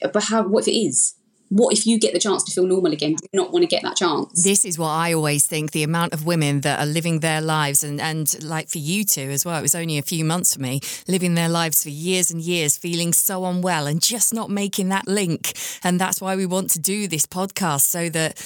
But 0.00 0.24
how 0.24 0.46
what 0.46 0.66
if 0.66 0.68
it 0.68 0.78
is 0.78 1.14
what 1.48 1.72
if 1.76 1.86
you 1.86 1.98
get 1.98 2.12
the 2.12 2.18
chance 2.18 2.44
to 2.44 2.52
feel 2.52 2.66
normal 2.66 2.92
again? 2.92 3.14
Do 3.14 3.26
you 3.32 3.40
not 3.40 3.52
want 3.52 3.62
to 3.62 3.66
get 3.66 3.82
that 3.82 3.96
chance? 3.96 4.42
This 4.42 4.64
is 4.64 4.78
what 4.78 4.90
I 4.90 5.12
always 5.12 5.46
think 5.46 5.72
the 5.72 5.82
amount 5.82 6.12
of 6.12 6.26
women 6.26 6.60
that 6.60 6.78
are 6.78 6.86
living 6.86 7.20
their 7.20 7.40
lives, 7.40 7.82
and, 7.82 8.00
and 8.00 8.42
like 8.42 8.68
for 8.68 8.78
you 8.78 9.04
two 9.04 9.22
as 9.22 9.44
well, 9.44 9.58
it 9.58 9.62
was 9.62 9.74
only 9.74 9.98
a 9.98 10.02
few 10.02 10.24
months 10.24 10.54
for 10.54 10.62
me, 10.62 10.80
living 11.06 11.34
their 11.34 11.48
lives 11.48 11.82
for 11.82 11.90
years 11.90 12.30
and 12.30 12.40
years, 12.40 12.76
feeling 12.76 13.12
so 13.12 13.44
unwell 13.44 13.86
and 13.86 14.02
just 14.02 14.34
not 14.34 14.50
making 14.50 14.88
that 14.90 15.08
link. 15.08 15.52
And 15.82 16.00
that's 16.00 16.20
why 16.20 16.36
we 16.36 16.46
want 16.46 16.70
to 16.70 16.78
do 16.78 17.08
this 17.08 17.26
podcast 17.26 17.82
so 17.82 18.08
that 18.10 18.40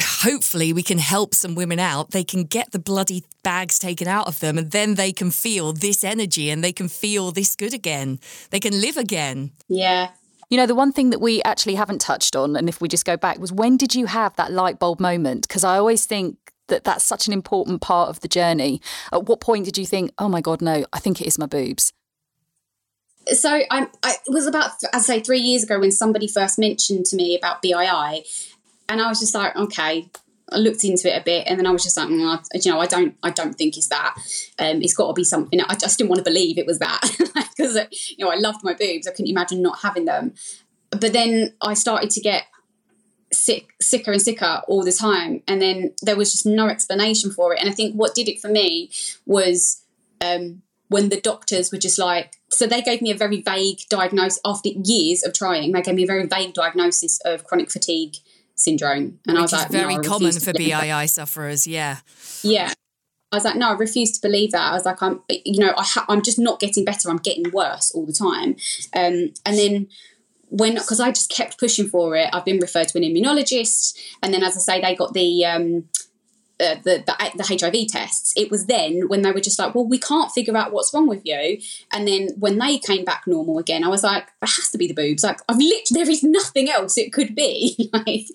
hopefully 0.00 0.72
we 0.72 0.82
can 0.82 0.98
help 0.98 1.34
some 1.34 1.54
women 1.54 1.78
out. 1.78 2.10
They 2.10 2.24
can 2.24 2.44
get 2.44 2.72
the 2.72 2.78
bloody 2.78 3.24
bags 3.42 3.78
taken 3.78 4.06
out 4.06 4.28
of 4.28 4.40
them 4.40 4.58
and 4.58 4.70
then 4.70 4.96
they 4.96 5.12
can 5.12 5.30
feel 5.30 5.72
this 5.72 6.04
energy 6.04 6.50
and 6.50 6.62
they 6.62 6.72
can 6.72 6.88
feel 6.88 7.32
this 7.32 7.56
good 7.56 7.72
again. 7.72 8.18
They 8.50 8.60
can 8.60 8.80
live 8.80 8.96
again. 8.96 9.52
Yeah. 9.68 10.10
You 10.50 10.56
know, 10.56 10.66
the 10.66 10.74
one 10.74 10.92
thing 10.92 11.10
that 11.10 11.20
we 11.20 11.42
actually 11.42 11.74
haven't 11.74 12.00
touched 12.00 12.34
on, 12.34 12.56
and 12.56 12.68
if 12.68 12.80
we 12.80 12.88
just 12.88 13.04
go 13.04 13.16
back, 13.16 13.38
was 13.38 13.52
when 13.52 13.76
did 13.76 13.94
you 13.94 14.06
have 14.06 14.34
that 14.36 14.50
light 14.50 14.78
bulb 14.78 14.98
moment? 14.98 15.46
Because 15.46 15.64
I 15.64 15.76
always 15.76 16.06
think 16.06 16.38
that 16.68 16.84
that's 16.84 17.04
such 17.04 17.26
an 17.26 17.32
important 17.32 17.80
part 17.80 18.08
of 18.08 18.20
the 18.20 18.28
journey. 18.28 18.80
At 19.12 19.24
what 19.24 19.40
point 19.40 19.64
did 19.64 19.76
you 19.76 19.86
think, 19.86 20.12
oh 20.18 20.28
my 20.28 20.40
God, 20.40 20.62
no, 20.62 20.84
I 20.92 20.98
think 21.00 21.20
it 21.20 21.26
is 21.26 21.38
my 21.38 21.46
boobs? 21.46 21.92
So 23.26 23.60
I, 23.70 23.88
I 24.02 24.14
was 24.28 24.46
about, 24.46 24.70
I'd 24.92 25.02
say, 25.02 25.20
three 25.20 25.40
years 25.40 25.62
ago 25.62 25.78
when 25.78 25.92
somebody 25.92 26.28
first 26.28 26.58
mentioned 26.58 27.04
to 27.06 27.16
me 27.16 27.36
about 27.36 27.62
BII, 27.62 28.22
and 28.88 29.02
I 29.02 29.08
was 29.08 29.20
just 29.20 29.34
like, 29.34 29.54
okay. 29.54 30.08
I 30.50 30.56
looked 30.56 30.84
into 30.84 31.12
it 31.12 31.20
a 31.20 31.24
bit, 31.24 31.46
and 31.46 31.58
then 31.58 31.66
I 31.66 31.70
was 31.70 31.82
just 31.82 31.96
like, 31.96 32.08
mm, 32.08 32.24
I, 32.26 32.58
you 32.58 32.70
know, 32.70 32.80
I 32.80 32.86
don't, 32.86 33.16
I 33.22 33.30
don't 33.30 33.54
think 33.54 33.76
it's 33.76 33.88
that. 33.88 34.14
Um, 34.58 34.82
it's 34.82 34.94
got 34.94 35.08
to 35.08 35.12
be 35.12 35.24
something. 35.24 35.60
I 35.60 35.74
just 35.74 35.98
didn't 35.98 36.10
want 36.10 36.24
to 36.24 36.30
believe 36.30 36.58
it 36.58 36.66
was 36.66 36.78
that 36.78 37.00
because 37.56 37.78
you 38.16 38.24
know 38.24 38.30
I 38.30 38.36
loved 38.36 38.64
my 38.64 38.74
boobs. 38.74 39.06
I 39.06 39.10
couldn't 39.10 39.30
imagine 39.30 39.62
not 39.62 39.80
having 39.80 40.04
them. 40.04 40.34
But 40.90 41.12
then 41.12 41.54
I 41.60 41.74
started 41.74 42.10
to 42.10 42.20
get 42.20 42.44
sick, 43.32 43.74
sicker 43.80 44.12
and 44.12 44.22
sicker 44.22 44.62
all 44.68 44.84
the 44.84 44.92
time, 44.92 45.42
and 45.46 45.60
then 45.60 45.94
there 46.02 46.16
was 46.16 46.32
just 46.32 46.46
no 46.46 46.68
explanation 46.68 47.30
for 47.30 47.54
it. 47.54 47.60
And 47.60 47.68
I 47.68 47.72
think 47.72 47.94
what 47.94 48.14
did 48.14 48.28
it 48.28 48.40
for 48.40 48.48
me 48.48 48.90
was 49.26 49.82
um, 50.20 50.62
when 50.88 51.10
the 51.10 51.20
doctors 51.20 51.70
were 51.70 51.78
just 51.78 51.98
like, 51.98 52.32
so 52.48 52.66
they 52.66 52.80
gave 52.80 53.02
me 53.02 53.10
a 53.10 53.16
very 53.16 53.42
vague 53.42 53.80
diagnosis 53.90 54.40
after 54.44 54.70
years 54.70 55.22
of 55.22 55.34
trying. 55.34 55.72
They 55.72 55.82
gave 55.82 55.94
me 55.94 56.04
a 56.04 56.06
very 56.06 56.26
vague 56.26 56.54
diagnosis 56.54 57.20
of 57.24 57.44
chronic 57.44 57.70
fatigue 57.70 58.16
syndrome, 58.58 59.18
and 59.26 59.38
I 59.38 59.42
was 59.42 59.52
like, 59.52 59.70
very 59.70 59.96
no, 59.96 60.02
common 60.02 60.32
for 60.32 60.52
believe 60.52 60.70
that. 60.70 60.84
BII 60.84 61.08
sufferers, 61.08 61.66
yeah. 61.66 61.98
Yeah. 62.42 62.72
I 63.30 63.36
was 63.36 63.44
like, 63.44 63.56
no, 63.56 63.68
I 63.68 63.72
refuse 63.72 64.12
to 64.12 64.20
believe 64.26 64.52
that. 64.52 64.72
I 64.72 64.74
was 64.74 64.86
like, 64.86 65.02
I'm, 65.02 65.20
you 65.28 65.60
know, 65.60 65.74
I 65.76 65.82
ha- 65.82 66.06
I'm 66.08 66.22
just 66.22 66.38
not 66.38 66.60
getting 66.60 66.84
better. 66.84 67.10
I'm 67.10 67.18
getting 67.18 67.50
worse 67.50 67.90
all 67.90 68.06
the 68.06 68.12
time. 68.12 68.56
Um, 68.94 69.34
and 69.44 69.58
then 69.58 69.88
when, 70.48 70.74
because 70.74 70.98
I 70.98 71.10
just 71.10 71.30
kept 71.30 71.58
pushing 71.58 71.88
for 71.88 72.16
it, 72.16 72.30
I've 72.32 72.46
been 72.46 72.58
referred 72.58 72.88
to 72.88 72.98
an 72.98 73.04
immunologist, 73.04 73.98
and 74.22 74.32
then, 74.32 74.42
as 74.42 74.56
I 74.56 74.60
say, 74.60 74.80
they 74.80 74.94
got 74.94 75.12
the 75.12 75.44
um, 75.44 75.84
uh, 76.60 76.74
the, 76.82 77.04
the 77.06 77.32
the 77.36 77.44
HIV 77.44 77.88
tests. 77.88 78.32
It 78.36 78.50
was 78.50 78.66
then 78.66 79.08
when 79.08 79.22
they 79.22 79.30
were 79.30 79.40
just 79.40 79.58
like, 79.58 79.74
well, 79.74 79.86
we 79.86 79.98
can't 79.98 80.32
figure 80.32 80.56
out 80.56 80.72
what's 80.72 80.92
wrong 80.92 81.06
with 81.06 81.22
you. 81.24 81.58
And 81.92 82.06
then 82.06 82.30
when 82.38 82.58
they 82.58 82.78
came 82.78 83.04
back 83.04 83.26
normal 83.26 83.58
again, 83.58 83.84
I 83.84 83.88
was 83.88 84.02
like, 84.02 84.24
it 84.42 84.48
has 84.48 84.70
to 84.70 84.78
be 84.78 84.88
the 84.88 84.94
boobs. 84.94 85.22
Like, 85.22 85.40
I've 85.48 85.58
literally 85.58 85.84
there 86.04 86.10
is 86.10 86.22
nothing 86.22 86.70
else 86.70 86.98
it 86.98 87.12
could 87.12 87.34
be. 87.34 87.90
like, 87.92 88.26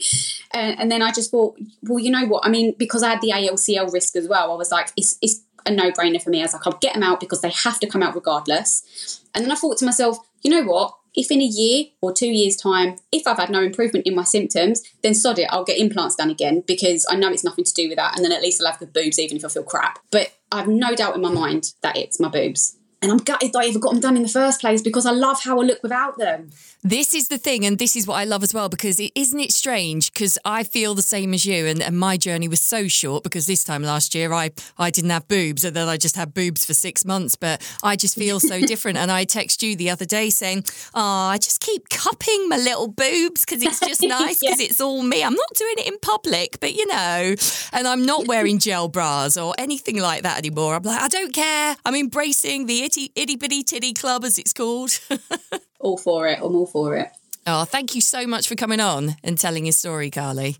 and, 0.53 0.79
and 0.79 0.91
then 0.91 1.01
I 1.01 1.12
just 1.12 1.31
thought, 1.31 1.57
well, 1.83 1.99
you 1.99 2.12
know 2.12 2.25
what? 2.25 2.45
I 2.45 2.49
mean, 2.49 2.75
because 2.77 3.03
I 3.03 3.09
had 3.09 3.21
the 3.21 3.31
ALCL 3.31 3.91
risk 3.91 4.15
as 4.15 4.27
well, 4.27 4.51
I 4.51 4.55
was 4.55 4.71
like, 4.71 4.91
it's 4.95 5.17
it's 5.21 5.41
a 5.65 5.71
no 5.71 5.91
brainer 5.91 6.21
for 6.21 6.29
me. 6.29 6.39
I 6.39 6.43
was 6.43 6.53
like, 6.53 6.65
I'll 6.67 6.77
get 6.79 6.93
them 6.93 7.03
out 7.03 7.19
because 7.19 7.41
they 7.41 7.51
have 7.51 7.79
to 7.79 7.88
come 7.88 8.03
out 8.03 8.15
regardless. 8.15 9.21
And 9.33 9.43
then 9.43 9.51
I 9.51 9.55
thought 9.55 9.77
to 9.79 9.86
myself, 9.86 10.17
you 10.41 10.51
know 10.51 10.63
what? 10.63 10.95
If 11.15 11.32
in 11.32 11.41
a 11.41 11.45
year 11.45 11.86
or 12.02 12.12
two 12.12 12.28
years' 12.28 12.56
time, 12.56 12.95
if 13.12 13.28
I've 13.28 13.38
had 13.38 13.49
no 13.49 13.62
improvement 13.62 14.08
in 14.08 14.15
my 14.15 14.23
symptoms, 14.23 14.82
then 15.04 15.13
sod 15.13 15.39
it, 15.39 15.47
I'll 15.52 15.63
get 15.63 15.78
implants 15.78 16.15
done 16.15 16.30
again 16.30 16.63
because 16.65 17.06
I 17.10 17.15
know 17.15 17.30
it's 17.30 17.43
nothing 17.43 17.65
to 17.65 17.73
do 17.73 17.88
with 17.88 17.97
that. 17.97 18.15
And 18.15 18.26
then 18.26 18.32
at 18.32 18.41
least 18.41 18.62
I'll 18.62 18.71
have 18.71 18.80
good 18.80 18.93
boobs 18.93 19.19
even 19.19 19.38
if 19.38 19.45
I 19.45 19.49
feel 19.49 19.63
crap. 19.63 19.99
But 20.12 20.34
I 20.52 20.58
have 20.58 20.67
no 20.67 20.95
doubt 20.95 21.15
in 21.15 21.21
my 21.21 21.32
mind 21.32 21.73
that 21.82 21.97
it's 21.97 22.19
my 22.19 22.30
boobs. 22.30 22.78
And 23.04 23.12
I'm 23.12 23.18
gutted 23.18 23.52
that 23.52 23.60
I 23.60 23.68
ever 23.68 23.80
got 23.80 23.92
them 23.92 24.00
done 24.00 24.16
in 24.16 24.24
the 24.24 24.30
first 24.30 24.62
place 24.62 24.82
because 24.82 25.06
I 25.06 25.12
love 25.12 25.44
how 25.44 25.60
I 25.60 25.63
look 25.66 25.84
without 25.84 26.18
them. 26.18 26.52
This 26.86 27.13
is 27.13 27.30
the 27.30 27.38
thing, 27.38 27.66
and 27.66 27.80
this 27.80 27.96
is 27.96 28.08
what 28.08 28.16
I 28.16 28.26
love 28.26 28.44
as 28.44 28.54
well, 28.54 28.68
because 28.68 29.00
it, 29.00 29.12
isn't 29.16 29.39
it 29.39 29.54
strange? 29.54 30.12
Because 30.12 30.38
I 30.44 30.66
feel 30.66 30.96
the 30.96 31.02
same 31.02 31.34
as 31.34 31.46
you, 31.46 31.66
and, 31.66 31.82
and 31.82 31.98
my 31.98 32.18
journey 32.18 32.50
was 32.50 32.62
so 32.62 32.89
short 32.89 33.24
because 33.24 33.46
this 33.46 33.63
time 33.63 33.84
last 33.84 34.13
year 34.13 34.34
I, 34.34 34.52
I 34.78 34.89
didn't 34.89 35.12
have 35.12 35.28
boobs, 35.30 35.63
and 35.63 35.74
then 35.74 35.88
I 35.88 35.96
just 35.96 36.18
had 36.18 36.34
boobs 36.34 36.66
for 36.66 36.74
six 36.74 37.06
months, 37.06 37.36
but 37.36 37.62
I 37.84 37.96
just 37.96 38.18
feel 38.18 38.42
so 38.42 38.60
different. 38.66 38.98
And 38.98 39.12
I 39.12 39.24
text 39.24 39.63
you 39.63 39.78
the 39.78 39.89
other 39.89 40.04
day 40.04 40.30
saying, 40.30 40.66
Oh, 40.94 41.02
I 41.02 41.38
just 41.38 41.62
keep 41.62 41.88
cupping 41.88 42.50
my 42.50 42.58
little 42.58 42.89
boobs 42.89 43.46
because 43.46 43.63
it's 43.63 43.80
just 43.80 44.02
nice 44.04 44.42
because 44.42 44.60
it's 44.60 44.82
all 44.82 45.04
me. 45.04 45.24
I'm 45.24 45.36
not 45.36 45.54
doing 45.56 45.76
it 45.78 45.88
in 45.88 46.00
public, 46.00 46.60
but 46.60 46.74
you 46.74 46.86
know, 46.88 47.36
and 47.72 47.88
I'm 47.88 48.06
not 48.06 48.28
wearing 48.28 48.60
gel 48.60 48.89
bras 48.89 49.38
or 49.38 49.54
anything 49.58 50.02
like 50.02 50.24
that 50.24 50.38
anymore. 50.38 50.76
I'm 50.76 50.84
like, 50.84 51.02
I 51.02 51.08
don't 51.08 51.34
care. 51.34 51.78
I'm 51.86 51.96
embracing 51.96 52.66
the 52.66 52.84
itty, 52.97 53.12
itty 53.15 53.36
bitty 53.36 53.63
titty 53.63 53.93
club, 53.93 54.23
as 54.23 54.38
it's 54.38 54.53
called. 54.53 54.99
All 55.79 55.97
for 55.97 56.27
it. 56.27 56.39
I'm 56.41 56.56
all 56.56 56.65
for 56.65 56.95
it. 56.95 57.10
Oh, 57.45 57.65
thank 57.65 57.93
you 57.93 57.99
so 57.99 58.25
much 58.25 58.47
for 58.47 58.56
coming 58.56 58.79
on 58.79 59.17
and 59.21 59.38
telling 59.38 59.65
your 59.65 59.73
story, 59.73 60.10
Carly. 60.10 60.58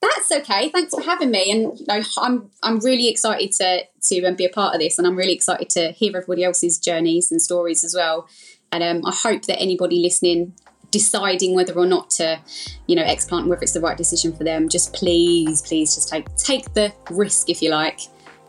That's 0.00 0.32
okay. 0.32 0.70
Thanks 0.70 0.94
for 0.94 1.02
having 1.02 1.30
me. 1.30 1.50
And 1.50 1.78
you 1.78 1.84
know, 1.86 2.00
I'm 2.16 2.50
I'm 2.62 2.78
really 2.78 3.08
excited 3.08 3.52
to 3.52 3.82
to 4.04 4.24
um, 4.24 4.34
be 4.34 4.46
a 4.46 4.48
part 4.48 4.74
of 4.74 4.80
this, 4.80 4.96
and 4.96 5.06
I'm 5.06 5.16
really 5.16 5.34
excited 5.34 5.68
to 5.70 5.92
hear 5.92 6.16
everybody 6.16 6.42
else's 6.42 6.78
journeys 6.78 7.30
and 7.30 7.42
stories 7.42 7.84
as 7.84 7.94
well. 7.94 8.26
And 8.72 8.82
um, 8.82 9.04
I 9.04 9.14
hope 9.14 9.42
that 9.42 9.60
anybody 9.60 10.00
listening, 10.00 10.54
deciding 10.90 11.54
whether 11.54 11.74
or 11.74 11.84
not 11.84 12.08
to, 12.10 12.40
you 12.86 12.96
know, 12.96 13.04
explant, 13.04 13.46
whether 13.46 13.62
it's 13.62 13.72
the 13.72 13.80
right 13.80 13.96
decision 13.96 14.32
for 14.32 14.44
them, 14.44 14.70
just 14.70 14.94
please, 14.94 15.60
please, 15.60 15.94
just 15.94 16.08
take 16.08 16.34
take 16.36 16.72
the 16.72 16.94
risk, 17.10 17.50
if 17.50 17.60
you 17.60 17.68
like, 17.68 18.00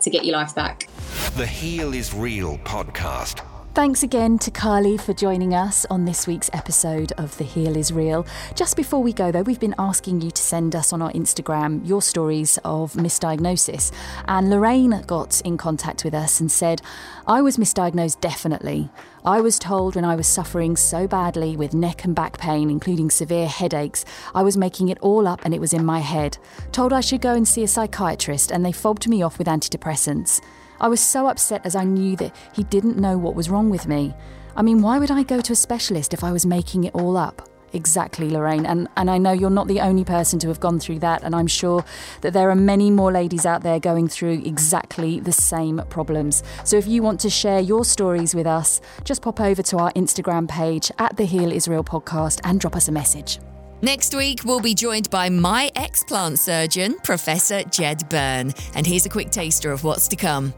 to 0.02 0.10
get 0.10 0.24
your 0.24 0.36
life 0.36 0.54
back. 0.54 0.88
The 1.36 1.46
Heal 1.46 1.94
is 1.94 2.12
Real 2.12 2.58
podcast. 2.58 3.44
Thanks 3.74 4.02
again 4.02 4.38
to 4.40 4.50
Carly 4.50 4.98
for 4.98 5.14
joining 5.14 5.54
us 5.54 5.86
on 5.86 6.04
this 6.04 6.26
week's 6.26 6.50
episode 6.52 7.10
of 7.12 7.38
The 7.38 7.44
Heal 7.44 7.74
is 7.74 7.90
Real. 7.90 8.26
Just 8.54 8.76
before 8.76 9.02
we 9.02 9.14
go, 9.14 9.32
though, 9.32 9.40
we've 9.40 9.58
been 9.58 9.74
asking 9.78 10.20
you 10.20 10.30
to 10.30 10.42
send 10.42 10.76
us 10.76 10.92
on 10.92 11.00
our 11.00 11.10
Instagram 11.12 11.80
your 11.88 12.02
stories 12.02 12.58
of 12.66 12.92
misdiagnosis. 12.92 13.90
And 14.28 14.50
Lorraine 14.50 15.02
got 15.06 15.40
in 15.40 15.56
contact 15.56 16.04
with 16.04 16.12
us 16.12 16.38
and 16.38 16.52
said, 16.52 16.82
I 17.26 17.40
was 17.40 17.56
misdiagnosed 17.56 18.20
definitely. 18.20 18.90
I 19.24 19.40
was 19.40 19.56
told 19.56 19.94
when 19.94 20.04
I 20.04 20.16
was 20.16 20.26
suffering 20.26 20.76
so 20.76 21.06
badly 21.06 21.56
with 21.56 21.74
neck 21.74 22.02
and 22.02 22.12
back 22.12 22.38
pain, 22.38 22.68
including 22.68 23.08
severe 23.08 23.46
headaches, 23.46 24.04
I 24.34 24.42
was 24.42 24.56
making 24.56 24.88
it 24.88 24.98
all 24.98 25.28
up 25.28 25.44
and 25.44 25.54
it 25.54 25.60
was 25.60 25.72
in 25.72 25.84
my 25.84 26.00
head. 26.00 26.38
Told 26.72 26.92
I 26.92 27.00
should 27.00 27.20
go 27.20 27.32
and 27.32 27.46
see 27.46 27.62
a 27.62 27.68
psychiatrist, 27.68 28.50
and 28.50 28.66
they 28.66 28.72
fobbed 28.72 29.08
me 29.08 29.22
off 29.22 29.38
with 29.38 29.46
antidepressants. 29.46 30.40
I 30.80 30.88
was 30.88 31.00
so 31.00 31.28
upset 31.28 31.64
as 31.64 31.76
I 31.76 31.84
knew 31.84 32.16
that 32.16 32.34
he 32.52 32.64
didn't 32.64 32.98
know 32.98 33.16
what 33.16 33.36
was 33.36 33.48
wrong 33.48 33.70
with 33.70 33.86
me. 33.86 34.12
I 34.56 34.62
mean, 34.62 34.82
why 34.82 34.98
would 34.98 35.12
I 35.12 35.22
go 35.22 35.40
to 35.40 35.52
a 35.52 35.56
specialist 35.56 36.12
if 36.12 36.24
I 36.24 36.32
was 36.32 36.44
making 36.44 36.82
it 36.82 36.94
all 36.94 37.16
up? 37.16 37.48
Exactly, 37.72 38.28
Lorraine. 38.28 38.66
And, 38.66 38.88
and 38.96 39.10
I 39.10 39.18
know 39.18 39.32
you're 39.32 39.50
not 39.50 39.68
the 39.68 39.80
only 39.80 40.04
person 40.04 40.38
to 40.40 40.48
have 40.48 40.60
gone 40.60 40.78
through 40.78 40.98
that. 41.00 41.22
And 41.22 41.34
I'm 41.34 41.46
sure 41.46 41.84
that 42.20 42.32
there 42.32 42.50
are 42.50 42.54
many 42.54 42.90
more 42.90 43.10
ladies 43.10 43.46
out 43.46 43.62
there 43.62 43.80
going 43.80 44.08
through 44.08 44.42
exactly 44.44 45.20
the 45.20 45.32
same 45.32 45.82
problems. 45.88 46.42
So 46.64 46.76
if 46.76 46.86
you 46.86 47.02
want 47.02 47.20
to 47.20 47.30
share 47.30 47.60
your 47.60 47.84
stories 47.84 48.34
with 48.34 48.46
us, 48.46 48.80
just 49.04 49.22
pop 49.22 49.40
over 49.40 49.62
to 49.62 49.78
our 49.78 49.92
Instagram 49.92 50.48
page 50.48 50.90
at 50.98 51.16
the 51.16 51.24
Heal 51.24 51.52
is 51.52 51.68
Real 51.68 51.84
podcast 51.84 52.40
and 52.44 52.60
drop 52.60 52.76
us 52.76 52.88
a 52.88 52.92
message. 52.92 53.38
Next 53.84 54.14
week, 54.14 54.40
we'll 54.44 54.60
be 54.60 54.74
joined 54.74 55.10
by 55.10 55.28
my 55.28 55.70
explant 55.74 56.38
surgeon, 56.38 56.96
Professor 57.02 57.64
Jed 57.64 58.08
Byrne. 58.08 58.54
And 58.76 58.86
here's 58.86 59.06
a 59.06 59.08
quick 59.08 59.30
taster 59.30 59.72
of 59.72 59.82
what's 59.82 60.06
to 60.08 60.16
come. 60.16 60.54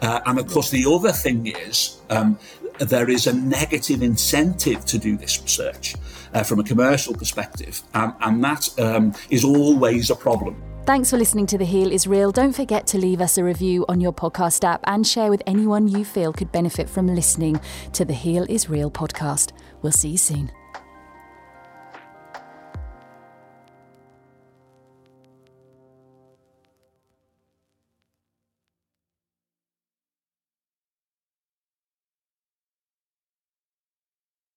Uh, 0.00 0.20
and 0.26 0.38
of 0.38 0.46
course, 0.46 0.70
the 0.70 0.86
other 0.86 1.10
thing 1.10 1.46
is 1.46 1.98
um, 2.10 2.38
there 2.78 3.10
is 3.10 3.26
a 3.26 3.32
negative 3.32 4.02
incentive 4.02 4.84
to 4.84 4.98
do 4.98 5.16
this 5.16 5.42
research 5.42 5.96
uh, 6.38 6.44
from 6.44 6.60
a 6.60 6.64
commercial 6.64 7.14
perspective, 7.14 7.82
um, 7.94 8.14
and 8.20 8.44
that 8.44 8.68
um, 8.78 9.12
is 9.28 9.44
always 9.44 10.10
a 10.10 10.14
problem. 10.14 10.62
Thanks 10.86 11.10
for 11.10 11.18
listening 11.18 11.46
to 11.46 11.58
The 11.58 11.66
Heal 11.66 11.92
is 11.92 12.06
Real. 12.06 12.30
Don't 12.30 12.54
forget 12.54 12.86
to 12.88 12.98
leave 12.98 13.20
us 13.20 13.36
a 13.36 13.44
review 13.44 13.84
on 13.88 14.00
your 14.00 14.12
podcast 14.12 14.64
app 14.64 14.80
and 14.84 15.06
share 15.06 15.30
with 15.30 15.42
anyone 15.46 15.88
you 15.88 16.04
feel 16.04 16.32
could 16.32 16.50
benefit 16.50 16.88
from 16.88 17.08
listening 17.08 17.60
to 17.92 18.04
the 18.04 18.14
Heal 18.14 18.46
is 18.48 18.70
Real 18.70 18.90
podcast. 18.90 19.52
We'll 19.82 19.92
see 19.92 20.10
you 20.10 20.16
soon. 20.16 20.50